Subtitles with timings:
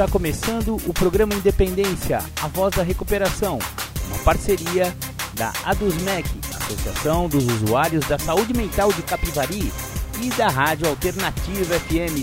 [0.00, 3.58] Está começando o programa Independência, a voz da recuperação,
[4.06, 4.96] uma parceria
[5.34, 6.26] da ADUSMEC,
[6.56, 9.70] Associação dos Usuários da Saúde Mental de Capivari,
[10.22, 12.22] e da Rádio Alternativa FM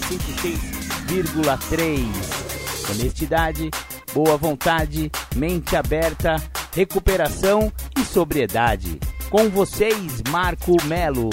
[1.09, 2.91] 106,3.
[2.91, 3.71] Honestidade,
[4.13, 6.35] boa vontade, mente aberta,
[6.73, 8.99] recuperação e sobriedade.
[9.31, 11.29] Com vocês, Marco Melo.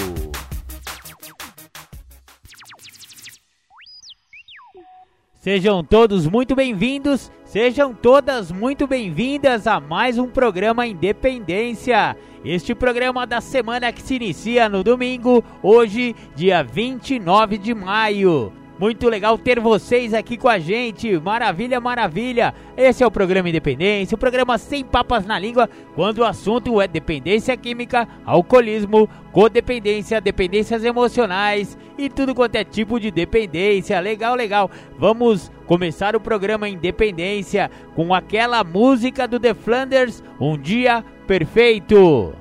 [5.38, 12.16] Sejam todos muito bem-vindos, sejam todas muito bem-vindas a mais um programa Independência.
[12.44, 18.52] Este programa da semana que se inicia no domingo, hoje, dia 29 de maio.
[18.78, 21.16] Muito legal ter vocês aqui com a gente.
[21.20, 22.52] Maravilha, maravilha.
[22.76, 26.88] Esse é o programa Independência, o programa sem papas na língua, quando o assunto é
[26.88, 34.00] dependência química, alcoolismo, codependência, dependências emocionais e tudo quanto é tipo de dependência.
[34.00, 34.68] Legal, legal.
[34.98, 42.34] Vamos começar o programa Independência com aquela música do The Flanders, Um Dia Perfeito.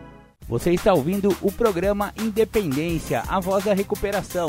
[0.47, 4.47] Você está ouvindo o programa Independência, a voz da recuperação.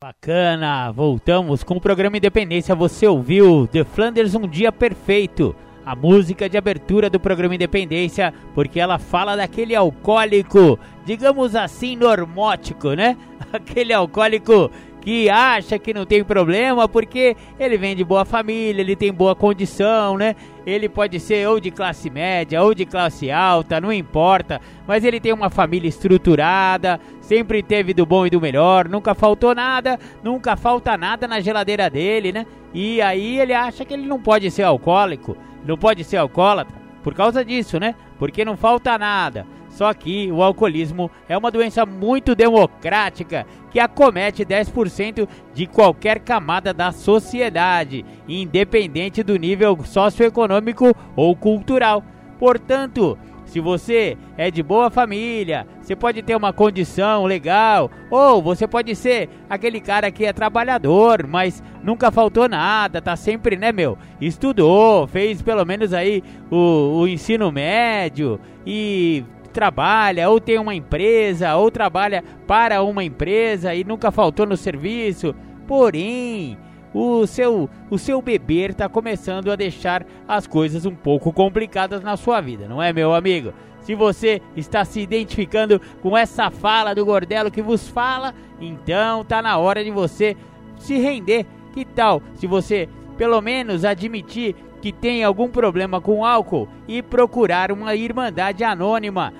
[0.00, 2.72] Bacana, voltamos com o programa Independência.
[2.72, 8.78] Você ouviu The Flanders Um Dia Perfeito, a música de abertura do programa Independência, porque
[8.78, 13.16] ela fala daquele alcoólico, digamos assim, normótico, né?
[13.52, 18.96] Aquele alcoólico que acha que não tem problema porque ele vem de boa família, ele
[18.96, 20.34] tem boa condição, né?
[20.66, 25.20] Ele pode ser ou de classe média ou de classe alta, não importa, mas ele
[25.20, 30.56] tem uma família estruturada, sempre teve do bom e do melhor, nunca faltou nada, nunca
[30.56, 32.46] falta nada na geladeira dele, né?
[32.74, 37.14] E aí ele acha que ele não pode ser alcoólico, não pode ser alcoólatra por
[37.14, 37.94] causa disso, né?
[38.18, 39.46] Porque não falta nada.
[39.78, 46.74] Só que o alcoolismo é uma doença muito democrática que acomete 10% de qualquer camada
[46.74, 52.02] da sociedade, independente do nível socioeconômico ou cultural.
[52.40, 58.66] Portanto, se você é de boa família, você pode ter uma condição legal, ou você
[58.66, 63.96] pode ser aquele cara que é trabalhador, mas nunca faltou nada, tá sempre, né, meu?
[64.20, 69.24] Estudou, fez pelo menos aí o, o ensino médio e
[69.58, 75.34] trabalha, ou tem uma empresa, ou trabalha para uma empresa e nunca faltou no serviço.
[75.66, 76.56] Porém,
[76.94, 82.16] o seu, o seu beber está começando a deixar as coisas um pouco complicadas na
[82.16, 83.52] sua vida, não é, meu amigo?
[83.80, 89.42] Se você está se identificando com essa fala do Gordelo que vos fala, então tá
[89.42, 90.36] na hora de você
[90.76, 91.44] se render.
[91.74, 97.72] Que tal se você pelo menos admitir que tem algum problema com álcool e procurar
[97.72, 99.32] uma irmandade anônima?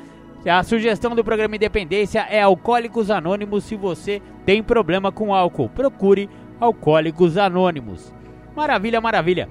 [0.47, 3.65] A sugestão do programa Independência é Alcoólicos Anônimos.
[3.65, 8.15] Se você tem problema com álcool, procure Alcoólicos Anônimos.
[8.54, 9.49] Maravilha, maravilha.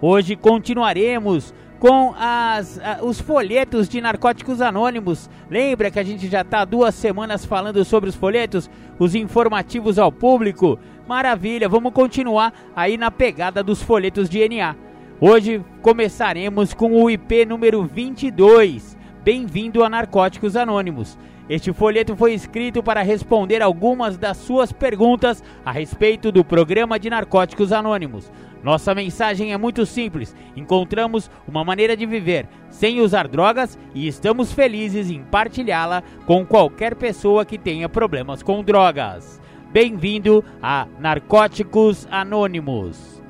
[0.00, 5.28] Hoje continuaremos com as, os folhetos de Narcóticos Anônimos.
[5.50, 10.12] Lembra que a gente já está duas semanas falando sobre os folhetos, os informativos ao
[10.12, 10.78] público?
[11.08, 14.76] Maravilha, vamos continuar aí na pegada dos folhetos de NA.
[15.20, 18.97] Hoje começaremos com o IP número 22
[19.28, 21.18] Bem-vindo a Narcóticos Anônimos.
[21.50, 27.10] Este folheto foi escrito para responder algumas das suas perguntas a respeito do programa de
[27.10, 28.32] Narcóticos Anônimos.
[28.64, 34.50] Nossa mensagem é muito simples: encontramos uma maneira de viver sem usar drogas e estamos
[34.50, 39.38] felizes em partilhá-la com qualquer pessoa que tenha problemas com drogas.
[39.70, 43.22] Bem-vindo a Narcóticos Anônimos.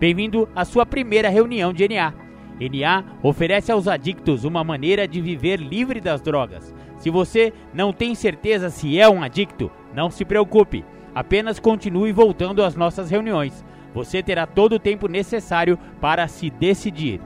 [0.00, 2.25] Bem-vindo à sua primeira reunião de NA.
[2.60, 6.74] NA oferece aos adictos uma maneira de viver livre das drogas.
[6.98, 10.84] Se você não tem certeza se é um adicto, não se preocupe.
[11.14, 13.64] Apenas continue voltando às nossas reuniões.
[13.94, 17.20] Você terá todo o tempo necessário para se decidir.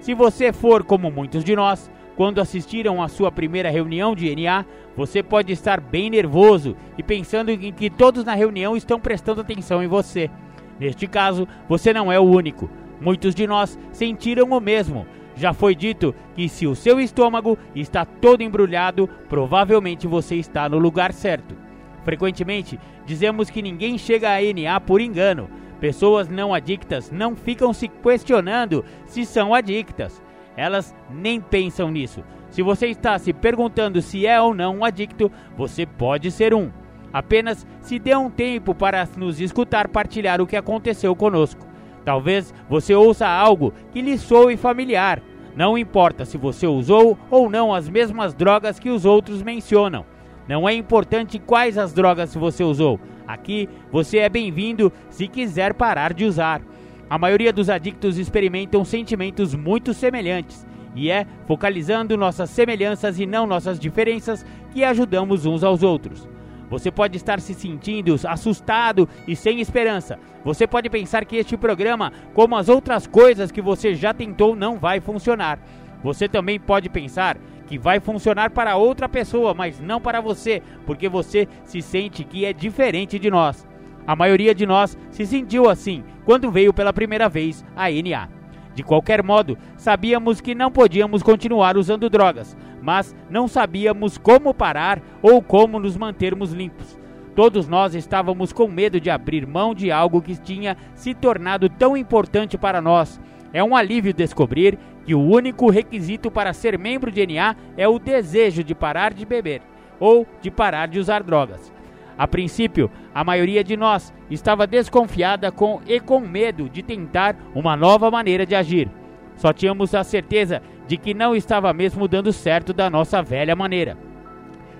[0.00, 4.64] Se você for como muitos de nós, quando assistiram à sua primeira reunião de NA,
[4.96, 9.82] você pode estar bem nervoso e pensando em que todos na reunião estão prestando atenção
[9.82, 10.30] em você.
[10.78, 12.68] Neste caso, você não é o único.
[13.02, 15.04] Muitos de nós sentiram o mesmo.
[15.34, 20.78] Já foi dito que se o seu estômago está todo embrulhado, provavelmente você está no
[20.78, 21.56] lugar certo.
[22.04, 25.50] Frequentemente, dizemos que ninguém chega a NA por engano.
[25.80, 30.22] Pessoas não adictas não ficam se questionando se são adictas.
[30.56, 32.22] Elas nem pensam nisso.
[32.50, 36.70] Se você está se perguntando se é ou não um adicto, você pode ser um.
[37.12, 41.71] Apenas se dê um tempo para nos escutar partilhar o que aconteceu conosco.
[42.04, 45.22] Talvez você ouça algo que lhe soe familiar.
[45.54, 50.04] Não importa se você usou ou não as mesmas drogas que os outros mencionam.
[50.48, 52.98] Não é importante quais as drogas você usou.
[53.26, 56.62] Aqui você é bem-vindo se quiser parar de usar.
[57.08, 63.46] A maioria dos adictos experimentam sentimentos muito semelhantes e é focalizando nossas semelhanças e não
[63.46, 66.26] nossas diferenças que ajudamos uns aos outros.
[66.72, 70.18] Você pode estar se sentindo assustado e sem esperança.
[70.42, 74.78] Você pode pensar que este programa, como as outras coisas que você já tentou, não
[74.78, 75.58] vai funcionar.
[76.02, 77.36] Você também pode pensar
[77.66, 82.46] que vai funcionar para outra pessoa, mas não para você, porque você se sente que
[82.46, 83.68] é diferente de nós.
[84.06, 88.41] A maioria de nós se sentiu assim quando veio pela primeira vez a NA.
[88.74, 95.00] De qualquer modo, sabíamos que não podíamos continuar usando drogas, mas não sabíamos como parar
[95.20, 96.98] ou como nos mantermos limpos.
[97.34, 101.96] Todos nós estávamos com medo de abrir mão de algo que tinha se tornado tão
[101.96, 103.20] importante para nós.
[103.52, 107.98] É um alívio descobrir que o único requisito para ser membro de NA é o
[107.98, 109.62] desejo de parar de beber
[109.98, 111.72] ou de parar de usar drogas.
[112.16, 117.76] A princípio, a maioria de nós estava desconfiada com e com medo de tentar uma
[117.76, 118.90] nova maneira de agir.
[119.36, 123.96] Só tínhamos a certeza de que não estava mesmo dando certo da nossa velha maneira.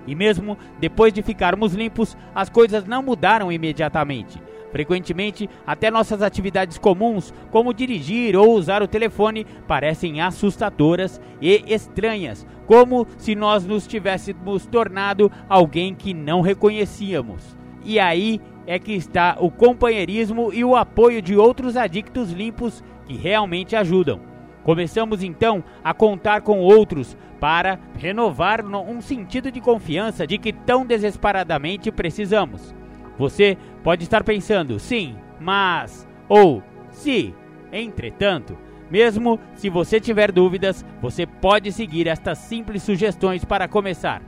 [0.05, 4.41] E mesmo depois de ficarmos limpos, as coisas não mudaram imediatamente.
[4.73, 12.43] Frequentemente, até nossas atividades comuns, como dirigir ou usar o telefone, parecem assustadoras e estranhas,
[12.65, 17.55] como se nós nos tivéssemos tornado alguém que não reconhecíamos.
[17.85, 23.15] E aí é que está o companheirismo e o apoio de outros adictos limpos que
[23.15, 24.21] realmente ajudam.
[24.63, 30.83] Começamos então a contar com outros para renovar um sentido de confiança de que tão
[30.83, 32.73] desesperadamente precisamos.
[33.19, 37.35] Você pode estar pensando, sim, mas, ou se,
[37.71, 38.57] entretanto,
[38.89, 44.21] mesmo se você tiver dúvidas, você pode seguir estas simples sugestões para começar.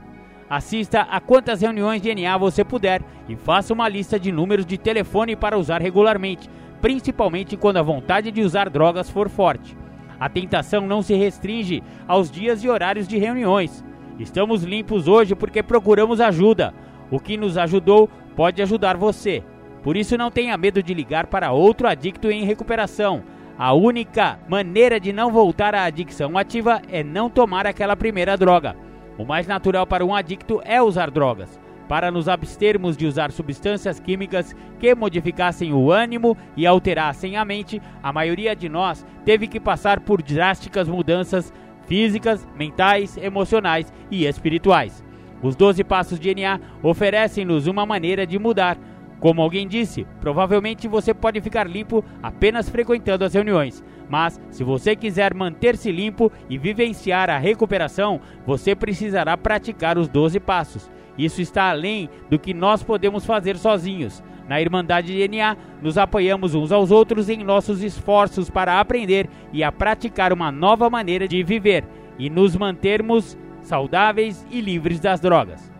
[0.48, 4.78] Assista a quantas reuniões de NA você puder e faça uma lista de números de
[4.78, 6.48] telefone para usar regularmente,
[6.80, 9.76] principalmente quando a vontade de usar drogas for forte.
[10.18, 13.84] A tentação não se restringe aos dias e horários de reuniões.
[14.18, 16.72] Estamos limpos hoje porque procuramos ajuda.
[17.10, 19.42] O que nos ajudou pode ajudar você.
[19.82, 23.22] Por isso, não tenha medo de ligar para outro adicto em recuperação.
[23.58, 28.76] A única maneira de não voltar à adicção ativa é não tomar aquela primeira droga.
[29.16, 31.58] O mais natural para um adicto é usar drogas
[31.88, 37.80] para nos abstermos de usar substâncias químicas que modificassem o ânimo e alterassem a mente,
[38.02, 41.52] a maioria de nós teve que passar por drásticas mudanças
[41.86, 45.04] físicas, mentais, emocionais e espirituais.
[45.42, 48.78] Os 12 passos de NA oferecem-nos uma maneira de mudar.
[49.20, 53.82] Como alguém disse, provavelmente você pode ficar limpo apenas frequentando as reuniões.
[54.08, 60.38] Mas, se você quiser manter-se limpo e vivenciar a recuperação, você precisará praticar os 12
[60.40, 60.90] passos.
[61.18, 64.22] Isso está além do que nós podemos fazer sozinhos.
[64.48, 69.72] Na Irmandade DNA, nos apoiamos uns aos outros em nossos esforços para aprender e a
[69.72, 71.84] praticar uma nova maneira de viver
[72.18, 73.36] e nos mantermos
[73.66, 75.72] saudáveis e livres das drogas.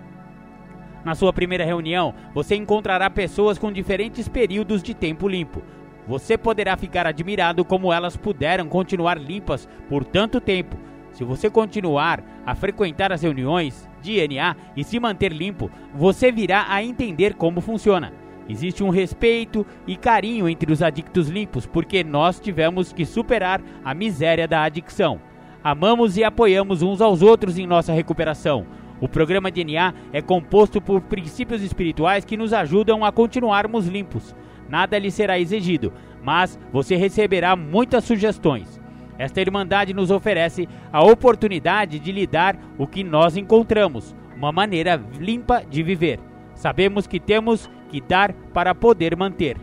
[1.04, 5.62] Na sua primeira reunião, você encontrará pessoas com diferentes períodos de tempo limpo.
[6.06, 10.76] Você poderá ficar admirado como elas puderam continuar limpas por tanto tempo
[11.16, 16.66] se você continuar a frequentar as reuniões de NA e se manter limpo, você virá
[16.68, 18.12] a entender como funciona.
[18.46, 23.94] Existe um respeito e carinho entre os adictos limpos porque nós tivemos que superar a
[23.94, 25.18] miséria da adicção.
[25.66, 28.64] Amamos e apoiamos uns aos outros em nossa recuperação.
[29.00, 34.32] O programa DNA é composto por princípios espirituais que nos ajudam a continuarmos limpos.
[34.68, 35.92] Nada lhe será exigido,
[36.22, 38.80] mas você receberá muitas sugestões.
[39.18, 45.02] Esta Irmandade nos oferece a oportunidade de lhe dar o que nós encontramos, uma maneira
[45.18, 46.20] limpa de viver.
[46.54, 49.56] Sabemos que temos que dar para poder manter.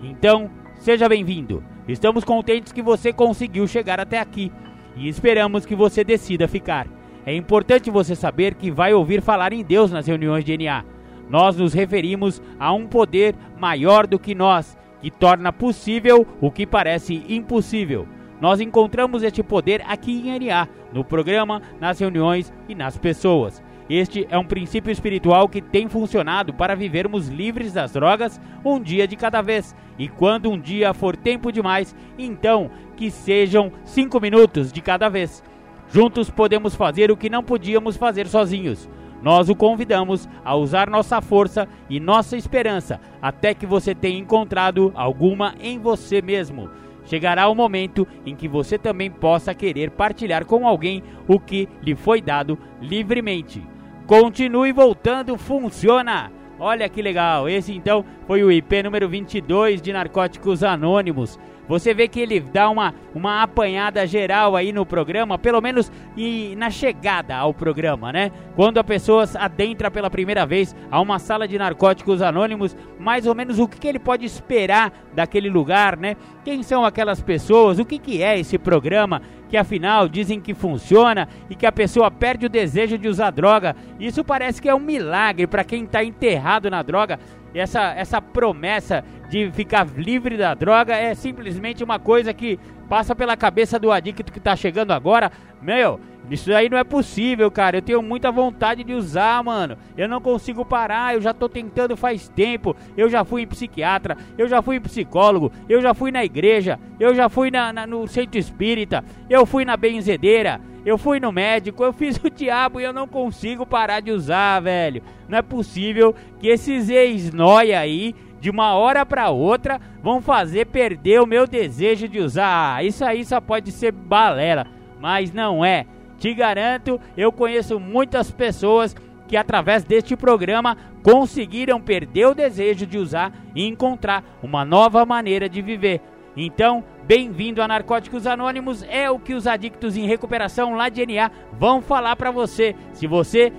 [0.00, 1.60] Então, seja bem-vindo.
[1.88, 4.52] Estamos contentes que você conseguiu chegar até aqui
[4.96, 6.86] e esperamos que você decida ficar.
[7.24, 10.84] É importante você saber que vai ouvir falar em Deus nas reuniões de NA.
[11.28, 16.66] Nós nos referimos a um poder maior do que nós, que torna possível o que
[16.66, 18.06] parece impossível.
[18.40, 23.62] Nós encontramos este poder aqui em NA, no programa, nas reuniões e nas pessoas.
[23.90, 29.06] Este é um princípio espiritual que tem funcionado para vivermos livres das drogas um dia
[29.06, 29.74] de cada vez.
[29.98, 32.70] E quando um dia for tempo demais, então
[33.00, 35.42] que sejam cinco minutos de cada vez.
[35.90, 38.90] Juntos podemos fazer o que não podíamos fazer sozinhos.
[39.22, 44.92] nós o convidamos a usar nossa força e nossa esperança até que você tenha encontrado
[44.94, 46.68] alguma em você mesmo.
[47.06, 51.94] Chegará o momento em que você também possa querer partilhar com alguém o que lhe
[51.94, 53.66] foi dado livremente.
[54.06, 56.30] Continue voltando, funciona!
[56.58, 61.38] Olha que legal, esse então foi o IP número 22 de Narcóticos Anônimos.
[61.70, 66.52] Você vê que ele dá uma, uma apanhada geral aí no programa, pelo menos e
[66.56, 68.32] na chegada ao programa, né?
[68.56, 73.36] Quando a pessoa adentra pela primeira vez a uma sala de narcóticos anônimos, mais ou
[73.36, 76.16] menos o que, que ele pode esperar daquele lugar, né?
[76.44, 77.78] Quem são aquelas pessoas?
[77.78, 79.22] O que, que é esse programa?
[79.48, 83.76] Que afinal dizem que funciona e que a pessoa perde o desejo de usar droga.
[84.00, 87.16] Isso parece que é um milagre para quem está enterrado na droga
[87.58, 92.58] essa, essa promessa de ficar livre da droga é simplesmente uma coisa que
[92.88, 95.30] passa pela cabeça do adicto que está chegando agora.
[95.62, 97.78] Meu, isso aí não é possível, cara.
[97.78, 99.78] Eu tenho muita vontade de usar, mano.
[99.96, 102.74] Eu não consigo parar, eu já tô tentando faz tempo.
[102.96, 106.78] Eu já fui em psiquiatra, eu já fui em psicólogo, eu já fui na igreja,
[106.98, 110.60] eu já fui na, na no centro espírita, eu fui na benzedeira.
[110.84, 114.60] Eu fui no médico, eu fiz o diabo e eu não consigo parar de usar,
[114.60, 115.02] velho.
[115.28, 121.20] Não é possível que esses ex-noia aí, de uma hora para outra, vão fazer perder
[121.20, 122.76] o meu desejo de usar.
[122.76, 124.66] Ah, isso aí só pode ser balela,
[124.98, 125.86] mas não é.
[126.18, 128.96] Te garanto, eu conheço muitas pessoas
[129.28, 135.48] que através deste programa conseguiram perder o desejo de usar e encontrar uma nova maneira
[135.48, 136.00] de viver.
[136.36, 141.30] Então, bem-vindo a Narcóticos Anônimos, é o que os adictos em recuperação lá de NA
[141.52, 142.74] vão falar para você.
[142.92, 143.52] Se você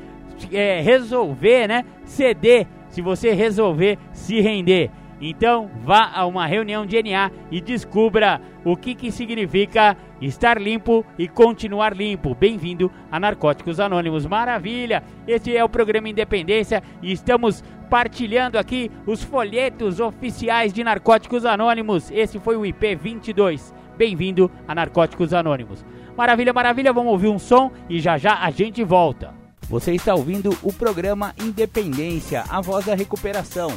[0.51, 4.91] é, resolver, né, ceder, se você resolver se render.
[5.21, 11.05] Então, vá a uma reunião de NA e descubra o que, que significa estar limpo
[11.17, 12.33] e continuar limpo.
[12.33, 14.25] Bem-vindo a Narcóticos Anônimos.
[14.25, 15.03] Maravilha!
[15.27, 22.09] Este é o programa Independência e estamos partilhando aqui os folhetos oficiais de Narcóticos Anônimos.
[22.09, 23.73] Esse foi o IP 22.
[23.95, 25.85] Bem-vindo a Narcóticos Anônimos.
[26.17, 29.40] Maravilha, maravilha, vamos ouvir um som e já já a gente volta.
[29.71, 33.69] Você está ouvindo o programa Independência, a voz da recuperação.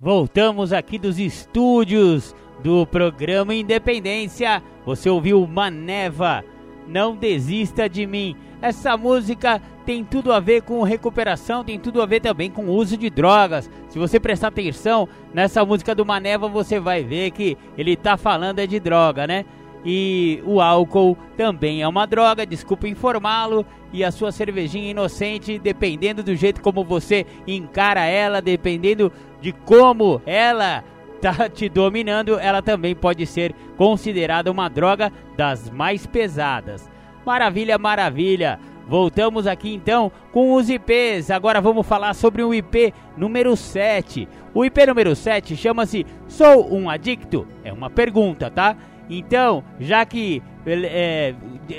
[0.00, 2.34] Voltamos aqui dos estúdios
[2.64, 4.62] do programa Independência.
[4.86, 6.42] Você ouviu Maneva,
[6.88, 8.34] Não Desista de Mim.
[8.62, 12.96] Essa música tem tudo a ver com recuperação, tem tudo a ver também com uso
[12.96, 13.70] de drogas.
[13.90, 18.58] Se você prestar atenção nessa música do Maneva, você vai ver que ele tá falando
[18.58, 19.44] é de droga, né?
[19.84, 23.66] E o álcool também é uma droga, desculpa informá-lo.
[23.92, 30.22] E a sua cervejinha inocente, dependendo do jeito como você encara ela, dependendo de como
[30.24, 30.82] ela
[31.20, 36.90] tá te dominando, ela também pode ser considerada uma droga das mais pesadas.
[37.24, 38.58] Maravilha, maravilha.
[38.88, 41.30] Voltamos aqui então com os IPs.
[41.30, 44.28] Agora vamos falar sobre o IP número 7.
[44.52, 47.46] O IP número 7 chama-se Sou um Adicto?
[47.62, 48.76] É uma pergunta, tá?
[49.10, 51.34] Então, já que é,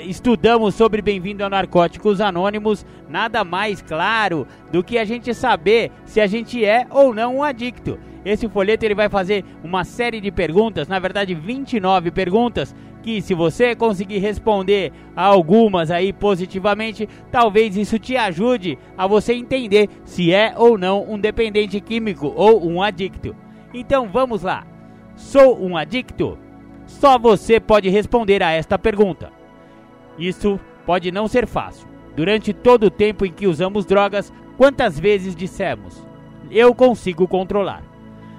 [0.06, 6.20] estudamos sobre Bem-vindo a Narcóticos Anônimos, nada mais claro do que a gente saber se
[6.20, 7.98] a gente é ou não um adicto.
[8.24, 13.34] Esse folheto ele vai fazer uma série de perguntas, na verdade 29 perguntas, que se
[13.34, 20.32] você conseguir responder a algumas aí positivamente, talvez isso te ajude a você entender se
[20.32, 23.36] é ou não um dependente químico ou um adicto.
[23.74, 24.66] Então vamos lá.
[25.16, 26.38] Sou um adicto?
[27.00, 29.30] Só você pode responder a esta pergunta.
[30.18, 31.88] Isso pode não ser fácil.
[32.16, 36.06] Durante todo o tempo em que usamos drogas, quantas vezes dissemos:
[36.50, 37.82] Eu consigo controlar?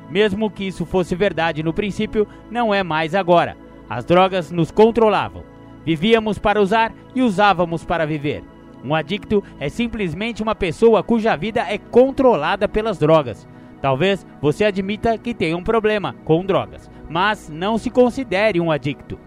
[0.10, 3.58] Mesmo que isso fosse verdade no princípio, não é mais agora.
[3.90, 5.44] As drogas nos controlavam.
[5.84, 8.44] Vivíamos para usar e usávamos para viver.
[8.84, 13.48] Um adicto é simplesmente uma pessoa cuja vida é controlada pelas drogas.
[13.82, 19.20] Talvez você admita que tem um problema com drogas, mas não se considere um adicto.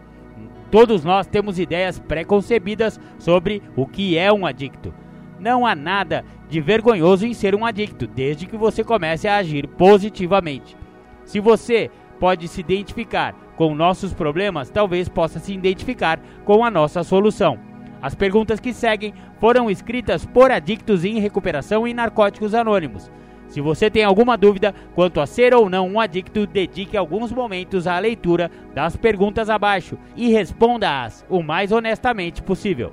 [0.71, 4.93] Todos nós temos ideias preconcebidas sobre o que é um adicto.
[5.41, 9.67] Não há nada de vergonhoso em ser um adicto, desde que você comece a agir
[9.67, 10.77] positivamente.
[11.25, 17.03] Se você pode se identificar com nossos problemas, talvez possa se identificar com a nossa
[17.03, 17.59] solução.
[18.01, 23.11] As perguntas que seguem foram escritas por adictos em recuperação e narcóticos anônimos.
[23.49, 27.87] Se você tem alguma dúvida quanto a ser ou não um adicto, dedique alguns momentos
[27.87, 32.93] à leitura das perguntas abaixo e responda-as o mais honestamente possível.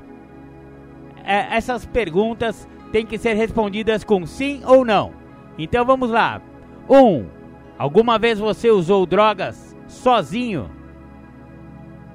[1.23, 5.11] É, essas perguntas têm que ser respondidas com sim ou não.
[5.57, 6.41] Então vamos lá.
[6.89, 6.97] 1.
[6.97, 7.25] Um,
[7.77, 10.69] alguma vez você usou drogas sozinho?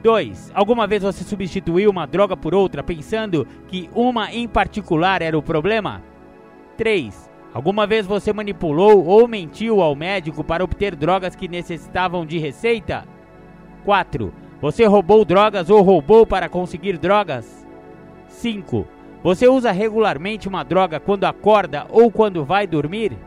[0.03, 0.53] 2.
[0.55, 5.43] Alguma vez você substituiu uma droga por outra pensando que uma em particular era o
[5.43, 6.03] problema?
[6.79, 7.30] 3.
[7.53, 13.05] Alguma vez você manipulou ou mentiu ao médico para obter drogas que necessitavam de receita?
[13.85, 14.33] 4.
[14.61, 17.67] Você roubou drogas ou roubou para conseguir drogas?
[18.29, 18.87] 5.
[19.23, 23.19] Você usa regularmente uma droga quando acorda ou quando vai dormir?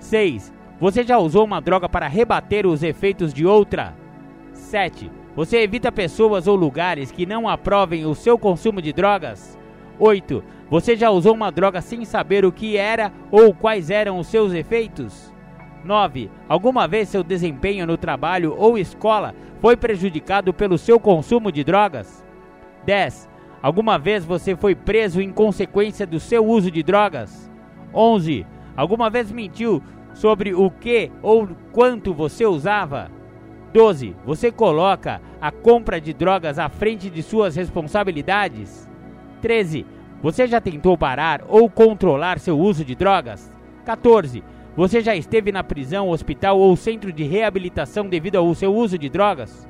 [0.00, 0.52] 6.
[0.80, 3.94] Você já usou uma droga para rebater os efeitos de outra?
[4.52, 5.10] 7.
[5.36, 9.56] Você evita pessoas ou lugares que não aprovem o seu consumo de drogas?
[9.98, 10.42] 8.
[10.68, 14.52] Você já usou uma droga sem saber o que era ou quais eram os seus
[14.52, 15.32] efeitos?
[15.84, 16.30] 9.
[16.48, 22.24] Alguma vez seu desempenho no trabalho ou escola foi prejudicado pelo seu consumo de drogas?
[22.84, 23.28] 10.
[23.62, 27.50] Alguma vez você foi preso em consequência do seu uso de drogas?
[27.94, 28.46] 11.
[28.76, 33.10] Alguma vez mentiu sobre o que ou quanto você usava?
[33.72, 34.16] 12.
[34.24, 38.88] Você coloca a compra de drogas à frente de suas responsabilidades?
[39.46, 39.86] 13.
[40.20, 43.48] Você já tentou parar ou controlar seu uso de drogas?
[43.84, 44.42] 14.
[44.76, 49.08] Você já esteve na prisão, hospital ou centro de reabilitação devido ao seu uso de
[49.08, 49.68] drogas?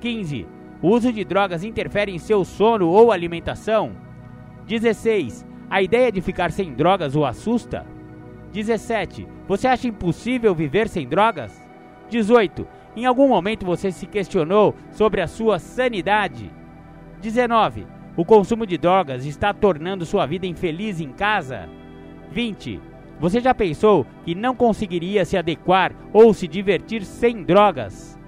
[0.00, 0.44] 15.
[0.82, 3.92] O uso de drogas interfere em seu sono ou alimentação?
[4.66, 5.46] 16.
[5.70, 7.86] A ideia de ficar sem drogas o assusta?
[8.52, 9.28] 17.
[9.46, 11.56] Você acha impossível viver sem drogas?
[12.10, 12.66] 18.
[12.96, 16.50] Em algum momento você se questionou sobre a sua sanidade?
[17.20, 18.01] 19.
[18.14, 21.66] O consumo de drogas está tornando sua vida infeliz em casa?
[22.30, 22.78] 20.
[23.18, 28.18] Você já pensou que não conseguiria se adequar ou se divertir sem drogas?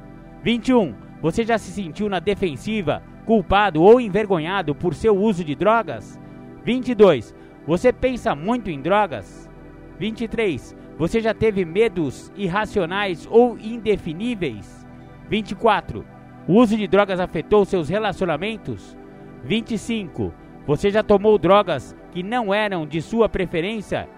[0.43, 0.95] 21.
[1.21, 6.19] Você já se sentiu na defensiva, culpado ou envergonhado por seu uso de drogas?
[6.65, 7.35] 22.
[7.67, 9.51] Você pensa muito em drogas?
[9.99, 10.75] 23.
[10.97, 14.87] Você já teve medos irracionais ou indefiníveis?
[15.29, 16.07] 24.
[16.49, 18.97] O uso de drogas afetou seus relacionamentos?
[19.45, 20.33] 25.
[20.67, 24.09] Você já tomou drogas que não eram de sua preferência?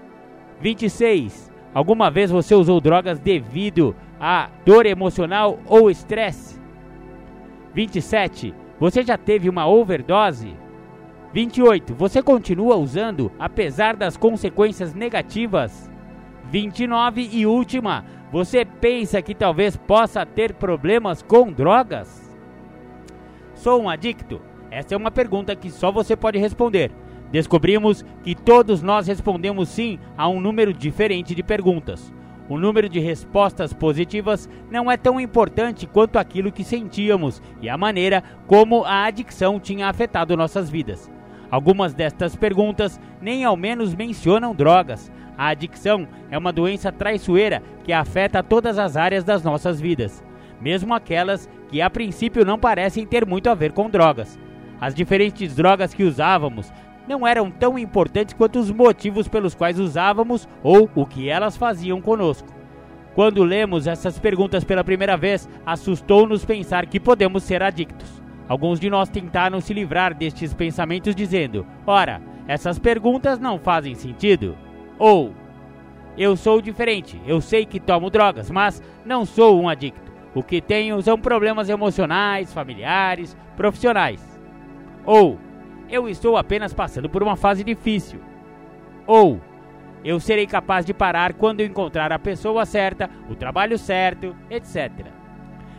[0.60, 1.52] 26.
[1.74, 6.60] Alguma vez você usou drogas devido a dor emocional ou estresse?
[7.74, 8.54] 27.
[8.78, 10.56] Você já teve uma overdose?
[11.32, 11.94] 28.
[11.94, 15.90] Você continua usando apesar das consequências negativas?
[16.50, 18.04] 29 e última.
[18.30, 22.34] Você pensa que talvez possa ter problemas com drogas?
[23.54, 24.40] Sou um adicto?
[24.76, 26.90] Essa é uma pergunta que só você pode responder.
[27.32, 32.12] Descobrimos que todos nós respondemos sim a um número diferente de perguntas.
[32.46, 37.78] O número de respostas positivas não é tão importante quanto aquilo que sentíamos e a
[37.78, 41.10] maneira como a adicção tinha afetado nossas vidas.
[41.50, 45.10] Algumas destas perguntas nem ao menos mencionam drogas.
[45.38, 50.22] A adicção é uma doença traiçoeira que afeta todas as áreas das nossas vidas,
[50.60, 54.38] mesmo aquelas que a princípio não parecem ter muito a ver com drogas.
[54.80, 56.72] As diferentes drogas que usávamos
[57.08, 62.00] não eram tão importantes quanto os motivos pelos quais usávamos ou o que elas faziam
[62.00, 62.48] conosco.
[63.14, 68.22] Quando lemos essas perguntas pela primeira vez, assustou-nos pensar que podemos ser adictos.
[68.48, 74.56] Alguns de nós tentaram se livrar destes pensamentos dizendo: Ora, essas perguntas não fazem sentido.
[74.98, 75.32] Ou,
[76.16, 80.12] eu sou diferente, eu sei que tomo drogas, mas não sou um adicto.
[80.34, 84.25] O que tenho são problemas emocionais, familiares, profissionais.
[85.06, 85.38] Ou,
[85.88, 88.20] eu estou apenas passando por uma fase difícil.
[89.06, 89.40] Ou
[90.04, 95.06] eu serei capaz de parar quando eu encontrar a pessoa certa, o trabalho certo, etc.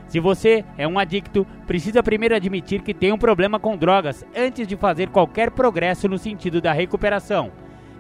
[0.08, 4.66] Se você é um adicto, precisa primeiro admitir que tem um problema com drogas antes
[4.66, 7.52] de fazer qualquer progresso no sentido da recuperação.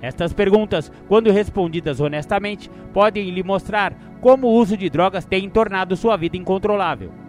[0.01, 5.95] Estas perguntas, quando respondidas honestamente, podem lhe mostrar como o uso de drogas tem tornado
[5.95, 7.26] sua vida incontrolável.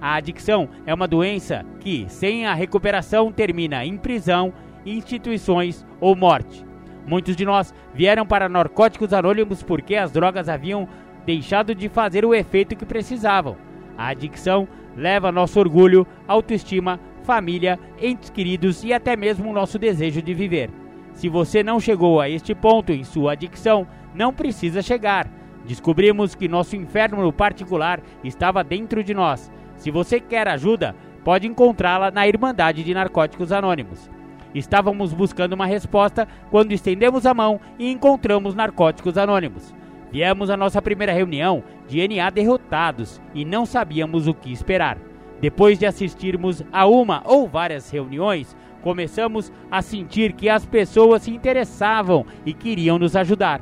[0.00, 4.52] A adicção é uma doença que, sem a recuperação, termina em prisão,
[4.86, 6.64] instituições ou morte.
[7.06, 10.88] Muitos de nós vieram para Narcóticos Anônimos porque as drogas haviam
[11.26, 13.56] deixado de fazer o efeito que precisavam.
[13.96, 20.32] A adicção leva nosso orgulho, autoestima, família, entes queridos e até mesmo nosso desejo de
[20.32, 20.70] viver.
[21.12, 25.28] Se você não chegou a este ponto em sua adicção, não precisa chegar.
[25.66, 32.10] Descobrimos que nosso inferno particular estava dentro de nós se você quer ajuda, pode encontrá-la
[32.10, 34.10] na Irmandade de Narcóticos Anônimos.
[34.54, 39.74] Estávamos buscando uma resposta quando estendemos a mão e encontramos Narcóticos Anônimos.
[40.10, 44.98] Viemos à nossa primeira reunião de NA derrotados e não sabíamos o que esperar.
[45.40, 51.30] Depois de assistirmos a uma ou várias reuniões, começamos a sentir que as pessoas se
[51.30, 53.60] interessavam e queriam nos ajudar.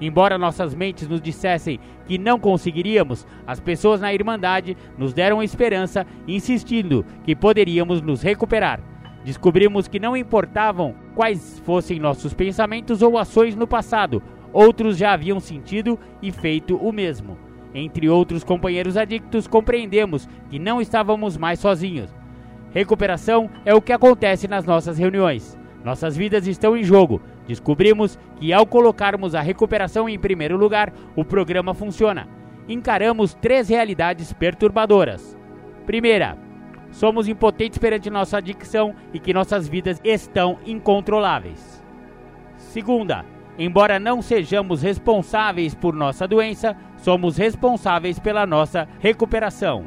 [0.00, 6.06] Embora nossas mentes nos dissessem que não conseguiríamos, as pessoas na Irmandade nos deram esperança,
[6.26, 8.80] insistindo que poderíamos nos recuperar.
[9.24, 15.40] Descobrimos que não importavam quais fossem nossos pensamentos ou ações no passado, outros já haviam
[15.40, 17.36] sentido e feito o mesmo.
[17.74, 22.14] Entre outros companheiros adictos, compreendemos que não estávamos mais sozinhos.
[22.72, 25.58] Recuperação é o que acontece nas nossas reuniões.
[25.84, 27.20] Nossas vidas estão em jogo.
[27.46, 32.28] Descobrimos que ao colocarmos a recuperação em primeiro lugar, o programa funciona.
[32.68, 35.36] Encaramos três realidades perturbadoras.
[35.86, 36.36] Primeira,
[36.90, 41.82] somos impotentes perante nossa adicção e que nossas vidas estão incontroláveis.
[42.56, 43.24] Segunda,
[43.58, 49.86] embora não sejamos responsáveis por nossa doença, somos responsáveis pela nossa recuperação.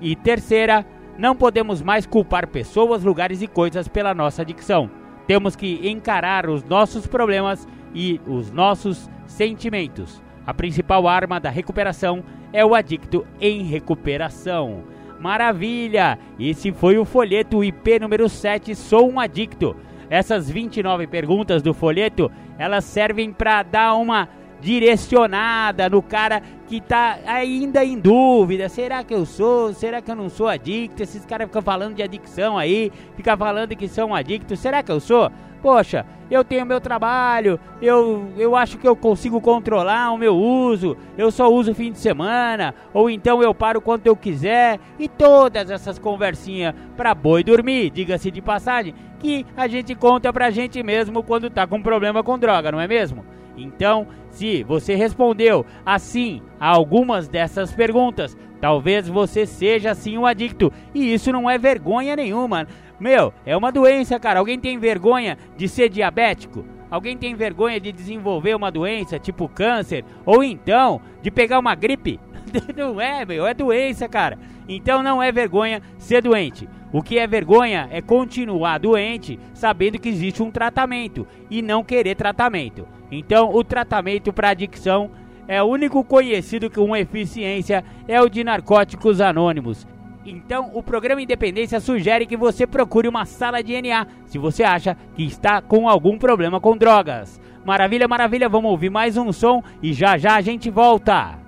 [0.00, 0.86] E terceira,
[1.18, 5.01] não podemos mais culpar pessoas, lugares e coisas pela nossa adicção.
[5.26, 10.22] Temos que encarar os nossos problemas e os nossos sentimentos.
[10.46, 14.84] A principal arma da recuperação é o adicto em recuperação.
[15.20, 16.18] Maravilha!
[16.38, 19.76] Esse foi o folheto IP número 7, Sou um Adicto.
[20.10, 24.28] Essas 29 perguntas do folheto, elas servem para dar uma
[24.62, 28.68] direcionada no cara que tá ainda em dúvida.
[28.68, 29.74] Será que eu sou?
[29.74, 31.02] Será que eu não sou adicto?
[31.02, 34.60] Esses caras ficam falando de adicção aí, ficam falando que são adictos.
[34.60, 35.30] Será que eu sou?
[35.60, 40.96] Poxa, eu tenho meu trabalho, eu, eu acho que eu consigo controlar o meu uso,
[41.16, 45.70] eu só uso fim de semana, ou então eu paro quanto eu quiser, e todas
[45.70, 51.22] essas conversinhas pra boi dormir, diga-se de passagem, que a gente conta pra gente mesmo
[51.22, 53.24] quando tá com problema com droga, não é mesmo?
[53.56, 60.72] Então, se você respondeu assim a algumas dessas perguntas, talvez você seja assim um adicto.
[60.94, 62.66] E isso não é vergonha nenhuma.
[62.98, 64.38] Meu, é uma doença, cara.
[64.38, 66.64] Alguém tem vergonha de ser diabético?
[66.90, 70.04] Alguém tem vergonha de desenvolver uma doença tipo câncer?
[70.24, 72.20] Ou então de pegar uma gripe?
[72.76, 74.38] não é, meu, é doença, cara.
[74.68, 76.68] Então não é vergonha ser doente.
[76.92, 82.14] O que é vergonha é continuar doente sabendo que existe um tratamento e não querer
[82.14, 82.86] tratamento.
[83.10, 85.10] Então, o tratamento para adicção
[85.48, 89.86] é o único conhecido com eficiência é o de narcóticos anônimos.
[90.24, 94.96] Então, o programa Independência sugere que você procure uma sala de NA se você acha
[95.14, 97.40] que está com algum problema com drogas.
[97.64, 101.41] Maravilha, maravilha, vamos ouvir mais um som e já já a gente volta.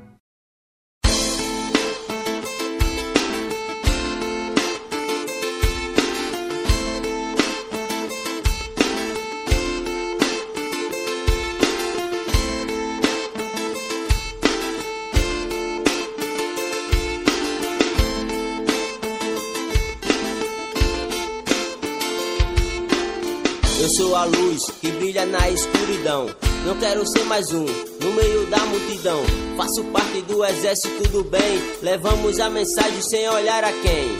[23.97, 26.27] Sou a luz que brilha na escuridão.
[26.67, 29.23] Não quero ser mais um no meio da multidão.
[29.57, 31.63] Faço parte do exército do bem.
[31.81, 34.17] Levamos a mensagem sem olhar a quem.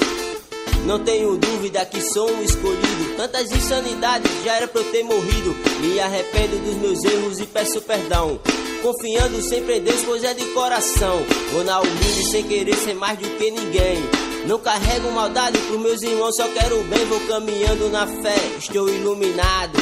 [0.87, 3.17] Não tenho dúvida que sou um escolhido.
[3.17, 5.57] Tantas insanidades já era pra eu ter morrido.
[5.81, 8.39] Me arrependo dos meus erros e peço perdão.
[8.81, 11.25] Confiando sempre em Deus, pois é de coração.
[11.53, 13.99] Vou na humilde sem querer ser mais do que ninguém.
[14.47, 19.79] Não carrego maldade pros meus irmãos, só quero bem, vou caminhando na fé, estou iluminado.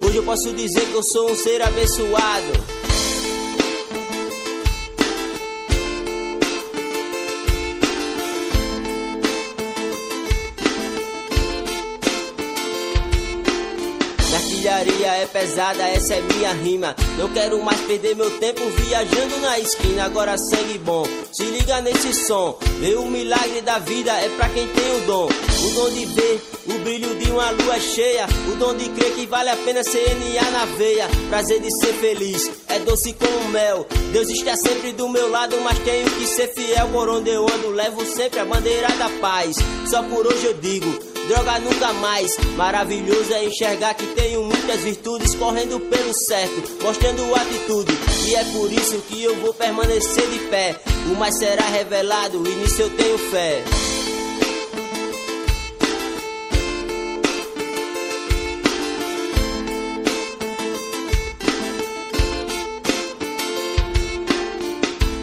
[0.00, 2.81] Hoje eu posso dizer que eu sou um ser abençoado.
[14.90, 16.96] É pesada, essa é minha rima.
[17.18, 20.04] Não quero mais perder meu tempo viajando na esquina.
[20.04, 22.58] Agora sangue bom, se liga nesse som.
[22.80, 25.26] Ver o milagre da vida é pra quem tem o dom.
[25.26, 28.26] O dom de ver o brilho de uma lua cheia.
[28.52, 31.08] O dom de crer que vale a pena CNA na veia.
[31.28, 33.86] Prazer de ser feliz, é doce como mel.
[34.12, 36.88] Deus está sempre do meu lado, mas tenho que ser fiel.
[36.88, 39.56] Por onde eu ando, levo sempre a bandeira da paz.
[39.88, 42.36] Só por hoje eu digo droga nunca mais.
[42.56, 47.92] Maravilhoso é enxergar que tenho muitas virtudes correndo pelo certo, mostrando atitude.
[48.26, 50.80] E é por isso que eu vou permanecer de pé.
[51.10, 53.64] O mais será revelado e nisso eu tenho fé.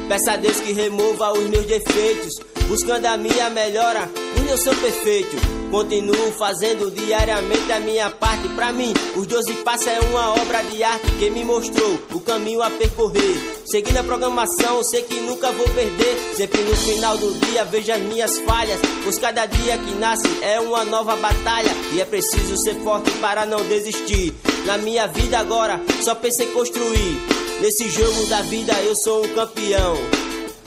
[0.09, 2.33] Peça a Deus que remova os meus defeitos,
[2.67, 4.09] buscando a minha melhora,
[4.49, 5.37] eu sou perfeito.
[5.69, 8.47] Continuo fazendo diariamente a minha parte.
[8.49, 12.61] Pra mim, os 12 passos é uma obra de arte que me mostrou o caminho
[12.61, 13.37] a percorrer.
[13.65, 16.17] Seguindo a programação, sei que nunca vou perder.
[16.35, 18.79] Sempre no final do dia vejo as minhas falhas.
[19.03, 21.71] Pois cada dia que nasce é uma nova batalha.
[21.93, 24.33] E é preciso ser forte para não desistir.
[24.65, 29.95] Na minha vida agora, só pensei construir Nesse jogo da vida eu sou um campeão.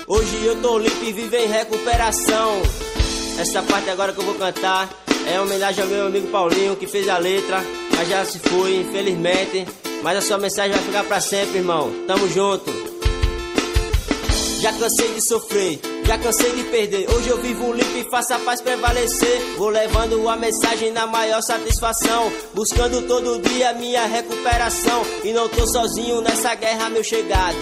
[0.06, 2.60] Hoje eu tô limpo e vivo em recuperação.
[3.38, 4.88] Essa parte agora que eu vou cantar
[5.26, 7.62] é homenagem ao meu amigo Paulinho que fez a letra,
[7.96, 9.66] mas já se foi, infelizmente.
[10.02, 11.92] Mas a sua mensagem vai ficar pra sempre, irmão.
[12.06, 12.70] Tamo junto.
[14.60, 17.10] Já cansei de sofrer, já cansei de perder.
[17.10, 19.40] Hoje eu vivo limpo e faço a paz prevalecer.
[19.56, 22.32] Vou levando a mensagem na maior satisfação.
[22.54, 25.02] Buscando todo dia minha recuperação.
[25.24, 27.56] E não tô sozinho nessa guerra, meu chegado.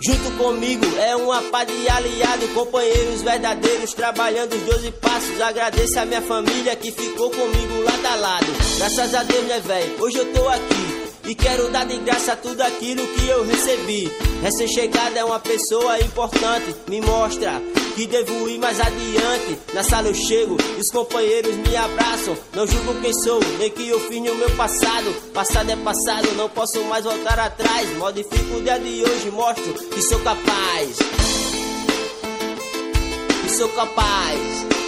[0.00, 5.40] Junto comigo é uma pá de aliado, companheiros verdadeiros, trabalhando os 12 passos.
[5.40, 8.46] Agradeço a minha família que ficou comigo lado a lado.
[8.76, 10.02] Graças a Deus, né, velho?
[10.02, 11.04] Hoje eu tô aqui.
[11.26, 14.12] E quero dar de graça tudo aquilo que eu recebi.
[14.42, 17.62] Recém-chegada é uma pessoa importante, me mostra
[17.94, 19.58] que devo ir mais adiante.
[19.72, 22.36] Na sala eu chego os companheiros me abraçam.
[22.54, 25.14] Não julgo quem sou, nem que eu fiz no meu passado.
[25.32, 27.96] Passado é passado, não posso mais voltar atrás.
[27.96, 30.98] Modifico o dia de hoje, mostro que sou capaz.
[33.42, 34.83] Que sou capaz.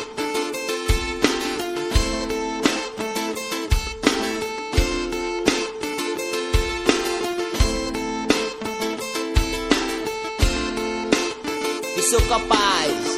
[12.16, 13.15] Sou capaz.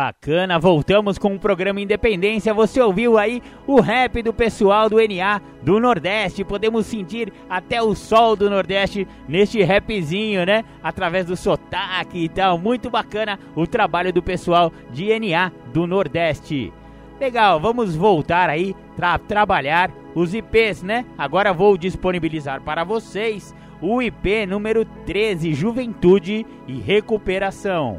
[0.00, 2.54] Bacana, voltamos com o programa Independência.
[2.54, 6.44] Você ouviu aí o rap do pessoal do NA do Nordeste.
[6.44, 10.64] Podemos sentir até o sol do Nordeste neste rapzinho, né?
[10.80, 12.56] Através do sotaque e tal.
[12.58, 16.72] Muito bacana o trabalho do pessoal de NA do Nordeste.
[17.20, 21.04] Legal, vamos voltar aí para trabalhar os IPs, né?
[21.18, 27.98] Agora vou disponibilizar para vocês o IP número 13, Juventude e Recuperação.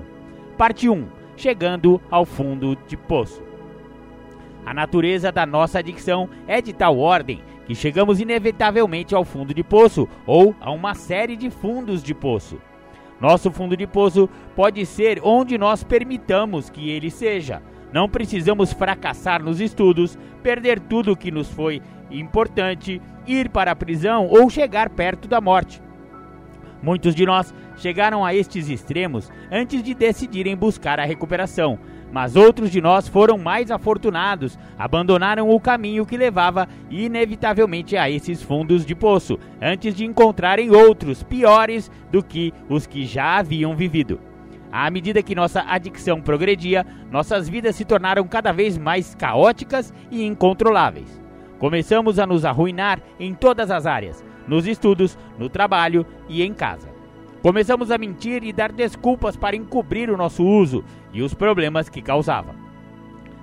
[0.58, 3.41] Parte 1 chegando ao fundo de poço.
[4.65, 9.63] A natureza da nossa adicção é de tal ordem que chegamos inevitavelmente ao fundo de
[9.63, 12.60] poço ou a uma série de fundos de poço.
[13.21, 17.62] Nosso fundo de poço pode ser onde nós permitamos que ele seja.
[17.91, 23.75] Não precisamos fracassar nos estudos, perder tudo o que nos foi importante, ir para a
[23.75, 25.82] prisão ou chegar perto da morte.
[26.82, 31.78] Muitos de nós chegaram a estes extremos antes de decidirem buscar a recuperação,
[32.12, 38.42] mas outros de nós foram mais afortunados, abandonaram o caminho que levava inevitavelmente a esses
[38.42, 44.20] fundos de poço, antes de encontrarem outros piores do que os que já haviam vivido.
[44.72, 50.24] À medida que nossa adicção progredia, nossas vidas se tornaram cada vez mais caóticas e
[50.24, 51.20] incontroláveis.
[51.58, 56.90] Começamos a nos arruinar em todas as áreas, nos estudos, no trabalho e em casa.
[57.42, 60.84] Começamos a mentir e dar desculpas para encobrir o nosso uso
[61.14, 62.54] e os problemas que causava.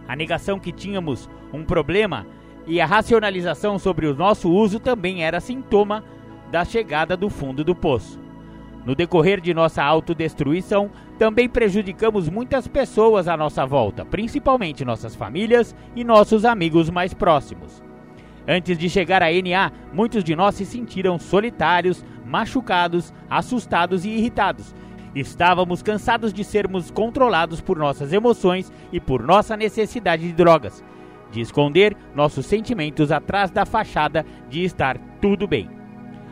[0.07, 2.27] A negação que tínhamos um problema
[2.67, 6.05] e a racionalização sobre o nosso uso também era sintoma
[6.51, 8.21] da chegada do fundo do poço.
[8.85, 15.75] No decorrer de nossa autodestruição, também prejudicamos muitas pessoas à nossa volta, principalmente nossas famílias
[15.97, 17.86] e nossos amigos mais próximos.
[18.49, 24.75] Antes de chegar a NA, muitos de nós se sentiram solitários, machucados, assustados e irritados.
[25.15, 30.85] Estávamos cansados de sermos controlados por nossas emoções e por nossa necessidade de drogas,
[31.33, 35.69] de esconder nossos sentimentos atrás da fachada de estar tudo bem.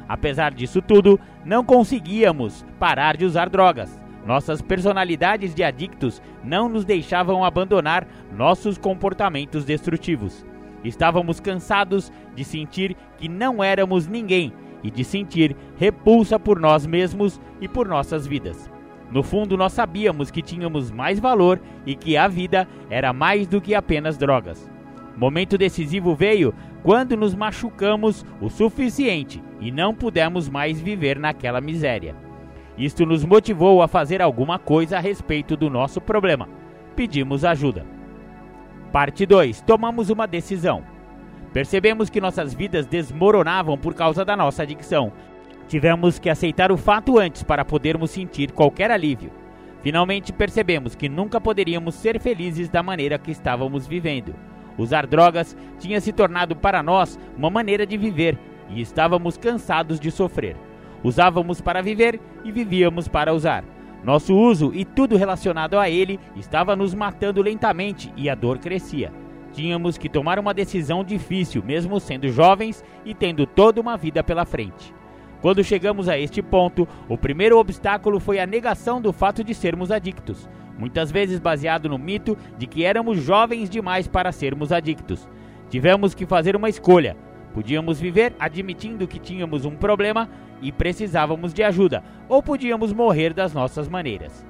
[0.09, 3.99] Apesar disso tudo, não conseguíamos parar de usar drogas.
[4.25, 10.45] Nossas personalidades de adictos não nos deixavam abandonar nossos comportamentos destrutivos.
[10.85, 17.41] Estávamos cansados de sentir que não éramos ninguém e de sentir repulsa por nós mesmos
[17.61, 18.71] e por nossas vidas.
[19.11, 23.61] No fundo, nós sabíamos que tínhamos mais valor e que a vida era mais do
[23.61, 24.71] que apenas drogas.
[25.17, 32.15] Momento decisivo veio quando nos machucamos o suficiente e não pudemos mais viver naquela miséria.
[32.77, 36.49] Isto nos motivou a fazer alguma coisa a respeito do nosso problema.
[36.97, 37.94] Pedimos ajuda.
[38.95, 39.61] Parte 2.
[39.63, 40.85] Tomamos uma decisão.
[41.53, 45.13] Percebemos que nossas vidas desmoronavam por causa da nossa adicção.
[45.67, 49.33] Tivemos que aceitar o fato antes para podermos sentir qualquer alívio.
[49.83, 54.33] Finalmente percebemos que nunca poderíamos ser felizes da maneira que estávamos vivendo.
[54.79, 58.39] Usar drogas tinha se tornado para nós uma maneira de viver
[58.71, 60.57] e estávamos cansados de sofrer.
[61.03, 63.74] Usávamos para viver e vivíamos para usar.
[64.05, 69.11] Nosso uso e tudo relacionado a ele estava nos matando lentamente e a dor crescia.
[69.53, 74.45] Tínhamos que tomar uma decisão difícil, mesmo sendo jovens e tendo toda uma vida pela
[74.45, 74.93] frente.
[75.41, 79.91] Quando chegamos a este ponto, o primeiro obstáculo foi a negação do fato de sermos
[79.91, 85.29] adictos, muitas vezes baseado no mito de que éramos jovens demais para sermos adictos.
[85.71, 87.17] Tivemos que fazer uma escolha.
[87.55, 90.29] Podíamos viver admitindo que tínhamos um problema
[90.61, 94.45] e precisávamos de ajuda, ou podíamos morrer das nossas maneiras.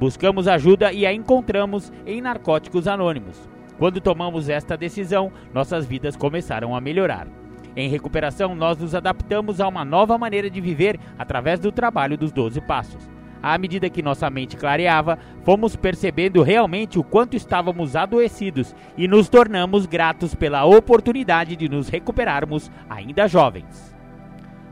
[0.00, 3.48] Buscamos ajuda e a encontramos em Narcóticos Anônimos.
[3.78, 7.28] Quando tomamos esta decisão, nossas vidas começaram a melhorar.
[7.76, 12.32] Em recuperação, nós nos adaptamos a uma nova maneira de viver através do trabalho dos
[12.32, 13.15] 12 passos.
[13.48, 19.28] À medida que nossa mente clareava, fomos percebendo realmente o quanto estávamos adoecidos e nos
[19.28, 23.94] tornamos gratos pela oportunidade de nos recuperarmos ainda jovens.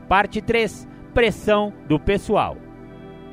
[0.09, 2.57] Parte 3 Pressão do pessoal.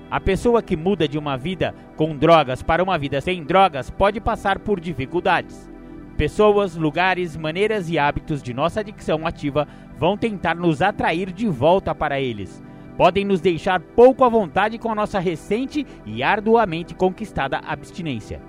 [0.08, 4.20] A pessoa que muda de uma vida com drogas para uma vida sem drogas pode
[4.20, 5.68] passar por dificuldades.
[6.16, 9.66] Pessoas, lugares, maneiras e hábitos de nossa adicção ativa
[9.98, 12.62] vão tentar nos atrair de volta para eles.
[12.96, 18.40] Podem nos deixar pouco à vontade com a nossa recente e arduamente conquistada abstinência.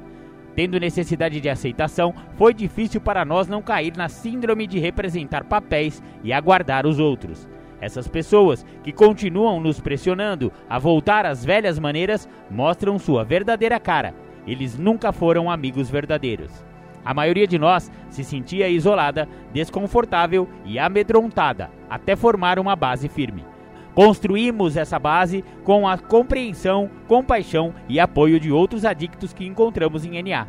[0.56, 6.04] Tendo necessidade de aceitação, foi difícil para nós não cair na síndrome de representar papéis
[6.24, 7.48] e aguardar os outros.
[7.82, 14.14] Essas pessoas que continuam nos pressionando a voltar às velhas maneiras mostram sua verdadeira cara.
[14.46, 16.64] Eles nunca foram amigos verdadeiros.
[17.04, 23.53] A maioria de nós se sentia isolada, desconfortável e amedrontada até formar uma base firme.
[23.94, 30.22] Construímos essa base com a compreensão, compaixão e apoio de outros adictos que encontramos em
[30.24, 30.48] NA.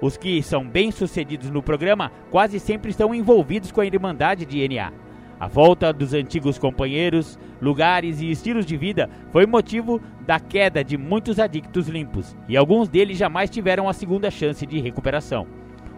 [0.00, 4.92] Os que são bem-sucedidos no programa quase sempre estão envolvidos com a Irmandade de NA.
[5.38, 10.96] A volta dos antigos companheiros, lugares e estilos de vida foi motivo da queda de
[10.96, 15.46] muitos adictos limpos, e alguns deles jamais tiveram a segunda chance de recuperação.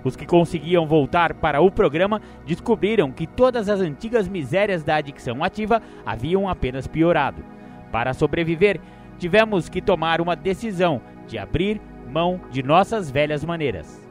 [0.05, 5.43] Os que conseguiam voltar para o programa descobriram que todas as antigas misérias da adicção
[5.43, 7.43] ativa haviam apenas piorado.
[7.91, 8.81] Para sobreviver,
[9.19, 14.07] tivemos que tomar uma decisão de abrir mão de nossas velhas maneiras.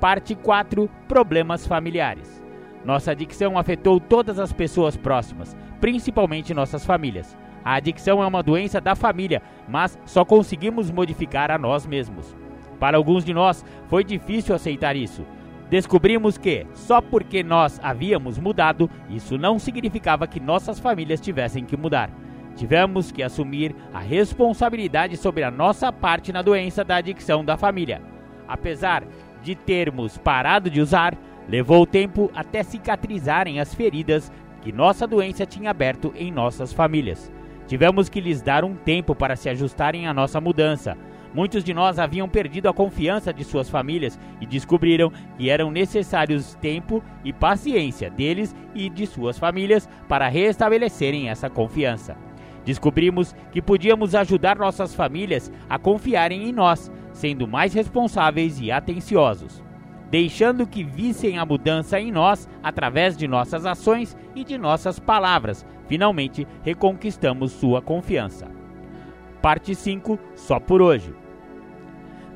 [0.00, 2.42] Parte 4 Problemas familiares.
[2.84, 7.36] Nossa adicção afetou todas as pessoas próximas, principalmente nossas famílias.
[7.64, 12.34] A adicção é uma doença da família, mas só conseguimos modificar a nós mesmos.
[12.80, 15.24] Para alguns de nós, foi difícil aceitar isso.
[15.70, 21.76] Descobrimos que, só porque nós havíamos mudado, isso não significava que nossas famílias tivessem que
[21.76, 22.10] mudar.
[22.56, 28.02] Tivemos que assumir a responsabilidade sobre a nossa parte na doença da adicção da família.
[28.48, 29.04] Apesar
[29.40, 31.16] de termos parado de usar,
[31.50, 34.30] Levou tempo até cicatrizarem as feridas
[34.62, 37.32] que nossa doença tinha aberto em nossas famílias.
[37.66, 40.96] Tivemos que lhes dar um tempo para se ajustarem à nossa mudança.
[41.32, 46.54] Muitos de nós haviam perdido a confiança de suas famílias e descobriram que eram necessários
[46.56, 52.16] tempo e paciência deles e de suas famílias para restabelecerem essa confiança.
[52.64, 59.62] Descobrimos que podíamos ajudar nossas famílias a confiarem em nós, sendo mais responsáveis e atenciosos
[60.10, 65.64] deixando que vissem a mudança em nós através de nossas ações e de nossas palavras.
[65.86, 68.48] Finalmente, reconquistamos sua confiança.
[69.40, 71.19] Parte 5 Só por hoje.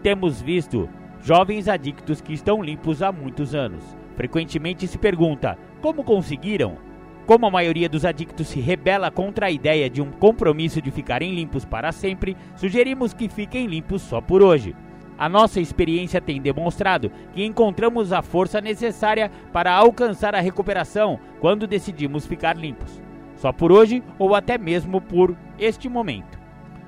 [0.05, 0.87] Temos visto
[1.23, 3.83] jovens adictos que estão limpos há muitos anos.
[4.15, 6.77] Frequentemente se pergunta: como conseguiram?
[7.25, 11.35] Como a maioria dos adictos se rebela contra a ideia de um compromisso de ficarem
[11.35, 14.77] limpos para sempre, sugerimos que fiquem limpos só por hoje.
[15.17, 21.67] A nossa experiência tem demonstrado que encontramos a força necessária para alcançar a recuperação quando
[21.67, 23.01] decidimos ficar limpos.
[23.37, 26.39] Só por hoje ou até mesmo por este momento.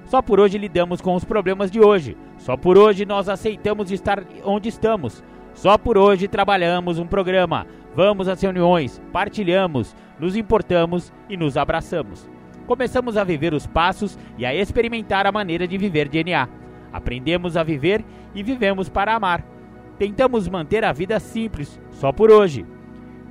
[0.05, 2.15] Só por hoje lidamos com os problemas de hoje.
[2.47, 5.21] Só por hoje nós aceitamos estar onde estamos.
[5.53, 7.67] Só por hoje trabalhamos um programa.
[7.93, 12.31] Vamos às reuniões, partilhamos, nos importamos e nos abraçamos.
[12.65, 16.49] Começamos a viver os passos e a experimentar a maneira de viver DNA
[16.93, 19.45] Aprendemos a viver e vivemos para amar.
[19.99, 22.65] Tentamos manter a vida simples, só por hoje.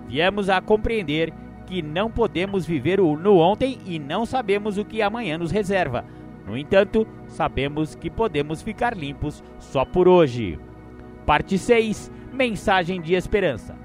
[0.09, 1.33] Viemos a compreender
[1.65, 6.03] que não podemos viver no ontem e não sabemos o que amanhã nos reserva.
[6.45, 10.59] No entanto, sabemos que podemos ficar limpos só por hoje.
[11.25, 13.75] Parte 6 Mensagem de Esperança.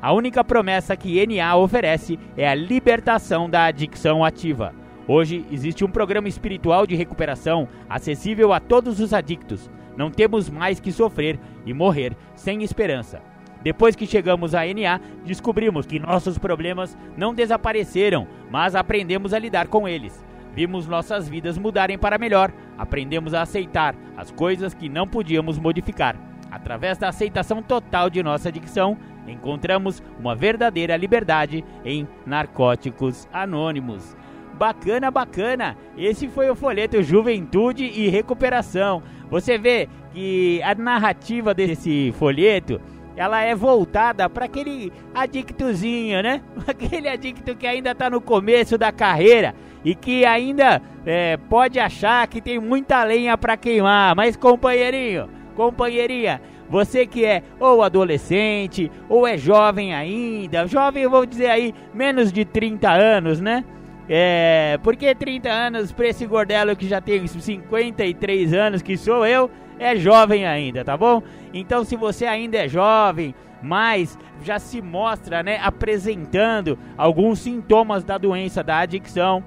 [0.00, 4.72] A única promessa que NA oferece é a libertação da adicção ativa.
[5.06, 9.68] Hoje existe um programa espiritual de recuperação acessível a todos os adictos.
[9.96, 13.20] Não temos mais que sofrer e morrer sem esperança.
[13.62, 19.68] Depois que chegamos à NA, descobrimos que nossos problemas não desapareceram, mas aprendemos a lidar
[19.68, 20.24] com eles.
[20.54, 26.16] Vimos nossas vidas mudarem para melhor, aprendemos a aceitar as coisas que não podíamos modificar.
[26.50, 28.96] Através da aceitação total de nossa adicção,
[29.26, 34.16] encontramos uma verdadeira liberdade em Narcóticos Anônimos.
[34.54, 35.76] Bacana, bacana!
[35.96, 39.02] Esse foi o folheto Juventude e Recuperação.
[39.30, 42.80] Você vê que a narrativa desse folheto
[43.20, 46.40] ela é voltada para aquele adictozinho, né?
[46.66, 49.54] Aquele adicto que ainda está no começo da carreira
[49.84, 54.16] e que ainda é, pode achar que tem muita lenha para queimar.
[54.16, 56.40] Mas companheirinho, companheirinha,
[56.70, 62.46] você que é ou adolescente ou é jovem ainda, jovem vou dizer aí menos de
[62.46, 63.66] 30 anos, né?
[64.08, 69.50] É, porque 30 anos para esse gordelo que já tem 53 anos, que sou eu,
[69.80, 71.22] é jovem ainda, tá bom?
[71.52, 78.18] Então, se você ainda é jovem, mas já se mostra, né, apresentando alguns sintomas da
[78.18, 79.42] doença da adicção.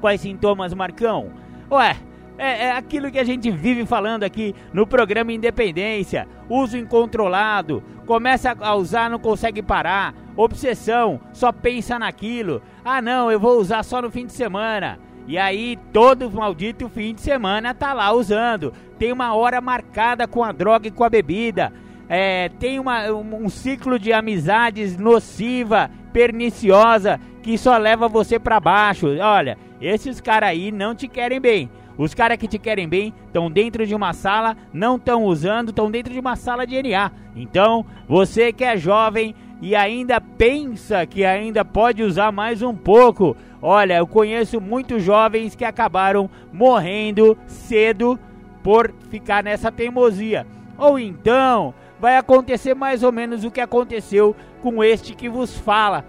[0.00, 1.30] Quais sintomas, Marcão?
[1.70, 1.96] Ué,
[2.36, 8.54] é, é, aquilo que a gente vive falando aqui no programa Independência: uso incontrolado, começa
[8.60, 12.62] a usar, não consegue parar, obsessão, só pensa naquilo.
[12.84, 14.98] Ah, não, eu vou usar só no fim de semana.
[15.26, 18.72] E aí, todo maldito fim de semana tá lá usando.
[18.98, 21.72] Tem uma hora marcada com a droga e com a bebida.
[22.08, 28.60] É, tem uma, um, um ciclo de amizades nociva, perniciosa, que só leva você para
[28.60, 29.06] baixo.
[29.18, 31.70] Olha, esses caras aí não te querem bem.
[31.96, 35.90] Os caras que te querem bem estão dentro de uma sala, não estão usando, estão
[35.90, 37.12] dentro de uma sala de NA.
[37.36, 43.36] Então, você que é jovem e ainda pensa que ainda pode usar mais um pouco,
[43.62, 48.18] olha, eu conheço muitos jovens que acabaram morrendo cedo
[48.62, 50.46] por ficar nessa teimosia.
[50.76, 56.04] Ou então, vai acontecer mais ou menos o que aconteceu com este que vos fala.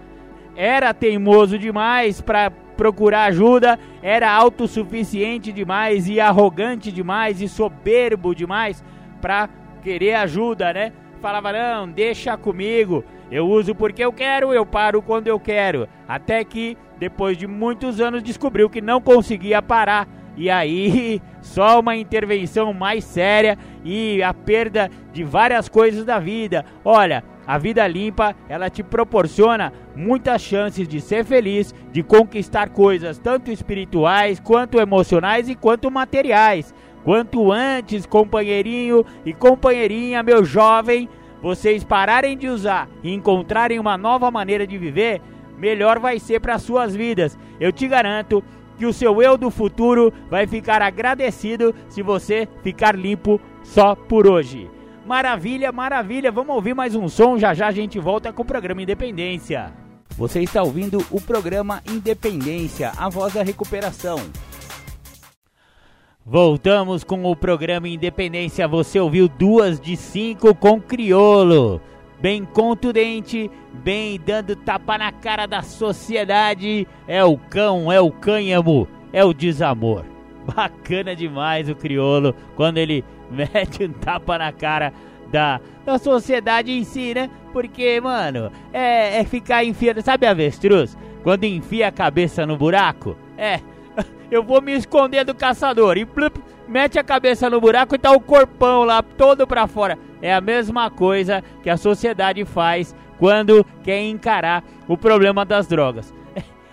[0.56, 8.84] Era teimoso demais para procurar ajuda, era autossuficiente demais e arrogante demais e soberbo demais
[9.20, 9.48] para
[9.82, 10.92] querer ajuda, né?
[11.20, 13.04] Falava: "Não, deixa comigo.
[13.30, 15.88] Eu uso porque eu quero, eu paro quando eu quero".
[16.06, 20.08] Até que depois de muitos anos descobriu que não conseguia parar.
[20.36, 26.64] E aí, só uma intervenção mais séria e a perda de várias coisas da vida.
[26.84, 33.18] Olha, a vida limpa, ela te proporciona muitas chances de ser feliz, de conquistar coisas
[33.18, 36.74] tanto espirituais, quanto emocionais e quanto materiais.
[37.04, 41.06] Quanto antes, companheirinho e companheirinha, meu jovem,
[41.44, 45.20] vocês pararem de usar e encontrarem uma nova maneira de viver,
[45.58, 47.38] melhor vai ser para suas vidas.
[47.60, 48.42] Eu te garanto
[48.78, 54.26] que o seu eu do futuro vai ficar agradecido se você ficar limpo só por
[54.26, 54.70] hoje.
[55.04, 56.32] Maravilha, maravilha.
[56.32, 57.36] Vamos ouvir mais um som.
[57.36, 59.70] Já já a gente volta com o programa Independência.
[60.16, 64.16] Você está ouvindo o programa Independência, a voz da recuperação.
[66.26, 68.66] Voltamos com o programa Independência.
[68.66, 71.82] Você ouviu duas de cinco com Criolo.
[72.18, 76.88] Bem contundente, bem dando tapa na cara da sociedade.
[77.06, 80.06] É o cão, é o cânhamo, é o desamor.
[80.56, 84.94] Bacana demais o Criolo quando ele mete um tapa na cara
[85.30, 87.28] da, da sociedade em si, né?
[87.52, 90.00] Porque, mano, é, é ficar enfiando.
[90.00, 90.96] Sabe avestruz?
[91.22, 93.14] Quando enfia a cabeça no buraco?
[93.36, 93.60] É,
[94.30, 98.12] eu vou me esconder do caçador e plup, mete a cabeça no buraco e tá
[98.12, 99.98] o corpão lá todo pra fora.
[100.22, 106.12] É a mesma coisa que a sociedade faz quando quer encarar o problema das drogas.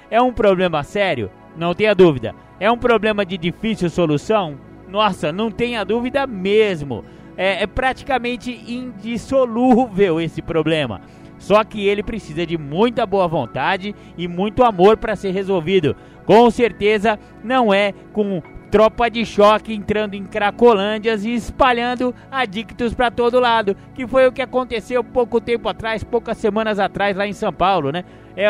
[0.10, 1.32] É um problema sério?
[1.56, 2.36] Não tenha dúvida.
[2.60, 4.58] É um problema de difícil solução?
[4.88, 7.06] Nossa, não tenha dúvida mesmo.
[7.38, 11.02] É, é praticamente indissolúvel esse problema.
[11.38, 15.96] Só que ele precisa de muita boa vontade e muito amor para ser resolvido.
[16.26, 18.42] Com certeza não é com
[18.72, 24.32] tropa de choque entrando em cracolândias e espalhando adictos para todo lado, que foi o
[24.32, 28.06] que aconteceu pouco tempo atrás, poucas semanas atrás lá em São Paulo, né?
[28.36, 28.48] É,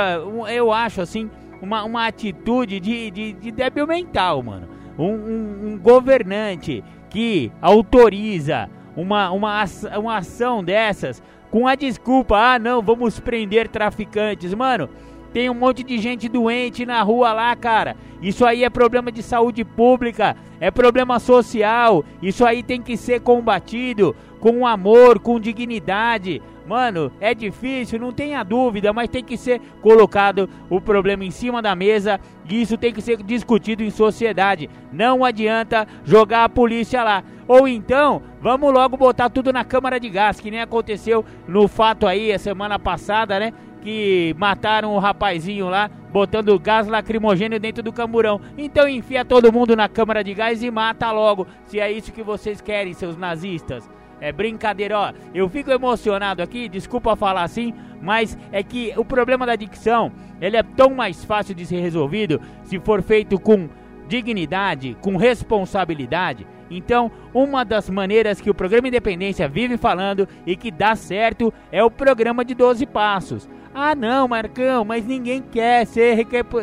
[0.55, 4.67] eu acho assim uma, uma atitude de, de, de débil mental, mano.
[4.97, 9.65] Um, um, um, governante que autoriza uma, uma,
[9.97, 14.53] uma ação dessas com a desculpa, ah não, vamos prender traficantes.
[14.53, 14.89] Mano,
[15.33, 17.95] tem um monte de gente doente na rua lá, cara.
[18.21, 22.03] Isso aí é problema de saúde pública, é problema social.
[22.21, 26.41] Isso aí tem que ser combatido com amor, com dignidade.
[26.67, 31.61] Mano, é difícil, não tenha dúvida, mas tem que ser colocado o problema em cima
[31.61, 32.19] da mesa
[32.49, 34.69] e isso tem que ser discutido em sociedade.
[34.91, 37.23] Não adianta jogar a polícia lá.
[37.47, 42.07] Ou então, vamos logo botar tudo na câmara de gás, que nem aconteceu no fato
[42.07, 43.51] aí a semana passada, né?
[43.81, 48.39] Que mataram o rapazinho lá botando gás lacrimogêneo dentro do camburão.
[48.57, 52.21] Então enfia todo mundo na câmara de gás e mata logo, se é isso que
[52.21, 53.89] vocês querem, seus nazistas.
[54.19, 55.13] É brincadeira, ó.
[55.33, 60.57] Eu fico emocionado aqui, desculpa falar assim, mas é que o problema da dicção, ele
[60.57, 63.67] é tão mais fácil de ser resolvido se for feito com
[64.07, 66.45] dignidade, com responsabilidade.
[66.71, 71.83] Então, uma das maneiras que o programa Independência vive falando e que dá certo é
[71.83, 73.49] o programa de 12 passos.
[73.75, 76.01] Ah, não, Marcão, mas ninguém quer se,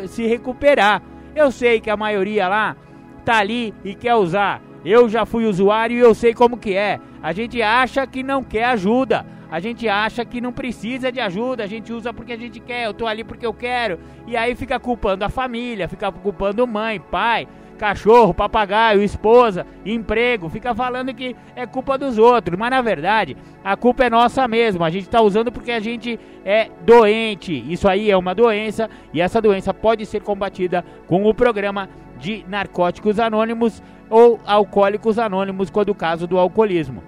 [0.07, 1.01] se recuperar.
[1.35, 2.75] Eu sei que a maioria lá
[3.23, 4.61] tá ali e quer usar.
[4.83, 6.99] Eu já fui usuário e eu sei como que é.
[7.21, 9.25] A gente acha que não quer ajuda.
[9.51, 12.85] A gente acha que não precisa de ajuda, a gente usa porque a gente quer,
[12.85, 13.99] eu tô ali porque eu quero.
[14.27, 17.47] E aí fica culpando a família, fica culpando mãe, pai,
[17.79, 23.75] cachorro, papagaio, esposa, emprego, fica falando que é culpa dos outros, mas na verdade a
[23.77, 24.83] culpa é nossa mesmo.
[24.83, 27.53] A gente está usando porque a gente é doente.
[27.71, 32.45] Isso aí é uma doença e essa doença pode ser combatida com o programa de
[32.47, 37.01] narcóticos anônimos ou alcoólicos anônimos, quando o caso do alcoolismo.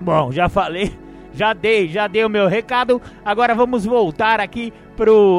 [0.00, 0.98] Bom, já falei,
[1.36, 3.00] já dei, já dei o meu recado.
[3.22, 4.72] Agora vamos voltar aqui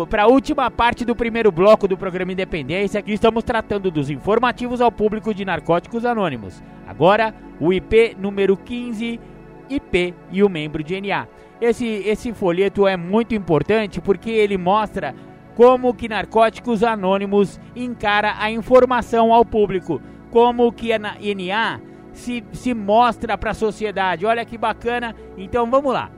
[0.09, 4.79] para a última parte do primeiro bloco do programa Independência, que estamos tratando dos informativos
[4.79, 6.61] ao público de narcóticos anônimos.
[6.87, 9.19] Agora, o IP número 15,
[9.67, 11.27] IP e o membro de NA.
[11.59, 15.15] Esse, esse folheto é muito importante porque ele mostra
[15.55, 21.81] como que Narcóticos Anônimos encara a informação ao público, como que a NA
[22.17, 24.25] se, se mostra para a sociedade.
[24.25, 25.15] Olha que bacana.
[25.37, 26.09] Então vamos lá.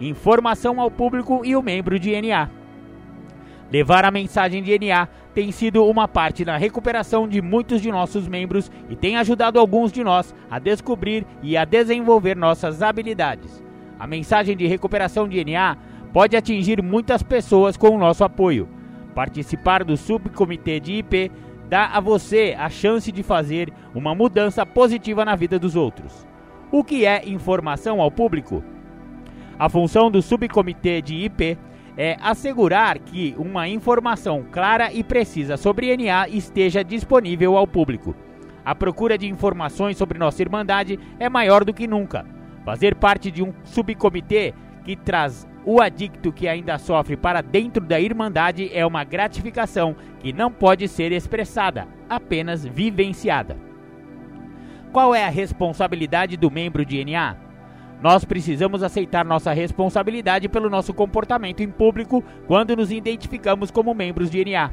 [0.00, 2.50] Informação ao público e o membro de NA.
[3.70, 8.26] Levar a mensagem de NA tem sido uma parte na recuperação de muitos de nossos
[8.26, 13.62] membros e tem ajudado alguns de nós a descobrir e a desenvolver nossas habilidades.
[13.98, 15.76] A mensagem de recuperação de NA
[16.12, 18.68] pode atingir muitas pessoas com o nosso apoio.
[19.14, 21.30] Participar do subcomitê de IP
[21.68, 26.26] dá a você a chance de fazer uma mudança positiva na vida dos outros.
[26.70, 28.62] O que é informação ao público?
[29.58, 31.58] A função do subcomitê de IP
[31.96, 38.14] é assegurar que uma informação clara e precisa sobre NA esteja disponível ao público.
[38.64, 42.24] A procura de informações sobre nossa Irmandade é maior do que nunca.
[42.64, 44.54] Fazer parte de um subcomitê
[44.84, 50.32] que traz o adicto que ainda sofre para dentro da Irmandade é uma gratificação que
[50.32, 53.54] não pode ser expressada, apenas vivenciada.
[54.90, 57.36] Qual é a responsabilidade do membro de NA?
[58.00, 64.30] Nós precisamos aceitar nossa responsabilidade pelo nosso comportamento em público quando nos identificamos como membros
[64.30, 64.70] de NA.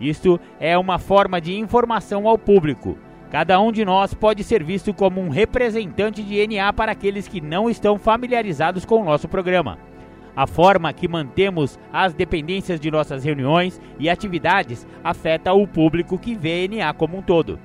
[0.00, 2.96] Isto é uma forma de informação ao público.
[3.28, 7.40] Cada um de nós pode ser visto como um representante de NA para aqueles que
[7.40, 9.76] não estão familiarizados com o nosso programa
[10.38, 16.36] a forma que mantemos as dependências de nossas reuniões e atividades afeta o público que
[16.36, 17.58] vê NA como um todo.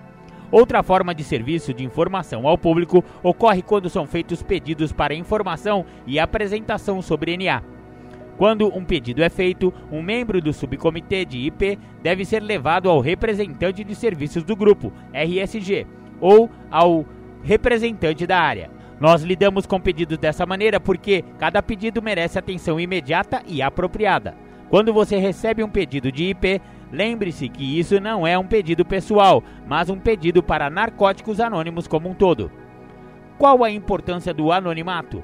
[0.50, 5.86] Outra forma de serviço de informação ao público ocorre quando são feitos pedidos para informação
[6.08, 7.62] e apresentação sobre NA.
[8.38, 13.00] Quando um pedido é feito, um membro do subcomitê de IP deve ser levado ao
[13.00, 15.86] representante de serviços do grupo, RSG,
[16.20, 17.06] ou ao
[17.44, 18.73] representante da área.
[19.00, 24.36] Nós lidamos com pedidos dessa maneira porque cada pedido merece atenção imediata e apropriada.
[24.70, 29.44] Quando você recebe um pedido de IP, lembre-se que isso não é um pedido pessoal,
[29.68, 32.52] mas um pedido para narcóticos anônimos como um todo.
[33.38, 35.24] Qual a importância do anonimato?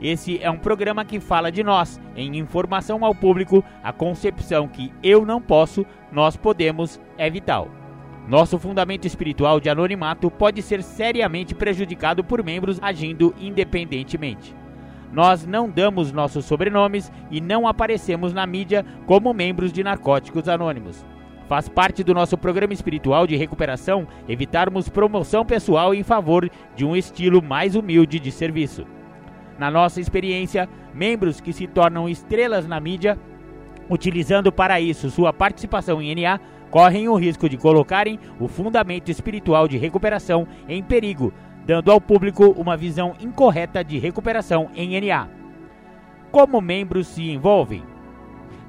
[0.00, 4.92] Esse é um programa que fala de nós, em informação ao público, a concepção que
[5.02, 7.77] eu não posso, nós podemos é vital.
[8.28, 14.54] Nosso fundamento espiritual de anonimato pode ser seriamente prejudicado por membros agindo independentemente.
[15.10, 21.06] Nós não damos nossos sobrenomes e não aparecemos na mídia como membros de Narcóticos Anônimos.
[21.48, 26.94] Faz parte do nosso programa espiritual de recuperação evitarmos promoção pessoal em favor de um
[26.94, 28.86] estilo mais humilde de serviço.
[29.58, 33.18] Na nossa experiência, membros que se tornam estrelas na mídia,
[33.88, 36.38] utilizando para isso sua participação em NA,
[36.70, 41.32] correm o risco de colocarem o fundamento espiritual de recuperação em perigo,
[41.66, 45.28] dando ao público uma visão incorreta de recuperação em NA.
[46.30, 47.82] Como membros se envolvem?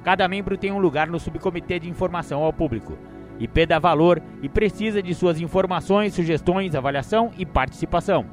[0.02, 2.96] Cada membro tem um lugar no subcomitê de informação ao público.
[3.38, 8.26] IP dá valor e precisa de suas informações, sugestões, avaliação e participação.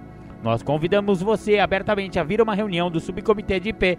[0.43, 3.97] Nós convidamos você abertamente a vir a uma reunião do subcomitê de IP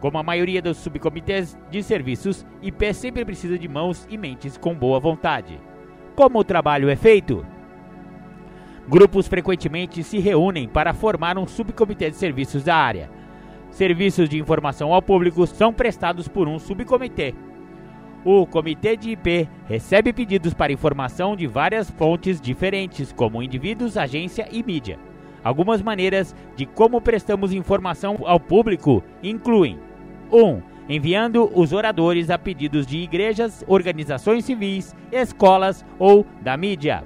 [0.00, 4.74] como a maioria dos subcomitês de serviços, IP sempre precisa de mãos e mentes com
[4.74, 5.58] boa vontade.
[6.14, 7.44] Como o trabalho é feito?
[8.88, 13.10] Grupos frequentemente se reúnem para formar um subcomitê de serviços da área.
[13.70, 17.34] Serviços de informação ao público são prestados por um subcomitê.
[18.24, 24.48] O comitê de IP recebe pedidos para informação de várias fontes diferentes, como indivíduos, agência
[24.50, 24.98] e mídia.
[25.44, 29.78] Algumas maneiras de como prestamos informação ao público incluem:
[30.32, 30.44] 1.
[30.44, 37.04] Um, enviando os oradores a pedidos de igrejas, organizações civis, escolas ou da mídia.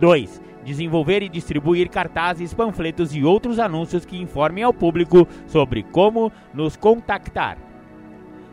[0.00, 0.42] 2.
[0.64, 6.76] Desenvolver e distribuir cartazes, panfletos e outros anúncios que informem ao público sobre como nos
[6.76, 7.58] contactar.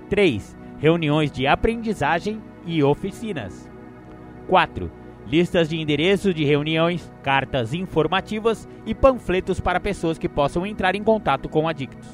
[0.10, 3.70] 3 reuniões de aprendizagem e oficinas.
[4.48, 4.92] 4.
[5.28, 11.04] Listas de endereços de reuniões, cartas informativas e panfletos para pessoas que possam entrar em
[11.04, 12.10] contato com adictos.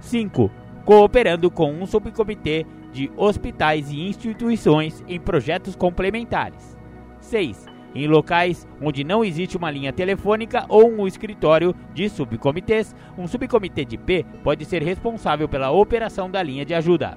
[0.00, 0.50] 5.
[0.84, 6.76] Cooperando com um subcomitê de hospitais e instituições em projetos complementares.
[7.20, 7.66] 6.
[7.94, 13.84] Em locais onde não existe uma linha telefônica ou um escritório de subcomitês, um subcomitê
[13.84, 17.16] de P pode ser responsável pela operação da linha de ajuda.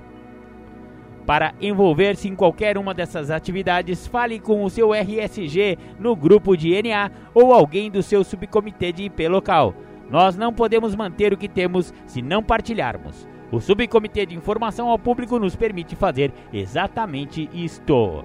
[1.25, 6.79] Para envolver-se em qualquer uma dessas atividades, fale com o seu RSG no grupo de
[6.83, 9.73] NA ou alguém do seu subcomitê de IP local.
[10.07, 13.27] Nós não podemos manter o que temos se não partilharmos.
[13.51, 18.23] O subcomitê de informação ao público nos permite fazer exatamente isto.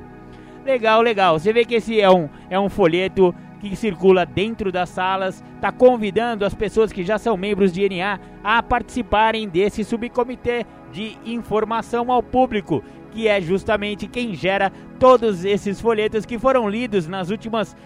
[0.64, 1.38] Legal, legal.
[1.38, 5.70] Você vê que esse é um, é um folheto que circula dentro das salas, está
[5.70, 12.10] convidando as pessoas que já são membros de NA a participarem desse subcomitê de informação
[12.10, 17.76] ao público, que é justamente quem gera todos esses folhetos que foram lidos nas últimas,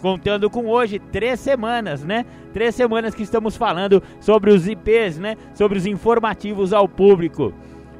[0.00, 2.24] contando com hoje, três semanas, né?
[2.52, 5.36] Três semanas que estamos falando sobre os IPs, né?
[5.54, 7.52] Sobre os informativos ao público.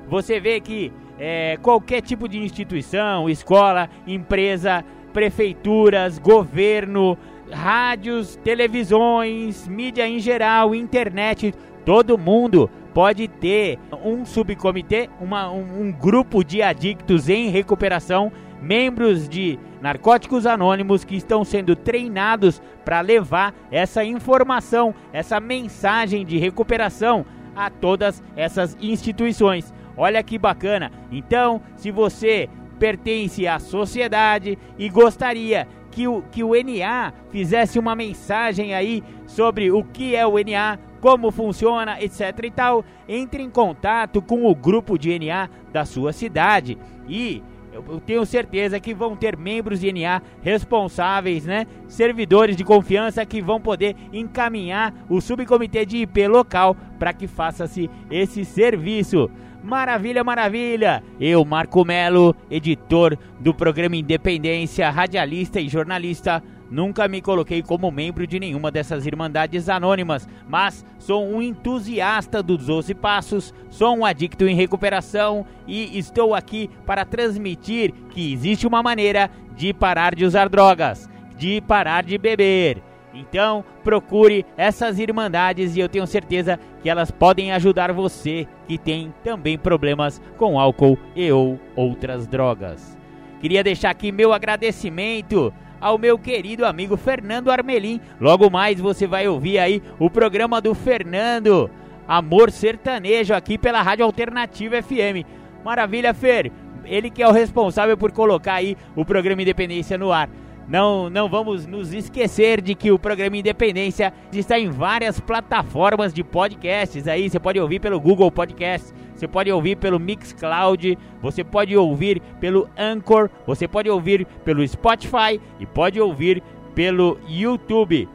[0.08, 7.16] Você vê que é, qualquer tipo de instituição, escola, empresa, prefeituras, governo,
[7.50, 11.54] rádios, televisões, mídia em geral, internet,
[11.84, 19.28] todo mundo pode ter um subcomitê, uma, um, um grupo de adictos em recuperação, membros
[19.28, 27.24] de narcóticos anônimos que estão sendo treinados para levar essa informação, essa mensagem de recuperação
[27.54, 29.72] a todas essas instituições.
[29.96, 30.92] Olha que bacana.
[31.10, 32.48] Então, se você
[32.78, 39.72] pertence à sociedade e gostaria que o, que o NA fizesse uma mensagem aí sobre
[39.72, 44.54] o que é o NA, como funciona, etc e tal, entre em contato com o
[44.54, 46.78] grupo de NA da sua cidade
[47.08, 47.42] e
[47.88, 51.66] eu tenho certeza que vão ter membros de NA responsáveis, né?
[51.86, 57.90] Servidores de confiança que vão poder encaminhar o subcomitê de IP local para que faça-se
[58.10, 59.30] esse serviço.
[59.62, 61.02] Maravilha, maravilha!
[61.20, 68.26] Eu, Marco Melo, editor do programa Independência, radialista e jornalista, Nunca me coloquei como membro
[68.26, 74.46] de nenhuma dessas irmandades anônimas, mas sou um entusiasta dos 12 passos, sou um adicto
[74.46, 80.48] em recuperação e estou aqui para transmitir que existe uma maneira de parar de usar
[80.48, 82.82] drogas, de parar de beber.
[83.14, 89.12] Então, procure essas irmandades e eu tenho certeza que elas podem ajudar você que tem
[89.24, 92.96] também problemas com álcool e ou outras drogas.
[93.40, 98.00] Queria deixar aqui meu agradecimento ao meu querido amigo Fernando Armelim.
[98.20, 101.70] Logo mais você vai ouvir aí o programa do Fernando,
[102.06, 105.26] Amor Sertanejo, aqui pela Rádio Alternativa FM.
[105.64, 106.50] Maravilha, Fer.
[106.84, 110.28] Ele que é o responsável por colocar aí o programa Independência no ar.
[110.68, 116.22] Não, não vamos nos esquecer de que o programa Independência está em várias plataformas de
[116.22, 117.08] podcasts.
[117.08, 122.20] Aí você pode ouvir pelo Google Podcast, você pode ouvir pelo Mixcloud, você pode ouvir
[122.38, 126.42] pelo Anchor, você pode ouvir pelo Spotify e pode ouvir
[126.74, 128.06] pelo YouTube.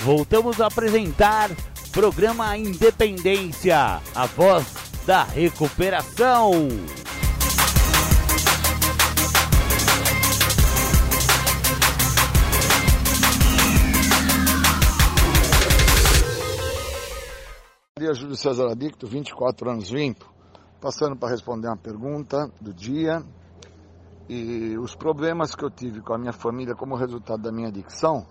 [0.00, 1.50] Voltamos a apresentar
[1.92, 4.64] Programa Independência, a voz
[5.06, 6.52] da recuperação.
[17.98, 20.32] Maria Júlio César Abicto, 24 anos limpo,
[20.80, 23.22] passando para responder uma pergunta do dia.
[24.30, 28.26] E os problemas que eu tive com a minha família como resultado da minha adicção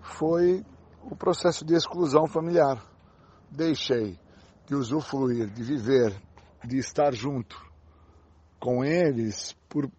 [0.00, 0.64] foi
[1.02, 2.82] o processo de exclusão familiar.
[3.50, 4.18] Deixei
[4.66, 6.20] de usufruir, de viver,
[6.64, 7.56] de estar junto
[8.58, 9.90] com eles por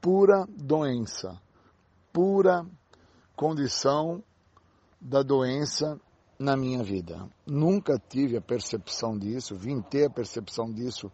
[0.00, 1.40] pura doença,
[2.12, 2.66] pura
[3.36, 4.22] condição
[5.00, 6.00] da doença
[6.38, 7.28] na minha vida.
[7.46, 11.10] Nunca tive a percepção disso, vim ter a percepção disso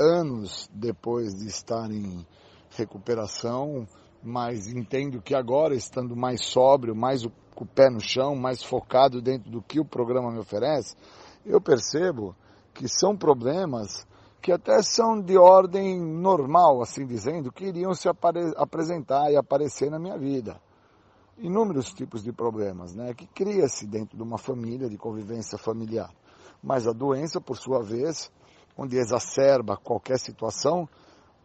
[0.00, 2.26] anos depois de estar em
[2.70, 3.86] recuperação,
[4.22, 7.24] mas entendo que agora, estando mais sóbrio, mais
[7.56, 10.94] com o pé no chão, mais focado dentro do que o programa me oferece,
[11.44, 12.36] eu percebo
[12.72, 14.06] que são problemas
[14.40, 19.98] que até são de ordem normal, assim dizendo, que iriam se apresentar e aparecer na
[19.98, 20.60] minha vida
[21.38, 26.10] inúmeros tipos de problemas, né, que cria-se dentro de uma família, de convivência familiar.
[26.62, 28.30] Mas a doença, por sua vez,
[28.76, 30.88] onde exacerba qualquer situação,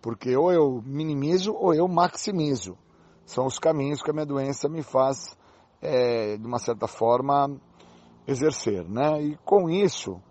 [0.01, 2.77] porque ou eu minimizo ou eu maximizo.
[3.25, 5.37] São os caminhos que a minha doença me faz,
[5.81, 7.59] é, de uma certa forma,
[8.27, 9.21] exercer, né?
[9.21, 10.21] E com isso,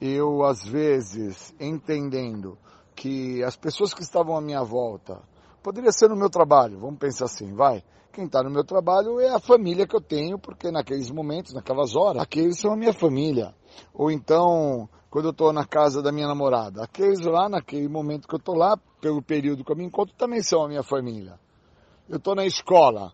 [0.00, 2.58] eu às vezes entendendo
[2.94, 5.20] que as pessoas que estavam à minha volta,
[5.62, 7.82] poderia ser no meu trabalho, vamos pensar assim, vai,
[8.12, 11.96] quem está no meu trabalho é a família que eu tenho, porque naqueles momentos, naquelas
[11.96, 13.52] horas, aqueles são a minha família.
[13.92, 18.34] Ou então, quando eu estou na casa da minha namorada, aqueles lá, naquele momento que
[18.34, 21.40] eu estou lá, pelo período que eu me encontro, também são a minha família.
[22.08, 23.12] Eu estou na escola,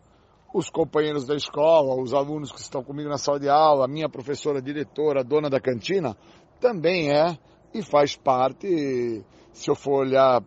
[0.52, 4.08] os companheiros da escola, os alunos que estão comigo na sala de aula, a minha
[4.08, 6.16] professora, diretora, dona da cantina,
[6.60, 7.38] também é
[7.72, 10.42] e faz parte, se eu for olhar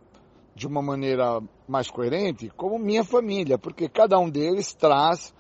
[0.54, 5.34] de uma maneira mais coerente, como minha família, porque cada um deles traz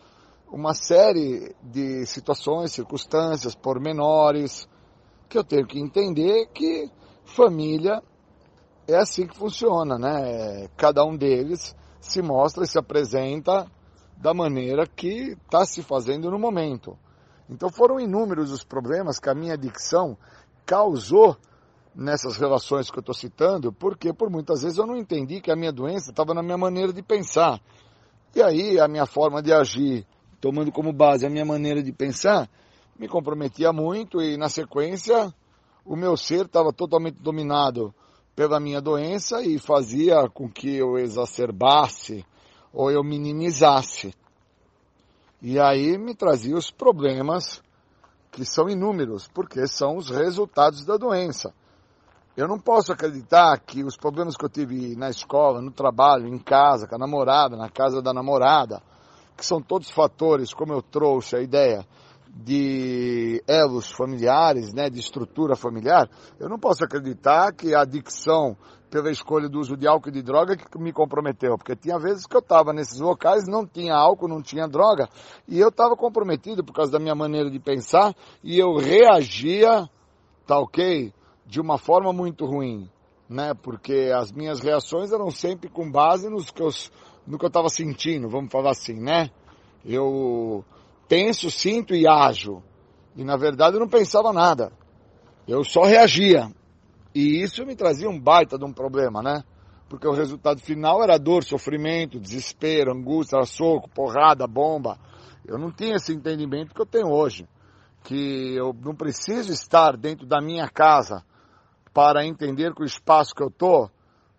[0.51, 4.67] uma série de situações, circunstâncias, pormenores,
[5.27, 6.89] que eu tenho que entender que
[7.25, 8.01] família
[8.87, 10.67] é assim que funciona, né?
[10.77, 13.65] Cada um deles se mostra e se apresenta
[14.23, 16.97] da maneira que está se fazendo no momento.
[17.49, 20.17] Então foram inúmeros os problemas que a minha adicção
[20.65, 21.35] causou
[21.93, 25.57] nessas relações que eu estou citando, porque por muitas vezes eu não entendi que a
[25.57, 27.59] minha doença estava na minha maneira de pensar.
[28.33, 30.07] E aí a minha forma de agir,
[30.39, 32.49] tomando como base a minha maneira de pensar,
[32.97, 35.33] me comprometia muito e na sequência
[35.83, 37.93] o meu ser estava totalmente dominado
[38.33, 42.25] pela minha doença e fazia com que eu exacerbasse
[42.73, 44.13] ou eu minimizasse.
[45.41, 47.61] E aí me trazia os problemas
[48.31, 51.53] que são inúmeros, porque são os resultados da doença.
[52.35, 56.39] Eu não posso acreditar que os problemas que eu tive na escola, no trabalho, em
[56.39, 58.81] casa, com a namorada, na casa da namorada,
[59.37, 61.85] que são todos fatores, como eu trouxe a ideia
[62.35, 66.09] de elos familiares, né, de estrutura familiar,
[66.39, 68.57] eu não posso acreditar que a adicção
[68.93, 72.27] pela escolha do uso de álcool e de droga que me comprometeu, porque tinha vezes
[72.27, 75.09] que eu estava nesses locais, não tinha álcool, não tinha droga,
[75.47, 79.89] e eu estava comprometido por causa da minha maneira de pensar, e eu reagia,
[80.45, 81.11] tá ok?
[81.45, 82.89] de uma forma muito ruim,
[83.29, 83.53] né?
[83.53, 86.69] Porque as minhas reações eram sempre com base nos que eu,
[87.27, 89.29] no que eu estava sentindo, vamos falar assim, né?
[89.85, 90.63] Eu
[91.07, 92.63] penso, sinto e ajo.
[93.15, 94.71] E na verdade eu não pensava nada.
[95.47, 96.49] Eu só reagia.
[97.13, 99.43] E isso me trazia um baita de um problema, né?
[99.87, 104.97] Porque o resultado final era dor, sofrimento, desespero, angústia, soco, porrada, bomba.
[105.45, 107.47] Eu não tinha esse entendimento que eu tenho hoje.
[108.03, 111.23] Que eu não preciso estar dentro da minha casa
[111.93, 113.89] para entender que o espaço que eu estou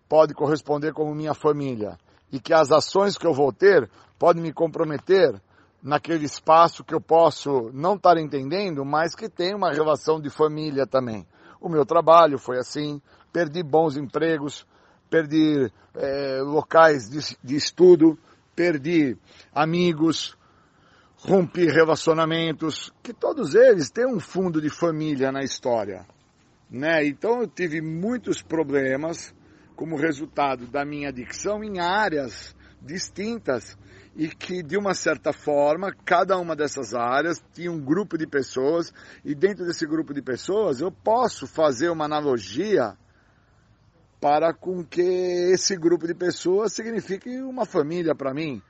[0.09, 1.97] pode corresponder como minha família
[2.31, 5.41] e que as ações que eu vou ter podem me comprometer
[5.81, 10.85] naquele espaço que eu posso não estar entendendo, mas que tem uma relação de família
[10.85, 11.25] também.
[11.59, 13.01] O meu trabalho foi assim,
[13.31, 14.65] perdi bons empregos,
[15.09, 18.17] perdi é, locais de, de estudo,
[18.55, 19.17] perdi
[19.53, 20.37] amigos,
[21.17, 26.05] rompi relacionamentos, que todos eles têm um fundo de família na história
[26.69, 27.05] né?
[27.05, 29.33] Então eu tive muitos problemas
[29.75, 33.77] como resultado da minha adicção em áreas distintas
[34.15, 38.93] e que de uma certa forma cada uma dessas áreas tinha um grupo de pessoas
[39.23, 42.97] e dentro desse grupo de pessoas eu posso fazer uma analogia
[44.21, 48.61] para com que esse grupo de pessoas signifique uma família para mim.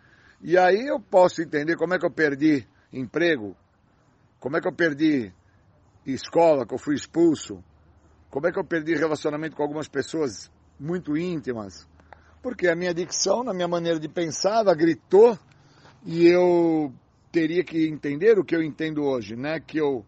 [0.42, 3.56] E aí eu posso entender como é que eu perdi emprego,
[4.40, 5.32] como é que eu perdi
[6.06, 7.64] escola, que eu fui expulso,
[8.30, 11.88] como é que eu perdi relacionamento com algumas pessoas muito íntimas?
[12.46, 15.36] Porque a minha adicção, na minha maneira de pensar, ela gritou
[16.06, 16.94] e eu
[17.32, 19.60] teria que entender o que eu entendo hoje, né?
[19.60, 20.06] Que eu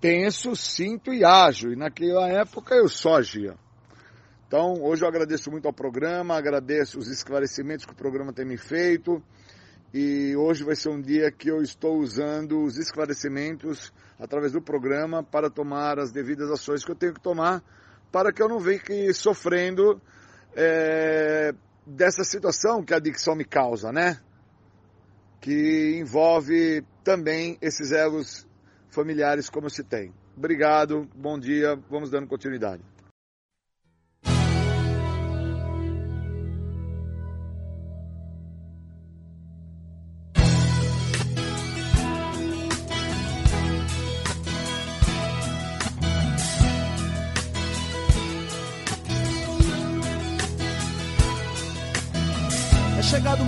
[0.00, 1.72] penso, sinto e ajo.
[1.72, 3.56] E naquela época eu só agia.
[4.46, 8.56] Então, hoje eu agradeço muito ao programa, agradeço os esclarecimentos que o programa tem me
[8.56, 9.20] feito.
[9.92, 15.24] E hoje vai ser um dia que eu estou usando os esclarecimentos através do programa
[15.24, 17.64] para tomar as devidas ações que eu tenho que tomar
[18.10, 20.00] para que eu não fique sofrendo
[20.60, 21.52] é,
[21.86, 24.18] dessa situação que a adicção me causa, né?
[25.40, 28.44] Que envolve também esses elos
[28.90, 30.12] familiares como se tem.
[30.36, 32.82] Obrigado, bom dia, vamos dando continuidade.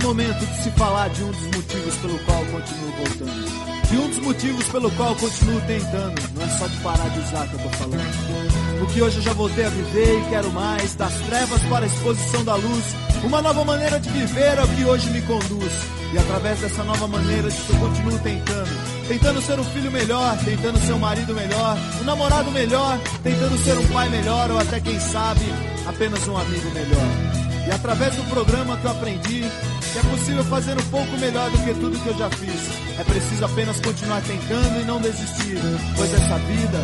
[0.01, 3.71] Momento de se falar de um dos motivos pelo qual continuo voltando.
[3.91, 7.47] E um dos motivos pelo qual continuo tentando, não é só de parar de usar
[7.47, 8.79] que eu tô falando.
[8.79, 12.43] Porque hoje eu já voltei a viver e quero mais, das trevas para a exposição
[12.45, 12.85] da luz.
[13.23, 15.73] Uma nova maneira de viver é o que hoje me conduz.
[16.13, 19.07] E através dessa nova maneira eu continuo tentando.
[19.07, 23.77] Tentando ser um filho melhor, tentando ser um marido melhor, um namorado melhor, tentando ser
[23.77, 25.41] um pai melhor ou até quem sabe,
[25.85, 27.31] apenas um amigo melhor.
[27.67, 29.45] E através do programa que eu aprendi
[29.91, 32.99] que é possível fazer um pouco melhor do que tudo que eu já fiz.
[32.99, 35.57] É preciso apenas continuar tentando e não desistir,
[35.95, 36.77] pois essa vida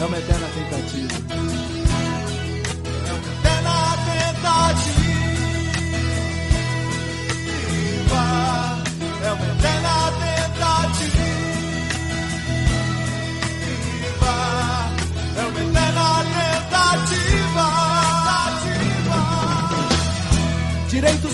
[0.00, 1.55] é uma eterna tentativa.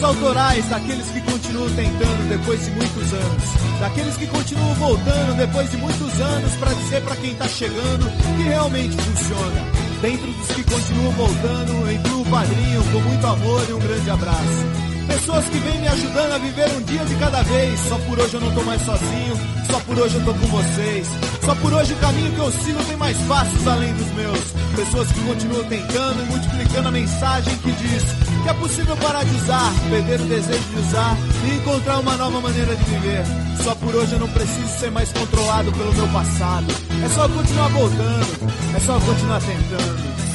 [0.02, 3.44] Autorais daqueles que continuam tentando depois de muitos anos.
[3.78, 8.42] Daqueles que continuam voltando depois de muitos anos para dizer para quem tá chegando que
[8.42, 9.62] realmente funciona.
[10.02, 14.91] Dentro dos que continuam voltando, incluo o padrinho com muito amor e um grande abraço.
[15.12, 17.78] Pessoas que vêm me ajudando a viver um dia de cada vez.
[17.80, 19.36] Só por hoje eu não tô mais sozinho,
[19.70, 21.06] só por hoje eu tô com vocês.
[21.44, 24.40] Só por hoje o caminho que eu sigo tem mais passos além dos meus.
[24.74, 28.04] Pessoas que continuam tentando e multiplicando a mensagem que diz
[28.42, 32.40] que é possível parar de usar, perder o desejo de usar e encontrar uma nova
[32.40, 33.22] maneira de viver.
[33.62, 36.66] Só por hoje eu não preciso ser mais controlado pelo meu passado.
[37.04, 40.31] É só continuar voltando, é só continuar tentando.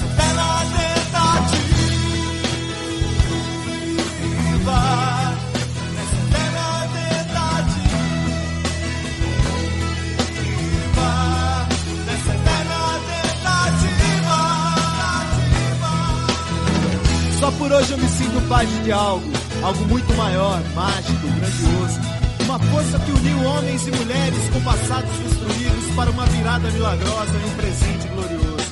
[17.67, 19.25] Por hoje eu me sinto parte de algo,
[19.61, 21.99] algo muito maior, mágico, grandioso.
[22.45, 27.45] Uma força que uniu homens e mulheres com passados destruídos para uma virada milagrosa e
[27.45, 28.67] um presente glorioso.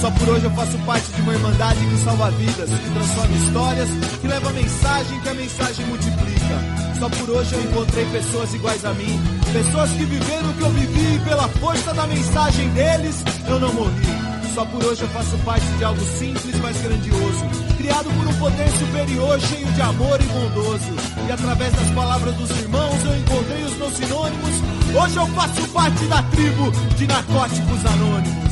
[0.00, 3.88] Só por hoje eu faço parte de uma irmandade que salva vidas, que transforma histórias,
[4.18, 6.56] que leva mensagem, que a mensagem multiplica.
[6.98, 9.20] Só por hoje eu encontrei pessoas iguais a mim,
[9.52, 13.74] pessoas que viveram o que eu vivi e pela força da mensagem deles eu não
[13.74, 14.27] morri.
[14.54, 17.44] Só por hoje eu faço parte de algo simples, mas grandioso.
[17.76, 20.94] Criado por um poder superior, cheio de amor e bondoso.
[21.28, 24.54] E através das palavras dos irmãos eu encontrei os meus sinônimos.
[24.94, 28.48] Hoje eu faço parte da tribo de narcóticos anônimos.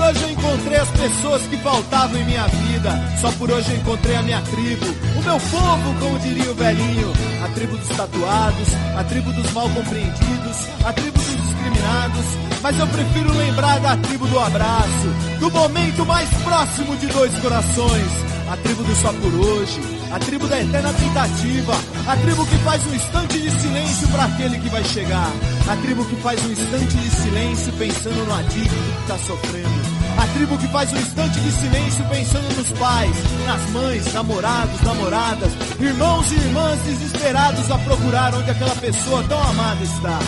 [0.00, 2.90] Por hoje eu encontrei as pessoas que faltavam em minha vida.
[3.20, 4.86] Só por hoje eu encontrei a minha tribo.
[4.86, 7.12] O meu povo, como diria o velhinho.
[7.44, 12.24] A tribo dos tatuados, a tribo dos mal compreendidos, a tribo dos discriminados.
[12.62, 18.30] Mas eu prefiro lembrar da tribo do abraço, do momento mais próximo de dois corações.
[18.50, 19.80] A tribo do só por hoje,
[20.10, 21.72] a tribo da eterna tentativa,
[22.08, 25.30] a tribo que faz um instante de silêncio para aquele que vai chegar,
[25.68, 29.89] a tribo que faz um instante de silêncio pensando no adicto que está sofrendo.
[30.34, 33.16] Tribo que faz um instante de silêncio pensando nos pais,
[33.46, 39.82] nas mães, namorados, namoradas, irmãos e irmãs desesperados a procurar onde aquela pessoa tão amada
[39.82, 40.18] está.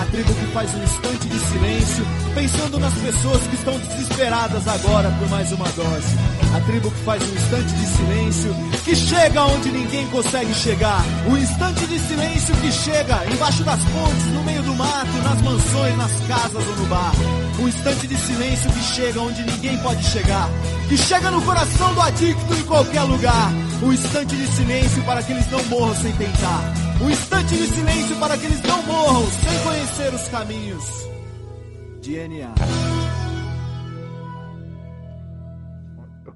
[0.00, 5.10] A tribo que faz um instante de silêncio pensando nas pessoas que estão desesperadas agora
[5.18, 6.37] por mais uma dose.
[6.54, 11.04] A tribo que faz um instante de silêncio que chega onde ninguém consegue chegar.
[11.28, 15.96] Um instante de silêncio que chega embaixo das pontes, no meio do mato, nas mansões,
[15.98, 17.12] nas casas ou no bar.
[17.60, 20.48] Um instante de silêncio que chega onde ninguém pode chegar.
[20.88, 23.52] Que chega no coração do adicto em qualquer lugar.
[23.82, 26.74] Um instante de silêncio para que eles não morram sem tentar.
[27.02, 30.84] Um instante de silêncio para que eles não morram sem conhecer os caminhos.
[32.02, 33.27] DNA.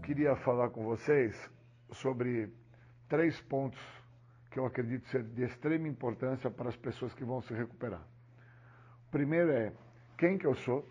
[0.02, 1.50] Queria falar com vocês
[1.92, 2.52] sobre
[3.08, 3.80] três pontos
[4.50, 8.02] que eu acredito ser de extrema importância para as pessoas que vão se recuperar.
[9.06, 9.72] O primeiro é
[10.18, 10.86] quem que eu sou.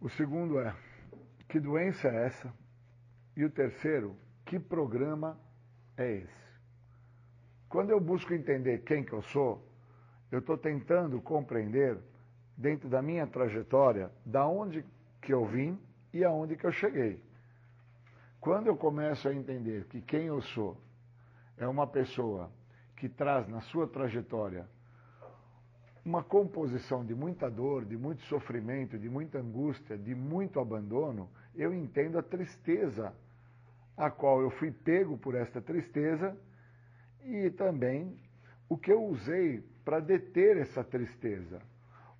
[0.00, 0.74] O segundo é
[1.48, 2.52] que doença é essa?
[3.36, 5.38] E o terceiro, que programa
[5.96, 6.44] é esse?
[7.68, 9.64] Quando eu busco entender quem que eu sou,
[10.32, 11.96] eu estou tentando compreender
[12.56, 14.84] dentro da minha trajetória da onde
[15.22, 15.78] que eu vim
[16.14, 17.20] e aonde que eu cheguei.
[18.40, 20.80] Quando eu começo a entender que quem eu sou
[21.58, 22.50] é uma pessoa
[22.96, 24.68] que traz na sua trajetória
[26.04, 31.74] uma composição de muita dor, de muito sofrimento, de muita angústia, de muito abandono, eu
[31.74, 33.12] entendo a tristeza
[33.96, 36.36] a qual eu fui pego por esta tristeza
[37.24, 38.16] e também
[38.68, 41.60] o que eu usei para deter essa tristeza.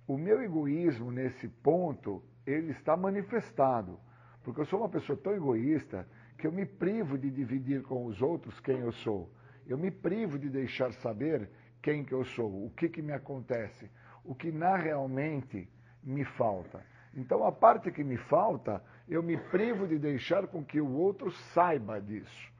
[0.07, 3.99] O meu egoísmo nesse ponto, ele está manifestado,
[4.43, 8.21] porque eu sou uma pessoa tão egoísta que eu me privo de dividir com os
[8.21, 9.31] outros quem eu sou.
[9.65, 11.49] Eu me privo de deixar saber
[11.81, 13.89] quem que eu sou, o que que me acontece,
[14.23, 15.67] o que na realmente
[16.03, 16.85] me falta.
[17.15, 21.31] Então a parte que me falta, eu me privo de deixar com que o outro
[21.31, 22.53] saiba disso.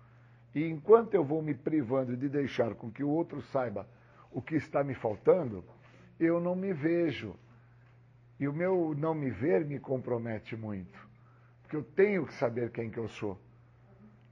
[0.54, 3.88] E enquanto eu vou me privando de deixar com que o outro saiba
[4.32, 5.64] o que está me faltando,
[6.20, 7.36] eu não me vejo.
[8.40, 11.00] E o meu não me ver me compromete muito.
[11.62, 13.40] Porque eu tenho que saber quem que eu sou.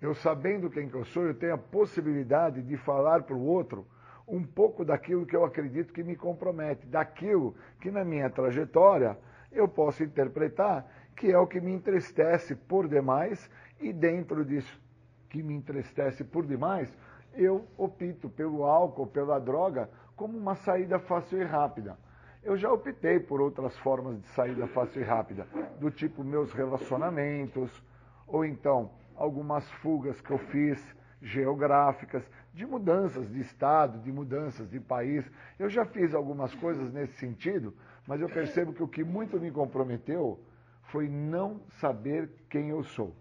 [0.02, 3.88] Eu sabendo quem que eu sou, eu tenho a possibilidade de falar para o outro
[4.28, 9.18] um pouco daquilo que eu acredito que me compromete, daquilo que na minha trajetória
[9.52, 10.86] eu posso interpretar
[11.16, 13.50] que é o que me entristece por demais
[13.80, 14.82] e dentro disso
[15.30, 16.96] que me entristece por demais,
[17.34, 21.98] eu opto pelo álcool, pela droga como uma saída fácil e rápida.
[22.44, 25.48] Eu já optei por outras formas de saída fácil e rápida,
[25.80, 27.82] do tipo meus relacionamentos,
[28.28, 30.84] ou então algumas fugas que eu fiz
[31.22, 32.22] geográficas,
[32.54, 35.26] de mudanças de estado, de mudanças de país.
[35.58, 37.74] Eu já fiz algumas coisas nesse sentido,
[38.06, 40.38] mas eu percebo que o que muito me comprometeu
[40.84, 43.16] foi não saber quem eu sou.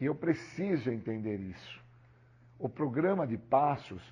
[0.00, 1.78] E eu preciso entender isso.
[2.58, 4.02] O programa de passos,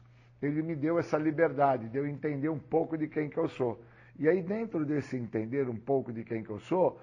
[0.43, 3.83] ele me deu essa liberdade de eu entender um pouco de quem que eu sou.
[4.19, 7.01] E aí dentro desse entender um pouco de quem que eu sou,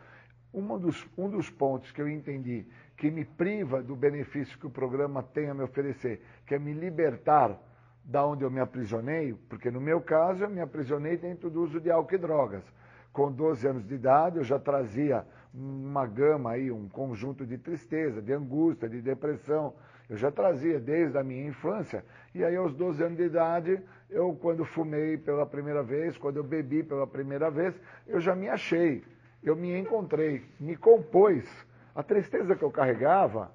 [0.54, 2.66] um dos, um dos pontos que eu entendi
[2.98, 6.74] que me priva do benefício que o programa tem a me oferecer, que é me
[6.74, 7.60] libertar
[8.04, 11.80] da onde eu me aprisionei, porque no meu caso eu me aprisionei dentro do uso
[11.82, 12.64] de álcool e drogas.
[13.12, 18.22] Com 12 anos de idade eu já trazia uma gama aí, um conjunto de tristeza,
[18.22, 19.74] de angústia, de depressão.
[20.10, 22.06] Eu já trazia desde a minha infância.
[22.34, 23.82] E aí aos 12 anos de idade,
[24.16, 27.76] eu quando fumei pela primeira vez, quando eu bebi pela primeira vez,
[28.08, 29.04] eu já me achei.
[29.44, 31.46] Eu me encontrei, me compôs
[31.94, 33.52] a tristeza que eu carregava,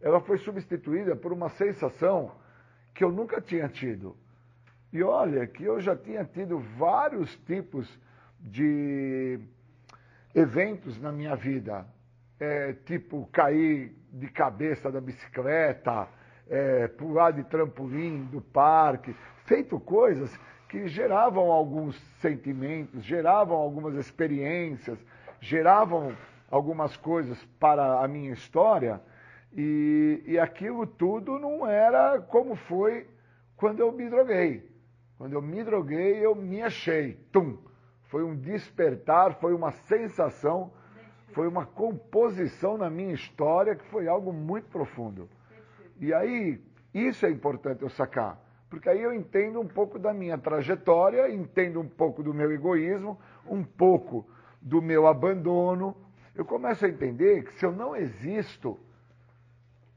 [0.00, 2.32] ela foi substituída por uma sensação
[2.92, 4.16] que eu nunca tinha tido.
[4.92, 7.88] E olha que eu já tinha tido vários tipos
[8.40, 9.38] de
[10.34, 11.86] eventos na minha vida,
[12.40, 16.08] é, tipo cair de cabeça da bicicleta,
[16.48, 19.14] é, pular de trampolim do parque,
[19.50, 20.38] feito coisas
[20.68, 24.96] que geravam alguns sentimentos, geravam algumas experiências,
[25.40, 26.16] geravam
[26.48, 29.00] algumas coisas para a minha história
[29.52, 33.08] e, e aquilo tudo não era como foi
[33.56, 34.70] quando eu me droguei.
[35.18, 37.14] Quando eu me droguei, eu me achei.
[37.32, 37.58] Tum!
[38.04, 40.72] Foi um despertar, foi uma sensação,
[41.32, 45.28] foi uma composição na minha história que foi algo muito profundo.
[45.98, 46.62] E aí,
[46.94, 48.40] isso é importante eu sacar,
[48.70, 53.18] porque aí eu entendo um pouco da minha trajetória, entendo um pouco do meu egoísmo,
[53.44, 54.24] um pouco
[54.62, 55.96] do meu abandono,
[56.36, 58.78] eu começo a entender que se eu não existo,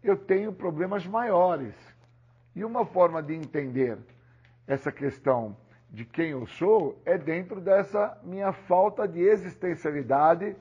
[0.03, 1.75] eu tenho problemas maiores.
[2.55, 3.97] E uma forma de entender
[4.67, 5.55] essa questão
[5.91, 10.55] de quem eu sou é dentro dessa minha falta de existencialidade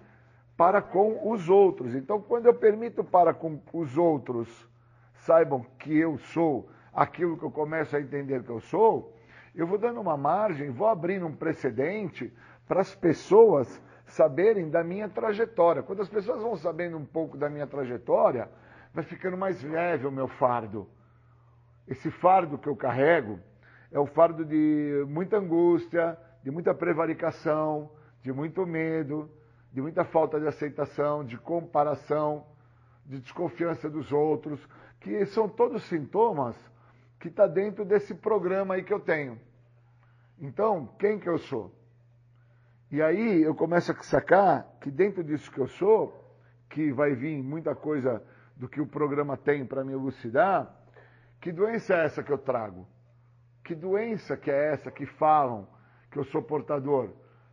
[0.57, 1.95] para com os outros.
[1.95, 4.69] Então, quando eu permito para com os outros
[5.15, 9.17] saibam que eu sou aquilo que eu começo a entender que eu sou,
[9.55, 12.33] eu vou dando uma margem, vou abrindo um precedente
[12.67, 15.83] para as pessoas saberem da minha trajetória.
[15.83, 18.49] Quando as pessoas vão sabendo um pouco da minha trajetória,
[18.93, 20.89] vai ficando mais leve o meu fardo.
[21.89, 23.39] Esse fardo que eu carrego
[23.91, 27.91] é o fardo de muita angústia, de muita prevaricação,
[28.23, 29.31] de muito medo,
[29.73, 32.47] de muita falta de aceitação, de comparação,
[33.05, 34.67] de desconfiança dos outros,
[35.01, 36.57] que são todos sintomas
[37.23, 39.39] que está dentro desse programa aí que eu tenho.
[40.41, 41.73] Então, quem que eu sou?
[42.91, 46.37] E aí eu começo a sacar que dentro disso que eu sou,
[46.69, 48.21] que vai vir muita coisa
[48.57, 50.77] do que o programa tem para me elucidar,
[51.41, 52.89] que doença é essa que eu trago?
[53.65, 55.69] Que doença que é essa que falam
[56.11, 57.09] que eu sou portador?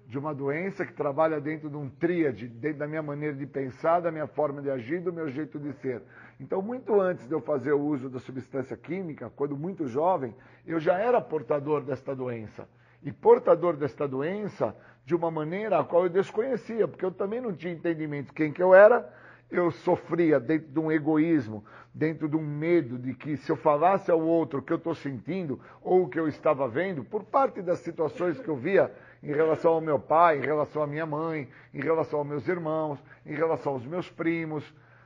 [0.09, 3.99] De uma doença que trabalha dentro de um tríade, dentro da minha maneira de pensar,
[3.99, 6.01] da minha forma de agir, do meu jeito de ser.
[6.39, 10.33] Então, muito antes de eu fazer o uso da substância química, quando muito jovem,
[10.65, 12.67] eu já era portador desta doença.
[13.03, 17.53] E portador desta doença de uma maneira a qual eu desconhecia, porque eu também não
[17.53, 19.07] tinha entendimento de quem que eu era,
[19.51, 24.09] eu sofria dentro de um egoísmo, dentro de um medo de que se eu falasse
[24.09, 27.61] ao outro o que eu estou sentindo ou o que eu estava vendo, por parte
[27.61, 28.91] das situações que eu via
[29.21, 32.99] em relação ao meu pai, em relação à minha mãe, em relação aos meus irmãos,
[33.25, 34.63] em relação aos meus primos,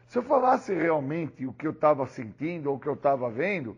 [0.07, 3.75] se eu falasse realmente o que eu estava sentindo ou o que eu estava vendo,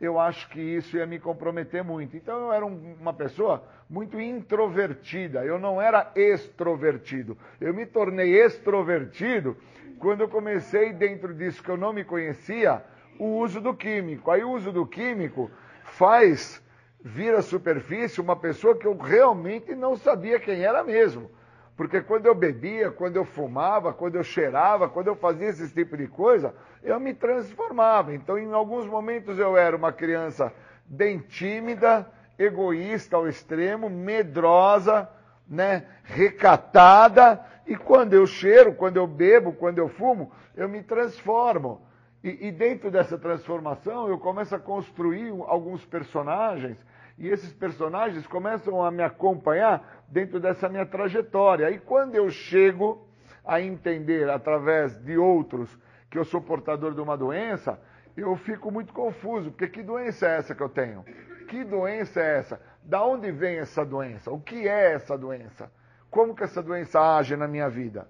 [0.00, 2.16] eu acho que isso ia me comprometer muito.
[2.16, 7.36] Então eu era um, uma pessoa muito introvertida, eu não era extrovertido.
[7.60, 9.56] Eu me tornei extrovertido
[9.98, 12.82] quando eu comecei, dentro disso que eu não me conhecia,
[13.18, 14.30] o uso do químico.
[14.30, 15.50] Aí o uso do químico
[15.84, 16.62] faz
[17.04, 21.30] vir à superfície uma pessoa que eu realmente não sabia quem era mesmo.
[21.76, 25.96] Porque quando eu bebia, quando eu fumava, quando eu cheirava, quando eu fazia esse tipo
[25.96, 28.14] de coisa, eu me transformava.
[28.14, 30.52] Então, em alguns momentos eu era uma criança
[30.86, 32.06] bem tímida,
[32.38, 35.08] egoísta ao extremo, medrosa,
[35.48, 41.80] né, recatada, e quando eu cheiro, quando eu bebo, quando eu fumo, eu me transformo.
[42.22, 46.76] E, e dentro dessa transformação eu começo a construir alguns personagens
[47.22, 51.70] e esses personagens começam a me acompanhar dentro dessa minha trajetória.
[51.70, 53.06] E quando eu chego
[53.44, 55.78] a entender através de outros
[56.10, 57.80] que eu sou portador de uma doença,
[58.16, 61.04] eu fico muito confuso, porque que doença é essa que eu tenho?
[61.48, 62.60] Que doença é essa?
[62.82, 64.32] Da onde vem essa doença?
[64.32, 65.70] O que é essa doença?
[66.10, 68.08] Como que essa doença age na minha vida?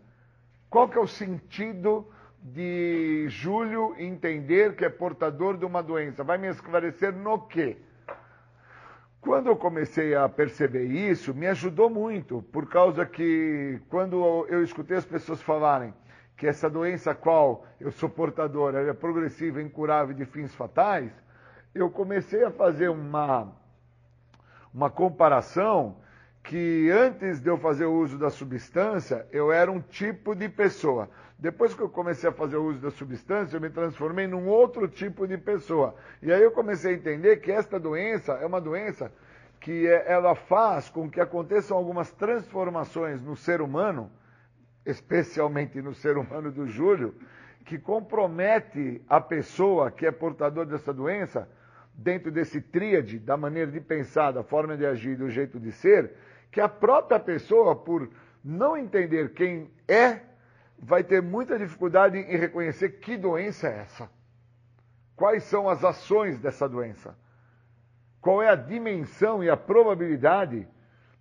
[0.71, 2.11] Qual que é o sentido
[2.43, 6.25] de Júlio entender que é portador de uma doença?
[6.25, 7.77] Vai me esclarecer no quê?
[9.23, 14.97] Quando eu comecei a perceber isso, me ajudou muito, por causa que quando eu escutei
[14.97, 15.95] as pessoas falarem
[16.37, 21.13] que essa doença qual eu sou portador é progressiva, incurável de fins fatais,
[21.73, 23.53] eu comecei a fazer uma,
[24.75, 25.99] uma comparação
[26.43, 31.09] que antes de eu fazer o uso da substância, eu era um tipo de pessoa.
[31.43, 35.27] Depois que eu comecei a fazer uso da substância, eu me transformei num outro tipo
[35.27, 35.93] de pessoa.
[36.23, 39.13] E aí eu comecei a entender que esta doença é uma doença
[39.59, 44.09] que é, ela faz com que aconteçam algumas transformações no ser humano,
[44.87, 47.13] especialmente no ser humano do Júlio,
[47.65, 51.49] que compromete a pessoa que é portador dessa doença
[51.93, 56.13] dentro desse tríade da maneira de pensar, da forma de agir, do jeito de ser,
[56.53, 58.09] que a própria pessoa, por
[58.45, 60.31] não entender quem é
[60.83, 64.11] vai ter muita dificuldade em reconhecer que doença é essa.
[65.15, 67.17] Quais são as ações dessa doença?
[68.21, 70.67] Qual é a dimensão e a probabilidade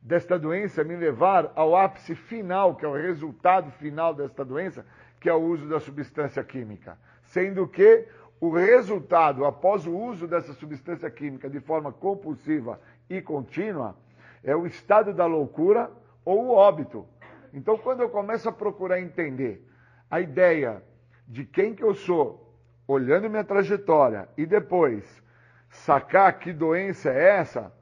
[0.01, 4.84] desta doença me levar ao ápice final, que é o resultado final desta doença,
[5.20, 6.97] que é o uso da substância química?
[7.26, 8.07] Sendo que
[8.39, 13.95] o resultado após o uso dessa substância química de forma compulsiva e contínua
[14.43, 15.91] é o estado da loucura
[16.26, 17.05] ou o óbito.
[17.54, 19.68] Então, quando eu começo a procurar entender
[20.10, 20.84] a ideia
[21.28, 22.56] de quem que eu sou,
[22.88, 25.22] olhando minha trajetória, e depois
[25.69, 27.73] sacar que doença é essa,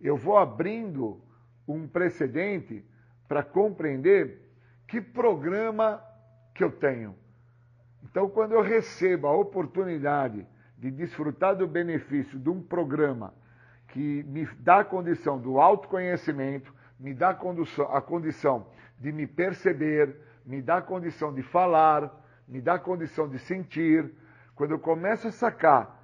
[0.00, 1.20] eu vou abrindo
[1.66, 2.84] um precedente
[3.28, 4.50] para compreender
[4.86, 6.02] que programa
[6.54, 7.14] que eu tenho.
[8.04, 10.46] Então, quando eu recebo a oportunidade
[10.78, 13.34] de desfrutar do benefício de um programa
[13.88, 18.66] que me dá a condição do autoconhecimento, me dá a a condição
[18.98, 22.10] de me perceber, me dá condição de falar,
[22.46, 24.12] me dá condição de sentir.
[24.54, 25.96] Quando eu começo a sacar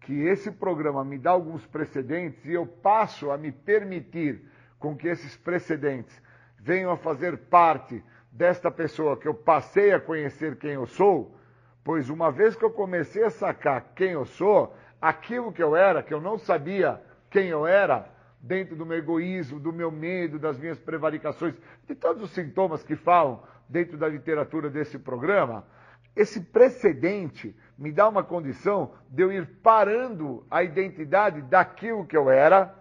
[0.00, 4.42] que esse programa me dá alguns precedentes e eu passo a me permitir
[4.78, 6.20] com que esses precedentes
[6.58, 11.38] venham a fazer parte desta pessoa que eu passei a conhecer quem eu sou,
[11.82, 16.02] pois uma vez que eu comecei a sacar quem eu sou, aquilo que eu era,
[16.02, 17.00] que eu não sabia
[17.30, 18.08] quem eu era,
[18.46, 21.54] dentro do meu egoísmo, do meu medo, das minhas prevaricações,
[21.88, 25.66] de todos os sintomas que falam dentro da literatura desse programa,
[26.14, 32.30] esse precedente me dá uma condição de eu ir parando a identidade daquilo que eu
[32.30, 32.74] era,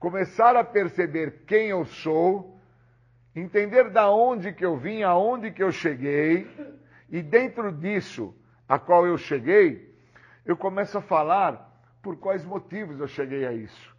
[0.00, 2.60] começar a perceber quem eu sou,
[3.34, 6.50] entender da onde que eu vim, aonde que eu cheguei,
[7.08, 8.34] e dentro disso
[8.68, 9.96] a qual eu cheguei,
[10.44, 11.72] eu começo a falar
[12.02, 13.97] por quais motivos eu cheguei a isso.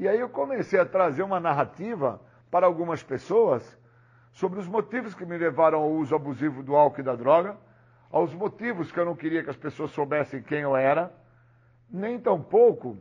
[0.00, 3.78] E aí eu comecei a trazer uma narrativa para algumas pessoas
[4.32, 7.58] sobre os motivos que me levaram ao uso abusivo do álcool e da droga,
[8.10, 11.12] aos motivos que eu não queria que as pessoas soubessem quem eu era,
[11.90, 12.96] nem tampouco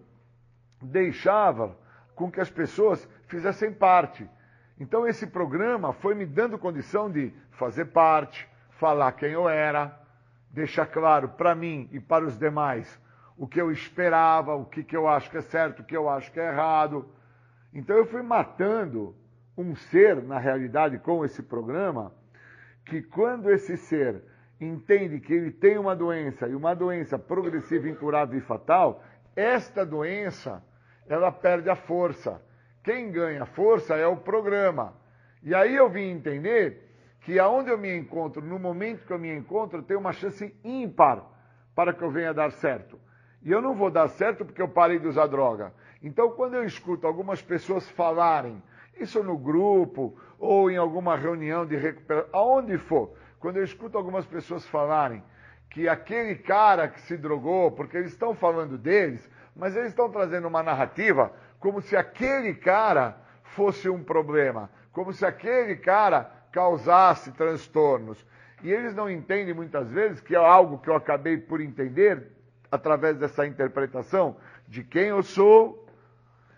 [0.82, 1.74] deixava
[2.16, 4.30] com que as pessoas fizessem parte.
[4.78, 9.98] Então esse programa foi me dando condição de fazer parte, falar quem eu era,
[10.52, 13.00] deixar claro para mim e para os demais
[13.40, 16.10] o que eu esperava, o que, que eu acho que é certo, o que eu
[16.10, 17.10] acho que é errado.
[17.74, 19.16] Então eu fui matando
[19.58, 22.14] um ser, na realidade, com esse programa,
[22.86, 24.22] que quando esse ser
[24.60, 29.02] entende que ele tem uma doença e uma doença progressiva, incurável e fatal,
[29.34, 30.62] esta doença
[31.08, 32.42] ela perde a força.
[32.84, 34.94] Quem ganha força é o programa.
[35.42, 36.90] E aí eu vim entender
[37.22, 41.24] que aonde eu me encontro, no momento que eu me encontro, tenho uma chance ímpar
[41.74, 43.00] para que eu venha dar certo.
[43.42, 45.74] E eu não vou dar certo porque eu parei de usar droga.
[46.02, 48.62] Então, quando eu escuto algumas pessoas falarem,
[49.00, 54.26] isso no grupo ou em alguma reunião de recuperação, aonde for, quando eu escuto algumas
[54.26, 55.24] pessoas falarem
[55.70, 60.48] que aquele cara que se drogou, porque eles estão falando deles, mas eles estão trazendo
[60.48, 68.26] uma narrativa como se aquele cara fosse um problema, como se aquele cara causasse transtornos.
[68.64, 72.39] E eles não entendem muitas vezes que é algo que eu acabei por entender
[72.72, 74.38] através dessa interpretação
[74.68, 75.88] de quem eu sou,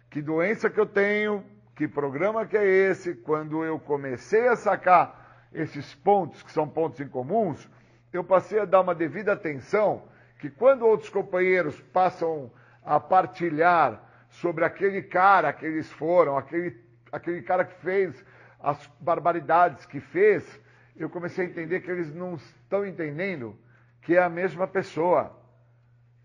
[0.09, 1.43] que doença que eu tenho,
[1.75, 3.15] que programa que é esse.
[3.15, 7.69] Quando eu comecei a sacar esses pontos, que são pontos incomuns,
[8.11, 10.03] eu passei a dar uma devida atenção
[10.39, 12.51] que quando outros companheiros passam
[12.83, 16.77] a partilhar sobre aquele cara que eles foram, aquele,
[17.11, 18.25] aquele cara que fez
[18.59, 20.59] as barbaridades que fez,
[20.95, 23.57] eu comecei a entender que eles não estão entendendo
[24.01, 25.40] que é a mesma pessoa.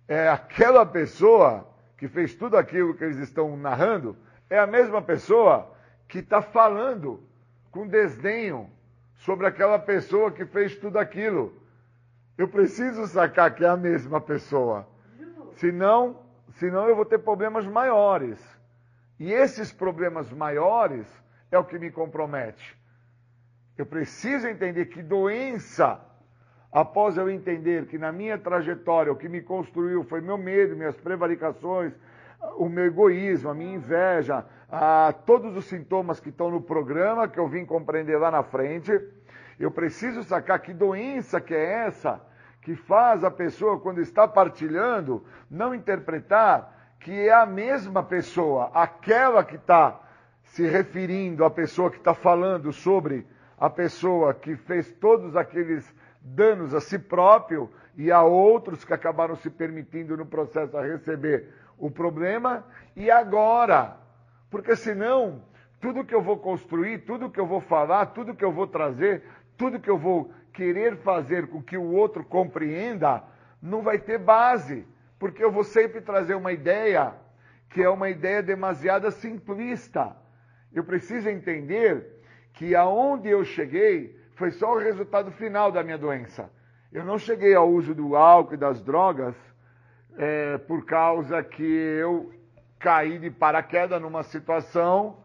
[0.08, 1.66] É aquela pessoa
[1.96, 4.16] que fez tudo aquilo que eles estão narrando,
[4.48, 5.74] é a mesma pessoa
[6.08, 7.22] que está falando
[7.70, 8.70] com desdenho
[9.16, 11.52] sobre aquela pessoa que fez tudo aquilo.
[12.36, 14.86] Eu preciso sacar que é a mesma pessoa.
[15.56, 16.20] Senão,
[16.58, 18.38] senão eu vou ter problemas maiores.
[19.18, 21.06] E esses problemas maiores
[21.50, 22.76] é o que me compromete.
[23.76, 26.00] Eu preciso entender que doença,
[26.76, 30.94] após eu entender que na minha trajetória o que me construiu foi meu medo, minhas
[30.94, 31.90] prevaricações,
[32.58, 37.40] o meu egoísmo, a minha inveja, a, todos os sintomas que estão no programa que
[37.40, 38.92] eu vim compreender lá na frente,
[39.58, 42.20] eu preciso sacar que doença que é essa
[42.60, 49.42] que faz a pessoa, quando está partilhando, não interpretar que é a mesma pessoa, aquela
[49.42, 49.98] que está
[50.42, 53.26] se referindo à pessoa que está falando sobre
[53.58, 55.90] a pessoa que fez todos aqueles
[56.26, 61.48] danos a si próprio e a outros que acabaram se permitindo no processo a receber
[61.78, 62.64] o problema,
[62.96, 63.96] e agora,
[64.50, 65.42] porque senão
[65.80, 69.22] tudo que eu vou construir, tudo que eu vou falar, tudo que eu vou trazer,
[69.56, 73.22] tudo que eu vou querer fazer com que o outro compreenda,
[73.62, 74.86] não vai ter base,
[75.18, 77.14] porque eu vou sempre trazer uma ideia
[77.70, 80.16] que é uma ideia demasiada simplista.
[80.72, 82.20] Eu preciso entender
[82.52, 86.50] que aonde eu cheguei foi só o resultado final da minha doença.
[86.92, 89.34] Eu não cheguei ao uso do álcool e das drogas
[90.16, 92.32] é, por causa que eu
[92.78, 95.16] caí de paraquedas numa situação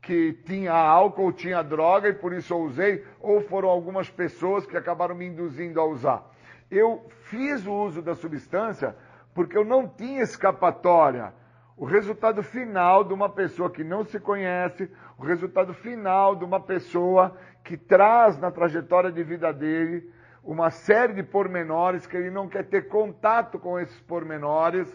[0.00, 4.76] que tinha álcool tinha droga e por isso eu usei, ou foram algumas pessoas que
[4.76, 6.24] acabaram me induzindo a usar.
[6.70, 8.96] Eu fiz o uso da substância
[9.34, 11.34] porque eu não tinha escapatória.
[11.76, 16.60] O resultado final de uma pessoa que não se conhece, o resultado final de uma
[16.60, 17.36] pessoa
[17.70, 22.64] que traz na trajetória de vida dele uma série de pormenores que ele não quer
[22.64, 24.92] ter contato com esses pormenores,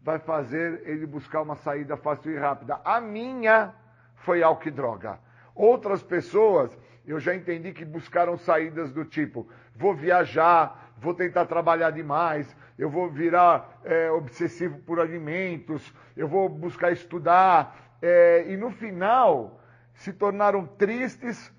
[0.00, 2.80] vai fazer ele buscar uma saída fácil e rápida.
[2.84, 3.74] A minha
[4.14, 5.18] foi álcool e droga.
[5.56, 6.70] Outras pessoas,
[7.04, 12.88] eu já entendi que buscaram saídas do tipo: vou viajar, vou tentar trabalhar demais, eu
[12.88, 17.76] vou virar é, obsessivo por alimentos, eu vou buscar estudar.
[18.00, 19.60] É, e no final,
[19.94, 21.52] se tornaram tristes,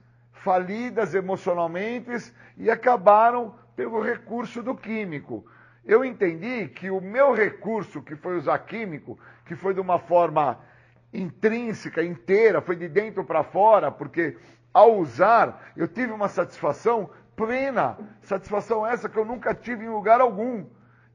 [0.43, 5.45] falidas emocionalmente e acabaram pelo recurso do químico.
[5.85, 10.59] Eu entendi que o meu recurso, que foi usar químico, que foi de uma forma
[11.13, 14.37] intrínseca, inteira, foi de dentro para fora, porque
[14.73, 20.21] ao usar eu tive uma satisfação plena, satisfação essa que eu nunca tive em lugar
[20.21, 20.65] algum.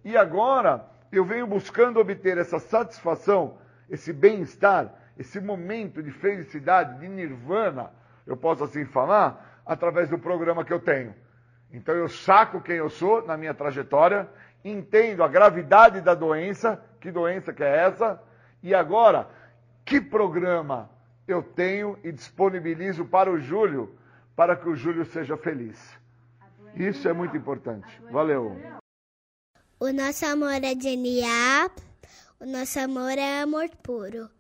[0.05, 7.09] E agora eu venho buscando obter essa satisfação, esse bem-estar, esse momento de felicidade, de
[7.09, 7.91] nirvana,
[8.27, 11.15] eu posso assim falar, através do programa que eu tenho.
[11.71, 14.29] Então eu saco quem eu sou na minha trajetória,
[14.65, 18.23] entendo a gravidade da doença, que doença que é essa,
[18.63, 19.29] e agora,
[19.85, 20.89] que programa
[21.27, 23.95] eu tenho e disponibilizo para o Júlio,
[24.37, 25.79] para que o Júlio seja feliz.
[26.75, 28.01] Isso é muito importante.
[28.11, 28.59] Valeu.
[29.79, 31.71] O nosso amor é genial,
[32.41, 34.31] o nosso amor é amor puro.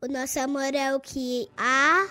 [0.00, 2.06] O nosso amor é o que há,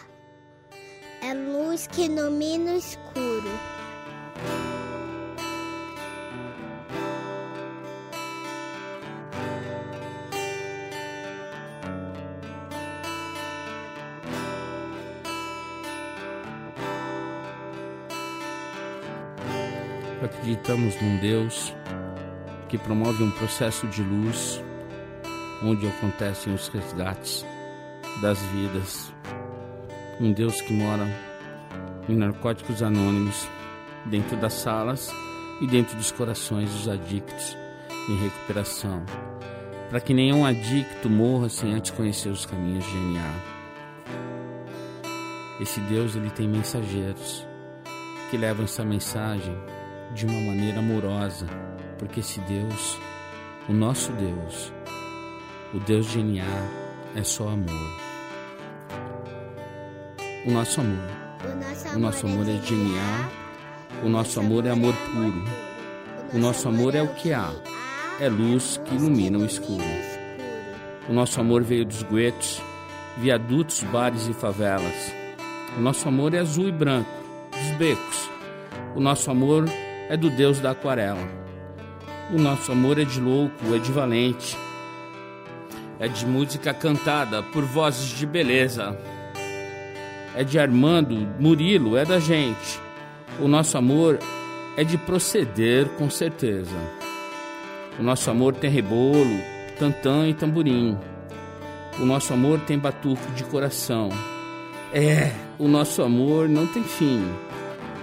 [1.21, 3.49] é luz que ilumina o escuro.
[20.23, 21.73] Acreditamos num Deus
[22.67, 24.61] que promove um processo de luz
[25.63, 27.45] onde acontecem os resgates
[28.21, 29.18] das vidas.
[30.19, 31.07] Um Deus que mora
[32.09, 33.47] em narcóticos anônimos,
[34.05, 35.09] dentro das salas
[35.61, 37.57] e dentro dos corações dos adictos
[38.09, 39.05] em recuperação,
[39.89, 43.33] para que nenhum adicto morra sem antes conhecer os caminhos de NA.
[45.61, 47.47] Esse Deus ele tem mensageiros
[48.29, 49.55] que levam essa mensagem
[50.13, 51.47] de uma maneira amorosa,
[51.97, 52.97] porque esse Deus,
[53.69, 54.73] o nosso Deus,
[55.73, 56.43] o Deus de NA,
[57.15, 58.08] é só amor.
[60.45, 60.99] O nosso amor.
[61.95, 63.29] O nosso amor é genial.
[64.03, 65.43] O nosso amor é amor puro.
[66.33, 67.51] O nosso amor é o que há.
[68.21, 69.83] É luz que ilumina o escuro.
[71.09, 72.61] O nosso amor veio dos guetos,
[73.17, 75.13] viadutos, bares e favelas.
[75.77, 77.09] O nosso amor é azul e branco,
[77.51, 78.29] dos becos.
[78.95, 79.65] O nosso amor
[80.07, 81.27] é do Deus da aquarela.
[82.31, 84.57] O nosso amor é de louco, é de valente.
[85.99, 88.97] É de música cantada por vozes de beleza.
[90.39, 92.79] É de Armando, Murilo, é da gente.
[93.41, 94.17] O nosso amor
[94.77, 96.77] é de proceder com certeza.
[97.99, 99.37] O nosso amor tem rebolo,
[99.77, 100.97] tantã e tamborim.
[101.99, 104.07] O nosso amor tem batuque de coração.
[104.93, 107.21] É, o nosso amor não tem fim.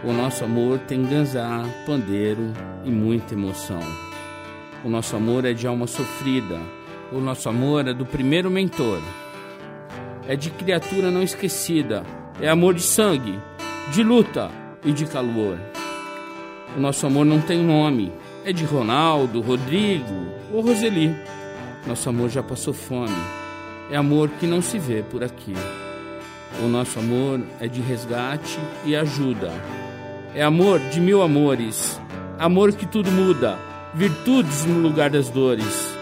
[0.04, 2.52] O nosso amor tem ganzá, pandeiro
[2.84, 3.80] e muita emoção.
[4.84, 6.60] O nosso amor é de alma sofrida.
[7.10, 9.00] O nosso amor é do primeiro mentor.
[10.28, 12.04] É de criatura não esquecida.
[12.40, 13.40] É amor de sangue,
[13.90, 14.50] de luta
[14.84, 15.58] e de calor.
[16.76, 18.12] O nosso amor não tem nome.
[18.44, 21.16] É de Ronaldo, Rodrigo ou Roseli.
[21.86, 23.16] Nosso amor já passou fome.
[23.90, 25.54] É amor que não se vê por aqui.
[26.62, 29.50] O nosso amor é de resgate e ajuda.
[30.34, 31.98] É amor de mil amores.
[32.38, 33.58] Amor que tudo muda.
[33.94, 35.96] Virtudes no lugar das dores.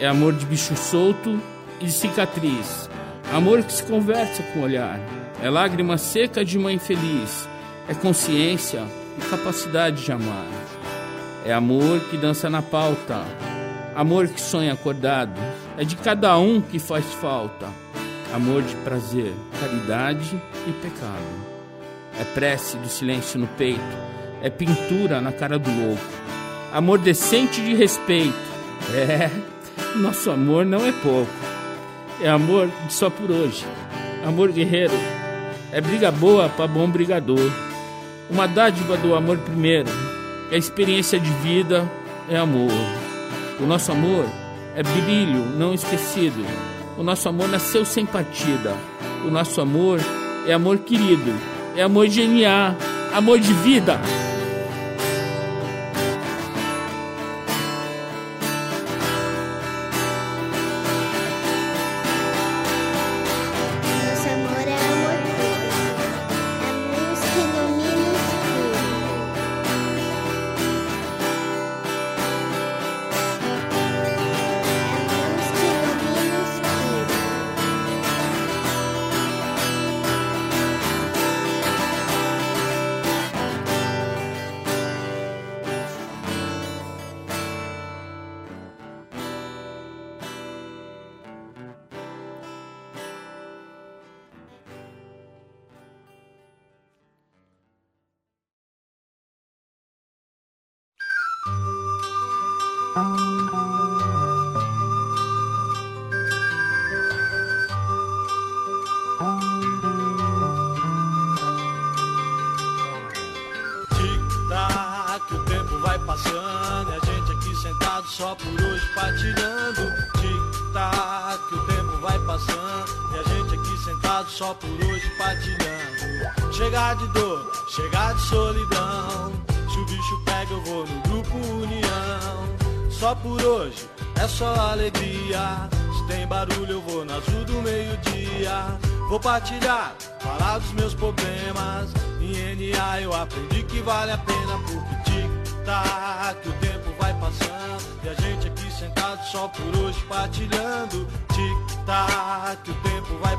[0.00, 1.40] É amor de bicho solto
[1.80, 2.90] e de cicatriz.
[3.32, 4.98] Amor que se conversa com o olhar.
[5.42, 7.48] É lágrima seca de mãe feliz.
[7.88, 8.82] É consciência
[9.18, 10.46] e capacidade de amar.
[11.44, 13.22] É amor que dança na pauta.
[13.94, 15.40] Amor que sonha acordado.
[15.78, 17.68] É de cada um que faz falta.
[18.34, 21.56] Amor de prazer, caridade e pecado.
[22.18, 23.80] É prece do silêncio no peito.
[24.42, 26.02] É pintura na cara do louco.
[26.72, 28.34] Amor decente de respeito.
[28.92, 29.30] É,
[29.96, 31.30] nosso amor não é pouco.
[32.20, 33.64] É amor de só por hoje.
[34.24, 34.94] Amor guerreiro.
[35.72, 37.50] É briga boa para bom brigador.
[38.30, 39.90] Uma dádiva do amor primeiro.
[40.50, 41.90] É experiência de vida,
[42.28, 42.72] é amor.
[43.60, 44.26] O nosso amor
[44.74, 46.44] é brilho não esquecido.
[46.96, 48.74] O nosso amor nasceu sem partida.
[49.24, 50.00] O nosso amor
[50.46, 51.32] é amor querido.
[51.74, 52.74] É amor de NA.
[53.12, 54.00] Amor de vida.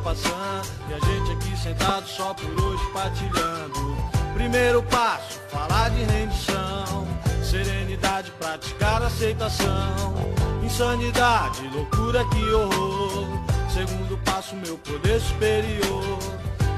[0.08, 3.98] E a gente aqui sentado só por hoje partilhando.
[4.34, 7.06] Primeiro passo, falar de rendição.
[7.44, 10.16] Serenidade, praticar aceitação.
[10.64, 13.28] Insanidade, loucura, que horror.
[13.70, 16.20] Segundo passo, meu poder superior.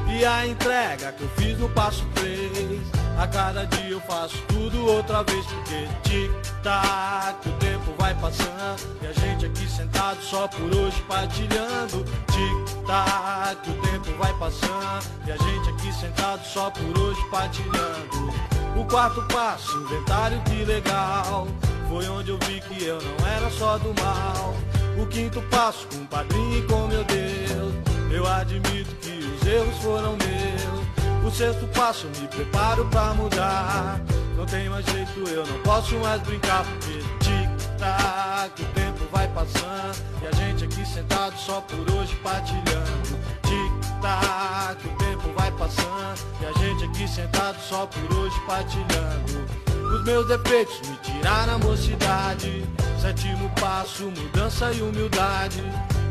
[0.08, 2.82] E a entrega que eu fiz no passo 3.
[3.20, 7.79] A cada dia eu faço tudo outra vez, porque tic-tac, o tempo
[8.10, 8.98] vai passando.
[9.02, 12.04] E a gente aqui sentado só por hoje partilhando.
[12.32, 15.06] Tic-tac, o tempo vai passando.
[15.28, 18.34] E a gente aqui sentado só por hoje partilhando.
[18.76, 21.48] O quarto passo, inventário que legal.
[21.88, 24.56] Foi onde eu vi que eu não era só do mal.
[25.02, 27.74] O quinto passo, com o padrinho e com meu Deus.
[28.12, 31.24] Eu admito que os erros foram meus.
[31.26, 34.02] O sexto passo, me preparo pra mudar.
[34.36, 36.64] Não tem mais jeito, eu não posso mais brincar.
[36.64, 37.09] Porque
[37.80, 39.98] tic-tac, o tempo vai passando.
[40.22, 43.20] E a gente aqui sentado só por hoje partilhando.
[43.44, 46.20] Tic-tac, o tempo vai passando.
[46.42, 49.48] E a gente aqui sentado só por hoje partilhando.
[49.96, 52.66] Os meus defeitos me tiraram a mocidade.
[53.02, 55.64] Sétimo passo, mudança e humildade.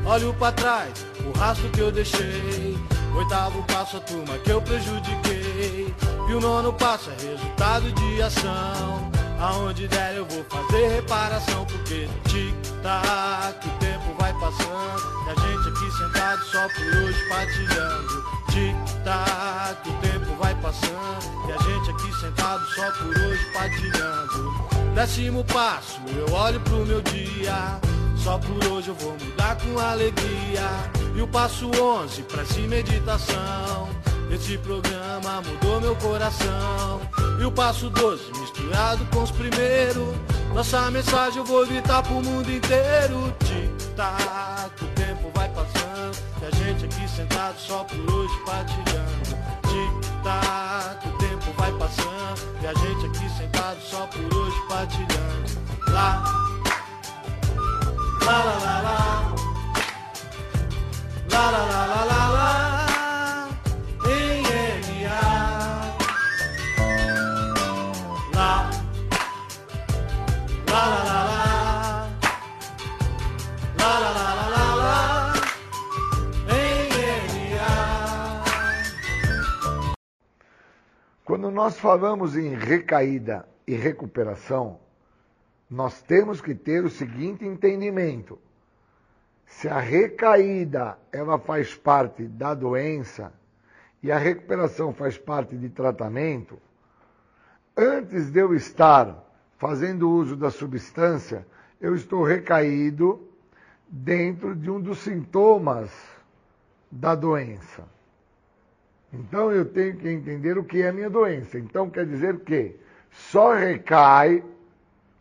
[0.07, 2.79] Olho pra trás, o rastro que eu deixei.
[3.15, 5.95] Oitavo passo, a turma que eu prejudiquei.
[6.29, 9.18] E o nono passo é resultado de ação.
[9.39, 11.65] Aonde der eu vou fazer reparação.
[11.67, 15.19] Porque tic-tac, o tempo vai passando.
[15.27, 18.25] E a gente aqui sentado só por hoje partilhando.
[18.51, 21.49] Tic-tac, o tempo vai passando.
[21.49, 24.69] E a gente aqui sentado só por hoje partilhando.
[24.95, 27.79] Décimo passo, eu olho pro meu dia.
[28.17, 30.69] Só por hoje eu vou mudar com alegria.
[31.15, 33.89] E o passo 11, prece e meditação.
[34.31, 37.01] Esse programa mudou meu coração.
[37.41, 40.15] E o passo 12, misturado com os primeiros.
[40.55, 43.35] Nossa mensagem eu vou gritar pro mundo inteiro.
[43.45, 46.19] Tic-tac, o tempo vai passando.
[46.43, 49.39] E a gente aqui sentado só por hoje partilhando.
[49.69, 52.59] Tic-tac, o tempo vai passando.
[52.63, 55.59] E a gente aqui sentado só por hoje partilhando.
[55.89, 56.23] Lá,
[58.25, 59.35] lá, lá, lá, lá.
[61.31, 62.78] Lá, lá, lá, lá, lá, lá.
[81.29, 84.81] Quando nós falamos em recaída e recuperação,
[85.69, 88.39] nós temos que ter o seguinte entendimento.
[89.45, 93.31] Se a recaída ela faz parte da doença
[94.03, 96.59] e a recuperação faz parte de tratamento,
[97.77, 99.23] antes de eu estar
[99.59, 101.47] fazendo uso da substância,
[101.79, 103.29] eu estou recaído
[103.87, 105.91] dentro de um dos sintomas
[106.91, 107.98] da doença.
[109.13, 111.59] Então eu tenho que entender o que é a minha doença.
[111.59, 112.77] Então quer dizer que
[113.11, 114.45] só recai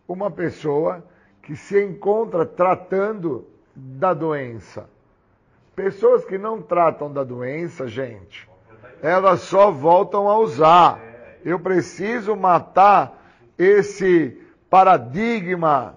[0.07, 1.03] uma pessoa
[1.41, 4.89] que se encontra tratando da doença.
[5.75, 8.49] Pessoas que não tratam da doença, gente,
[9.01, 10.99] elas só voltam a usar.
[11.45, 13.23] Eu preciso matar
[13.57, 15.95] esse paradigma,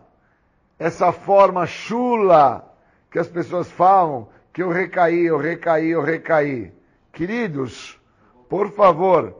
[0.78, 2.64] essa forma chula
[3.10, 6.72] que as pessoas falam que eu recaí, eu recaí, eu recaí.
[7.20, 8.01] Queridos,
[8.48, 9.34] por favor,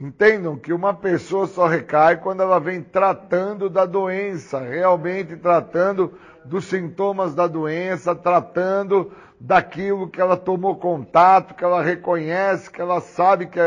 [0.00, 6.64] entendam que uma pessoa só recai quando ela vem tratando da doença, realmente tratando dos
[6.64, 13.46] sintomas da doença, tratando daquilo que ela tomou contato, que ela reconhece, que ela sabe
[13.46, 13.66] que é,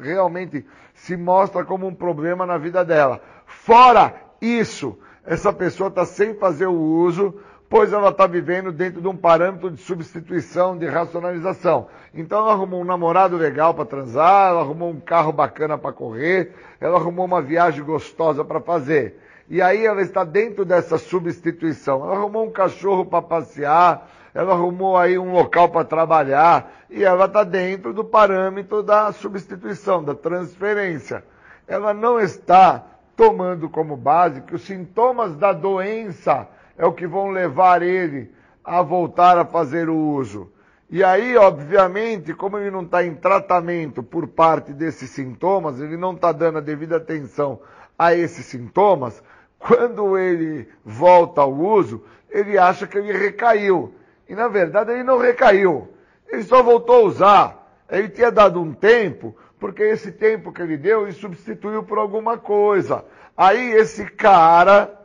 [0.00, 3.20] realmente se mostra como um problema na vida dela.
[3.46, 7.40] Fora isso, essa pessoa está sem fazer o uso,
[7.70, 11.86] pois ela está vivendo dentro de um parâmetro de substituição, de racionalização.
[12.12, 16.52] Então ela arrumou um namorado legal para transar, ela arrumou um carro bacana para correr,
[16.80, 19.20] ela arrumou uma viagem gostosa para fazer.
[19.48, 22.04] E aí ela está dentro dessa substituição.
[22.04, 27.26] Ela arrumou um cachorro para passear, ela arrumou aí um local para trabalhar, e ela
[27.26, 31.22] está dentro do parâmetro da substituição, da transferência.
[31.68, 32.84] Ela não está
[33.16, 36.48] tomando como base que os sintomas da doença
[36.80, 38.32] é o que vão levar ele
[38.64, 40.50] a voltar a fazer o uso.
[40.88, 46.14] E aí, obviamente, como ele não está em tratamento por parte desses sintomas, ele não
[46.14, 47.60] está dando a devida atenção
[47.98, 49.22] a esses sintomas,
[49.58, 53.94] quando ele volta ao uso, ele acha que ele recaiu.
[54.26, 55.86] E na verdade ele não recaiu.
[56.32, 57.74] Ele só voltou a usar.
[57.90, 62.38] Ele tinha dado um tempo, porque esse tempo que ele deu, ele substituiu por alguma
[62.38, 63.04] coisa.
[63.36, 64.98] Aí esse cara,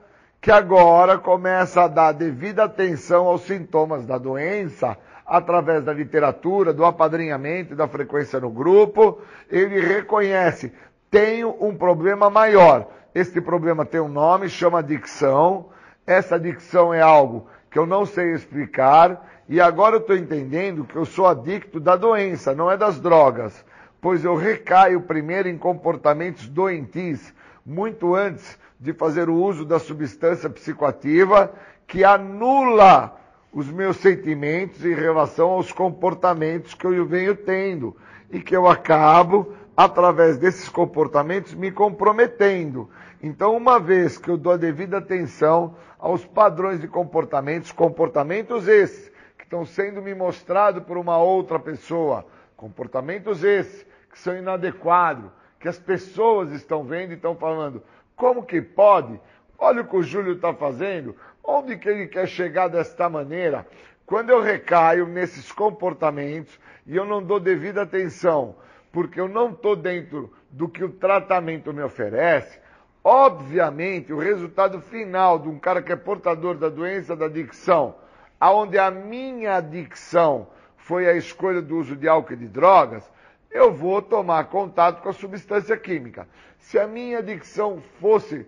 [0.46, 4.96] que agora começa a dar devida atenção aos sintomas da doença,
[5.26, 9.20] através da literatura, do apadrinhamento e da frequência no grupo,
[9.50, 10.72] ele reconhece,
[11.10, 12.88] tenho um problema maior.
[13.16, 15.70] Este problema tem um nome, chama adicção.
[16.06, 20.96] Essa adicção é algo que eu não sei explicar, e agora eu estou entendendo que
[20.96, 23.66] eu sou adicto da doença, não é das drogas,
[24.00, 27.34] pois eu recaio primeiro em comportamentos doentis,
[27.66, 31.54] muito antes de fazer o uso da substância psicoativa
[31.88, 33.16] que anula
[33.54, 37.96] os meus sentimentos em relação aos comportamentos que eu venho tendo
[38.30, 42.90] e que eu acabo, através desses comportamentos, me comprometendo.
[43.24, 49.10] Então, uma vez que eu dou a devida atenção aos padrões de comportamentos, comportamentos esses
[49.38, 52.26] que estão sendo me mostrados por uma outra pessoa,
[52.58, 57.82] comportamentos esses que são inadequados, que as pessoas estão vendo e estão falando,
[58.16, 59.20] como que pode?
[59.58, 61.16] Olha o que o Júlio está fazendo,
[61.48, 63.68] Onde que ele quer chegar desta maneira?
[64.06, 68.56] Quando eu recaio nesses comportamentos e eu não dou devida atenção,
[68.92, 72.60] porque eu não estou dentro do que o tratamento me oferece,
[73.04, 77.96] obviamente o resultado final de um cara que é portador da doença da adicção,
[78.40, 80.48] aonde a minha adicção
[80.78, 83.04] foi a escolha do uso de álcool e de drogas,
[83.52, 86.28] eu vou tomar contato com a substância química.
[86.66, 88.44] Se a minha adicção fosse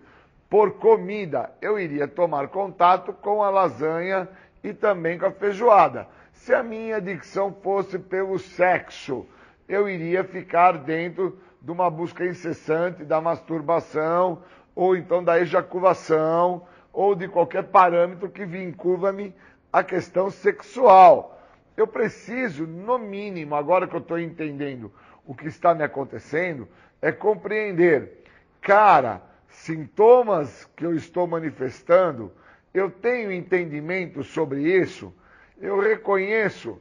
[0.49, 4.27] por comida, eu iria tomar contato com a lasanha
[4.63, 6.07] e também com a feijoada.
[6.33, 9.23] Se a minha adicção fosse pelo sexo,
[9.69, 14.41] eu iria ficar dentro de uma busca incessante da masturbação,
[14.73, 19.31] ou então da ejaculação, ou de qualquer parâmetro que vincula-me
[19.71, 21.39] à questão sexual.
[21.77, 24.91] Eu preciso, no mínimo, agora que eu estou entendendo
[25.23, 26.67] o que está me acontecendo,
[27.01, 28.23] é compreender,
[28.61, 32.31] cara, sintomas que eu estou manifestando,
[32.73, 35.13] eu tenho entendimento sobre isso,
[35.59, 36.79] eu reconheço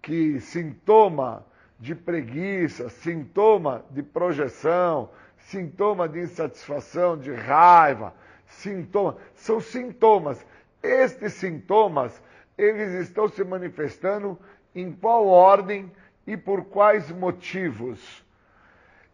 [0.00, 1.46] que sintoma
[1.78, 8.14] de preguiça, sintoma de projeção, sintoma de insatisfação, de raiva,
[8.46, 10.44] sintoma, são sintomas.
[10.82, 12.22] Estes sintomas,
[12.56, 14.38] eles estão se manifestando
[14.74, 15.90] em qual ordem
[16.26, 18.24] e por quais motivos?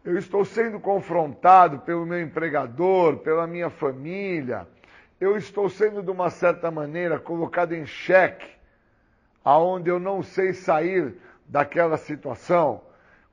[0.09, 4.66] Eu estou sendo confrontado pelo meu empregador, pela minha família,
[5.20, 8.48] eu estou sendo de uma certa maneira colocado em xeque,
[9.44, 11.14] aonde eu não sei sair
[11.47, 12.80] daquela situação.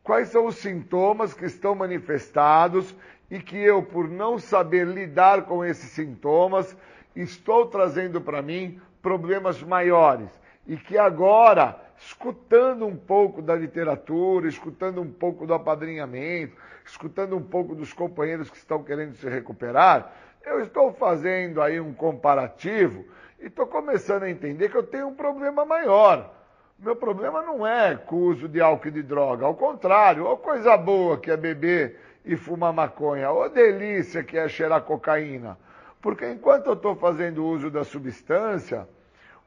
[0.03, 2.93] Quais são os sintomas que estão manifestados
[3.31, 6.75] e que eu, por não saber lidar com esses sintomas,
[7.15, 10.29] estou trazendo para mim problemas maiores
[10.67, 16.55] e que agora escutando um pouco da literatura, escutando um pouco do apadrinhamento,
[16.85, 20.13] escutando um pouco dos companheiros que estão querendo se recuperar,
[20.45, 23.05] eu estou fazendo aí um comparativo
[23.39, 26.31] e estou começando a entender que eu tenho um problema maior.
[26.77, 30.37] Meu problema não é com o uso de álcool e de droga, ao contrário, ou
[30.37, 35.57] coisa boa que é beber e fumar maconha, ou delícia que é cheirar cocaína.
[36.01, 38.87] Porque enquanto eu estou fazendo uso da substância,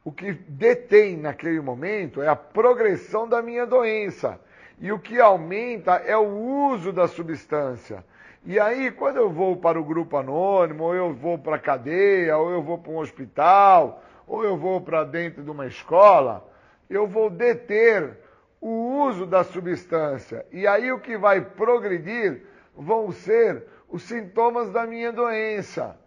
[0.09, 4.41] o que detém naquele momento é a progressão da minha doença.
[4.81, 8.03] E o que aumenta é o uso da substância.
[8.43, 12.39] E aí, quando eu vou para o grupo anônimo, ou eu vou para a cadeia,
[12.39, 16.49] ou eu vou para um hospital, ou eu vou para dentro de uma escola,
[16.89, 18.17] eu vou deter
[18.63, 20.47] o uso da substância.
[20.51, 25.99] E aí o que vai progredir vão ser os sintomas da minha doença.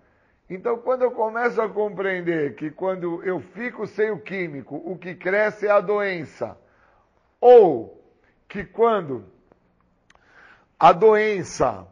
[0.51, 5.15] Então, quando eu começo a compreender que quando eu fico sem o químico, o que
[5.15, 6.57] cresce é a doença,
[7.39, 8.03] ou
[8.49, 9.23] que quando
[10.77, 11.87] a doença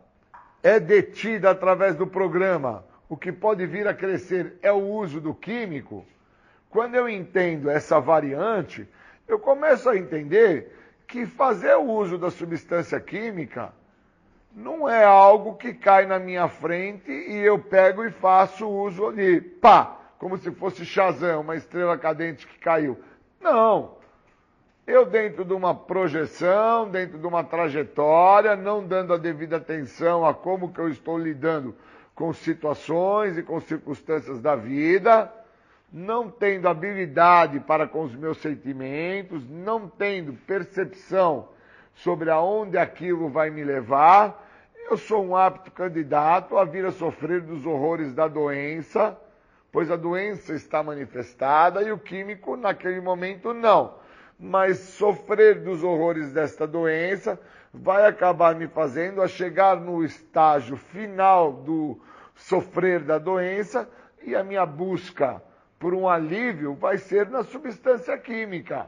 [0.61, 5.34] é detida através do programa, o que pode vir a crescer é o uso do
[5.34, 6.06] químico,
[6.69, 8.86] quando eu entendo essa variante,
[9.26, 10.76] eu começo a entender
[11.07, 13.72] que fazer o uso da substância química
[14.55, 19.39] não é algo que cai na minha frente e eu pego e faço uso ali,
[19.39, 22.99] pá, como se fosse Shazam, uma estrela cadente que caiu.
[23.39, 23.97] Não.
[24.85, 30.34] Eu, dentro de uma projeção, dentro de uma trajetória, não dando a devida atenção a
[30.34, 31.76] como que eu estou lidando
[32.15, 35.31] com situações e com circunstâncias da vida,
[35.93, 41.47] não tendo habilidade para com os meus sentimentos, não tendo percepção
[42.03, 44.47] sobre aonde aquilo vai me levar,
[44.89, 49.17] eu sou um apto candidato a vir a sofrer dos horrores da doença,
[49.71, 53.95] pois a doença está manifestada e o químico naquele momento não.
[54.39, 57.39] Mas sofrer dos horrores desta doença
[57.73, 61.99] vai acabar me fazendo a chegar no estágio final do
[62.34, 63.88] sofrer da doença
[64.23, 65.43] e a minha busca
[65.77, 68.88] por um alívio vai ser na substância química.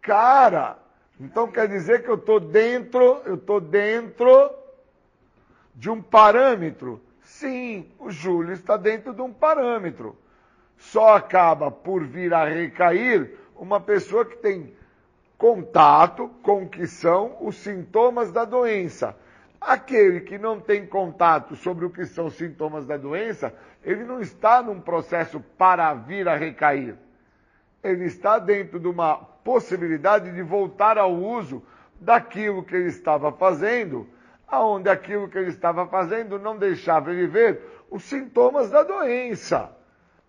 [0.00, 0.78] Cara,
[1.20, 4.50] então quer dizer que eu estou dentro, eu estou dentro
[5.74, 7.00] de um parâmetro.
[7.22, 10.16] Sim, o Júlio está dentro de um parâmetro.
[10.78, 14.74] Só acaba por vir a recair uma pessoa que tem
[15.36, 19.14] contato com o que são os sintomas da doença.
[19.60, 24.22] Aquele que não tem contato sobre o que são os sintomas da doença, ele não
[24.22, 26.96] está num processo para vir a recair.
[27.82, 31.62] Ele está dentro de uma possibilidade de voltar ao uso
[32.00, 34.08] daquilo que ele estava fazendo,
[34.48, 37.60] aonde aquilo que ele estava fazendo não deixava ele ver
[37.90, 39.70] os sintomas da doença.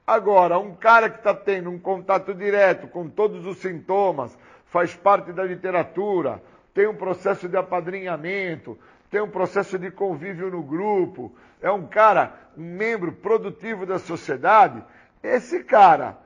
[0.06, 5.32] Agora, um cara que está tendo um contato direto com todos os sintomas, faz parte
[5.32, 6.42] da literatura,
[6.74, 8.78] tem um processo de apadrinhamento,
[9.10, 14.84] tem um processo de convívio no grupo, é um cara, um membro produtivo da sociedade,
[15.22, 16.18] esse cara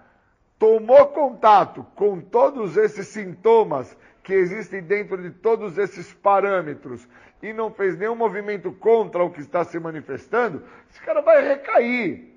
[0.66, 7.08] tomou contato com todos esses sintomas que existem dentro de todos esses parâmetros
[7.40, 12.34] e não fez nenhum movimento contra o que está se manifestando, esse cara vai recair.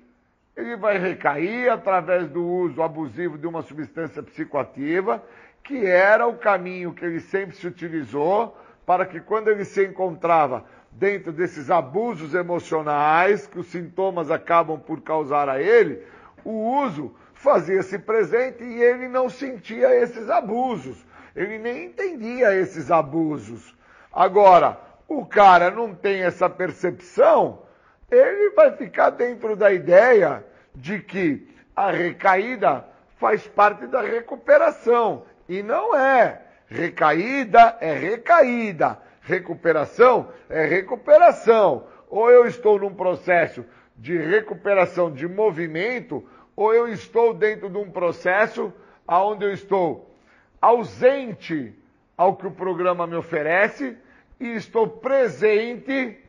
[0.55, 5.23] Ele vai recair através do uso abusivo de uma substância psicoativa
[5.63, 10.65] que era o caminho que ele sempre se utilizou para que quando ele se encontrava
[10.91, 16.03] dentro desses abusos emocionais que os sintomas acabam por causar a ele,
[16.45, 20.97] o uso fazia-se presente e ele não sentia esses abusos.
[21.35, 23.75] Ele nem entendia esses abusos.
[24.11, 27.63] Agora, o cara não tem essa percepção,
[28.11, 30.43] ele vai ficar dentro da ideia
[30.75, 32.85] de que a recaída
[33.17, 35.23] faz parte da recuperação.
[35.47, 36.41] E não é.
[36.67, 38.99] Recaída é recaída.
[39.21, 41.87] Recuperação é recuperação.
[42.09, 43.63] Ou eu estou num processo
[43.95, 46.25] de recuperação de movimento,
[46.59, 48.73] ou eu estou dentro de um processo
[49.07, 50.13] onde eu estou
[50.61, 51.73] ausente
[52.17, 53.97] ao que o programa me oferece
[54.37, 56.19] e estou presente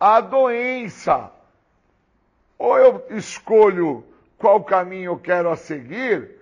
[0.00, 1.30] à doença.
[2.58, 4.02] Ou eu escolho
[4.38, 6.36] qual caminho eu quero a seguir,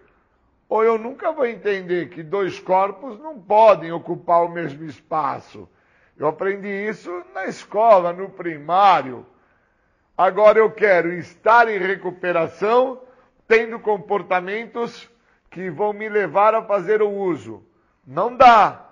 [0.69, 5.69] ou eu nunca vou entender que dois corpos não podem ocupar o mesmo espaço.
[6.17, 9.27] Eu aprendi isso na escola, no primário.
[10.17, 13.01] Agora eu quero estar em recuperação,
[13.47, 15.09] tendo comportamentos
[15.51, 17.63] que vão me levar a fazer o uso.
[18.07, 18.83] Não dá.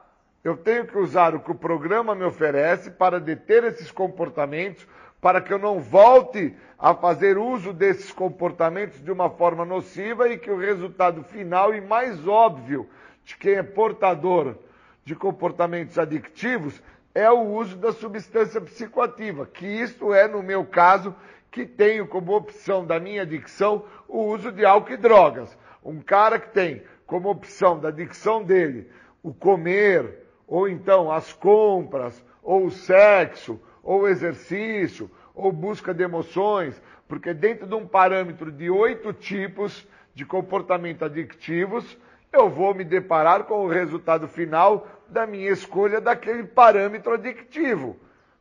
[0.43, 4.87] Eu tenho que usar o que o programa me oferece para deter esses comportamentos,
[5.21, 10.37] para que eu não volte a fazer uso desses comportamentos de uma forma nociva e
[10.37, 12.89] que o resultado final e mais óbvio
[13.25, 14.57] de quem é portador
[15.03, 16.83] de comportamentos adictivos
[17.15, 21.15] é o uso da substância psicoativa, que isto é, no meu caso,
[21.55, 25.57] que tenho como opção da minha adicção o uso de álcool e drogas.
[25.85, 28.91] Um cara que tem como opção da adicção dele
[29.23, 36.03] o comer, ou então as compras, ou o sexo, ou o exercício, ou busca de
[36.03, 41.97] emoções, porque dentro de um parâmetro de oito tipos de comportamento adictivos,
[42.33, 47.97] eu vou me deparar com o resultado final da minha escolha daquele parâmetro adictivo.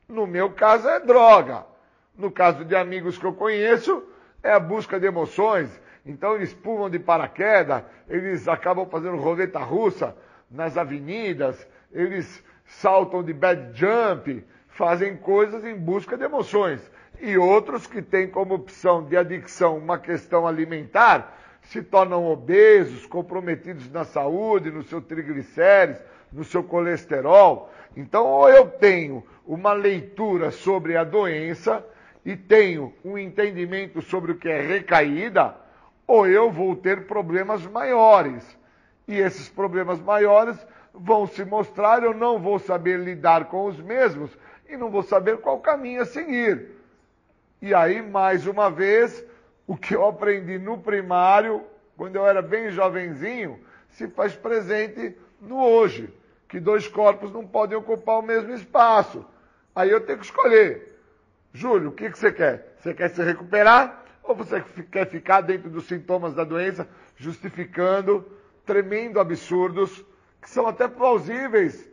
[0.08, 1.73] No meu caso é droga.
[2.18, 4.04] No caso de amigos que eu conheço,
[4.44, 5.70] é a busca de emoções.
[6.06, 10.16] Então eles pulam de paraquedas, eles acabam fazendo roleta russa
[10.52, 16.82] nas avenidas, eles saltam de bad jump, fazem coisas em busca de emoções.
[17.20, 23.90] E outros que têm como opção de adicção uma questão alimentar, se tornam obesos, comprometidos
[23.90, 27.72] na saúde, no seu triglicérides, no seu colesterol.
[27.96, 31.86] Então, ou eu tenho uma leitura sobre a doença
[32.26, 35.56] e tenho um entendimento sobre o que é recaída,
[36.08, 38.58] ou eu vou ter problemas maiores.
[39.08, 40.58] E esses problemas maiores
[40.94, 44.32] vão se mostrar, eu não vou saber lidar com os mesmos,
[44.70, 46.72] e não vou saber qual caminho a seguir.
[47.62, 49.24] E aí, mais uma vez,
[49.68, 51.64] o que eu aprendi no primário,
[51.98, 53.60] quando eu era bem jovenzinho,
[53.90, 56.14] se faz presente no hoje,
[56.48, 59.26] que dois corpos não podem ocupar o mesmo espaço.
[59.76, 60.93] Aí eu tenho que escolher.
[61.54, 62.76] Júlio, o que, que você quer?
[62.80, 64.62] Você quer se recuperar ou você
[64.92, 68.26] quer ficar dentro dos sintomas da doença, justificando
[68.66, 70.04] tremendo absurdos
[70.42, 71.90] que são até plausíveis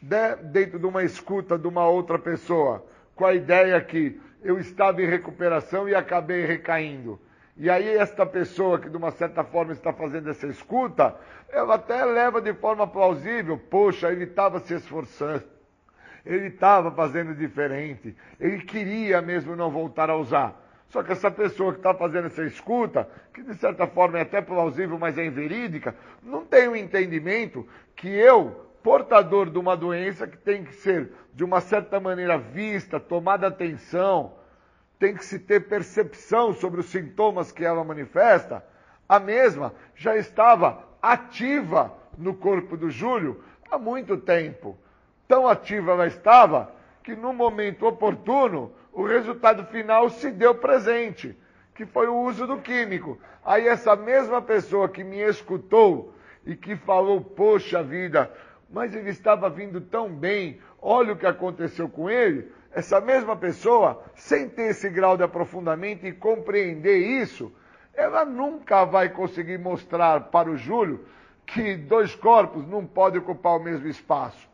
[0.00, 2.84] de, dentro de uma escuta de uma outra pessoa,
[3.14, 7.20] com a ideia que eu estava em recuperação e acabei recaindo.
[7.56, 11.16] E aí esta pessoa que de uma certa forma está fazendo essa escuta,
[11.48, 15.42] ela até leva de forma plausível, poxa, ele estava se esforçando,
[16.28, 20.62] ele estava fazendo diferente, ele queria mesmo não voltar a usar.
[20.90, 24.42] Só que essa pessoa que está fazendo essa escuta, que de certa forma é até
[24.42, 30.26] plausível, mas é inverídica, não tem o um entendimento que eu, portador de uma doença
[30.26, 34.34] que tem que ser de uma certa maneira vista, tomada atenção,
[34.98, 38.62] tem que se ter percepção sobre os sintomas que ela manifesta,
[39.08, 44.78] a mesma já estava ativa no corpo do Júlio há muito tempo.
[45.28, 46.72] Tão ativa ela estava
[47.04, 51.38] que no momento oportuno o resultado final se deu presente,
[51.74, 53.18] que foi o uso do químico.
[53.44, 56.14] Aí essa mesma pessoa que me escutou
[56.46, 58.32] e que falou, poxa vida,
[58.70, 62.50] mas ele estava vindo tão bem, olha o que aconteceu com ele.
[62.72, 67.52] Essa mesma pessoa, sem ter esse grau de aprofundamento e compreender isso,
[67.94, 71.04] ela nunca vai conseguir mostrar para o Júlio
[71.44, 74.48] que dois corpos não podem ocupar o mesmo espaço.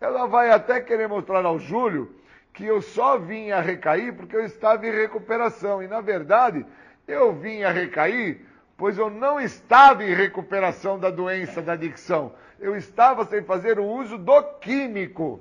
[0.00, 2.14] Ela vai até querer mostrar ao Júlio
[2.52, 5.82] que eu só vim a recair porque eu estava em recuperação.
[5.82, 6.64] E, na verdade,
[7.06, 8.46] eu vim a recair
[8.76, 12.32] pois eu não estava em recuperação da doença da adicção.
[12.60, 15.40] Eu estava sem fazer o uso do químico.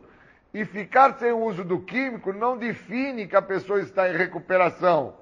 [0.54, 5.16] E ficar sem o uso do químico não define que a pessoa está em recuperação.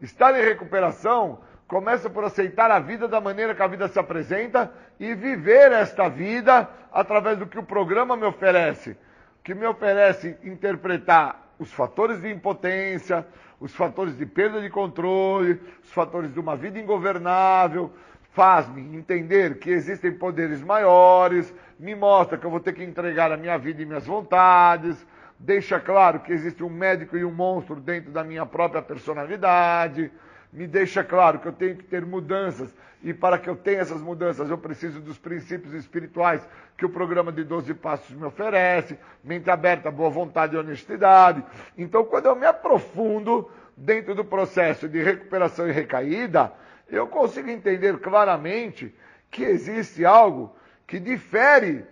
[0.00, 4.72] Estar em recuperação começa por aceitar a vida da maneira que a vida se apresenta
[4.98, 8.96] e viver esta vida através do que o programa me oferece.
[9.42, 13.26] Que me oferece interpretar os fatores de impotência,
[13.58, 17.92] os fatores de perda de controle, os fatores de uma vida ingovernável,
[18.32, 23.36] faz-me entender que existem poderes maiores, me mostra que eu vou ter que entregar a
[23.36, 25.06] minha vida e minhas vontades,
[25.38, 30.12] deixa claro que existe um médico e um monstro dentro da minha própria personalidade,
[30.56, 34.00] me deixa claro que eu tenho que ter mudanças e para que eu tenha essas
[34.00, 36.40] mudanças eu preciso dos princípios espirituais
[36.78, 41.44] que o programa de 12 passos me oferece, mente aberta, boa vontade e honestidade.
[41.76, 46.50] Então, quando eu me aprofundo dentro do processo de recuperação e recaída,
[46.88, 48.94] eu consigo entender claramente
[49.30, 50.56] que existe algo
[50.86, 51.84] que difere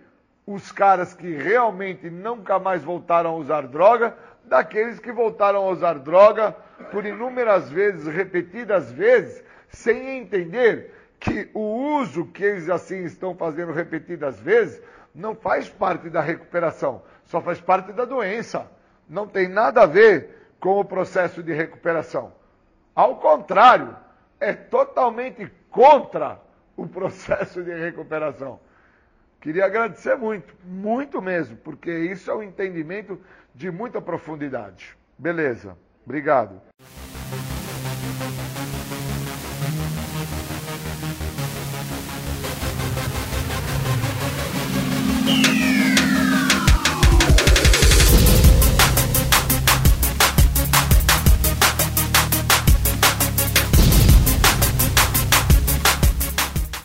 [0.47, 4.17] os caras que realmente nunca mais voltaram a usar droga
[4.47, 6.53] daqueles que voltaram a usar droga
[6.91, 11.61] por inúmeras vezes, repetidas vezes, sem entender que o
[11.99, 14.83] uso que eles assim estão fazendo repetidas vezes
[15.15, 18.71] não faz parte da recuperação, só faz parte da doença.
[19.09, 22.33] Não tem nada a ver com o processo de recuperação.
[22.95, 23.97] Ao contrário,
[24.41, 26.41] é totalmente contra
[26.77, 28.61] o processo de recuperação.
[29.41, 33.21] Queria agradecer muito, muito mesmo, porque isso é um entendimento
[33.55, 34.97] de muita profundidade.
[35.17, 36.61] Beleza, obrigado.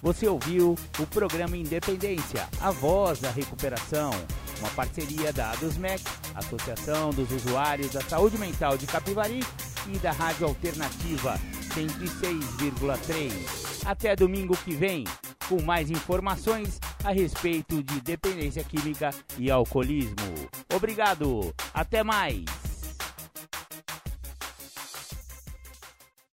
[0.02, 4.12] Você ouviu o programa Independência, a voz da recuperação,
[4.60, 6.04] uma parceria da ADUSMEC,
[6.36, 9.40] Associação dos Usuários da Saúde Mental de Capivari
[9.88, 11.40] e da Rádio Alternativa
[11.74, 13.32] 106,3.
[13.86, 15.04] Até domingo que vem,
[15.48, 20.16] com mais informações a respeito de dependência química e alcoolismo.
[20.74, 22.69] Obrigado, até mais!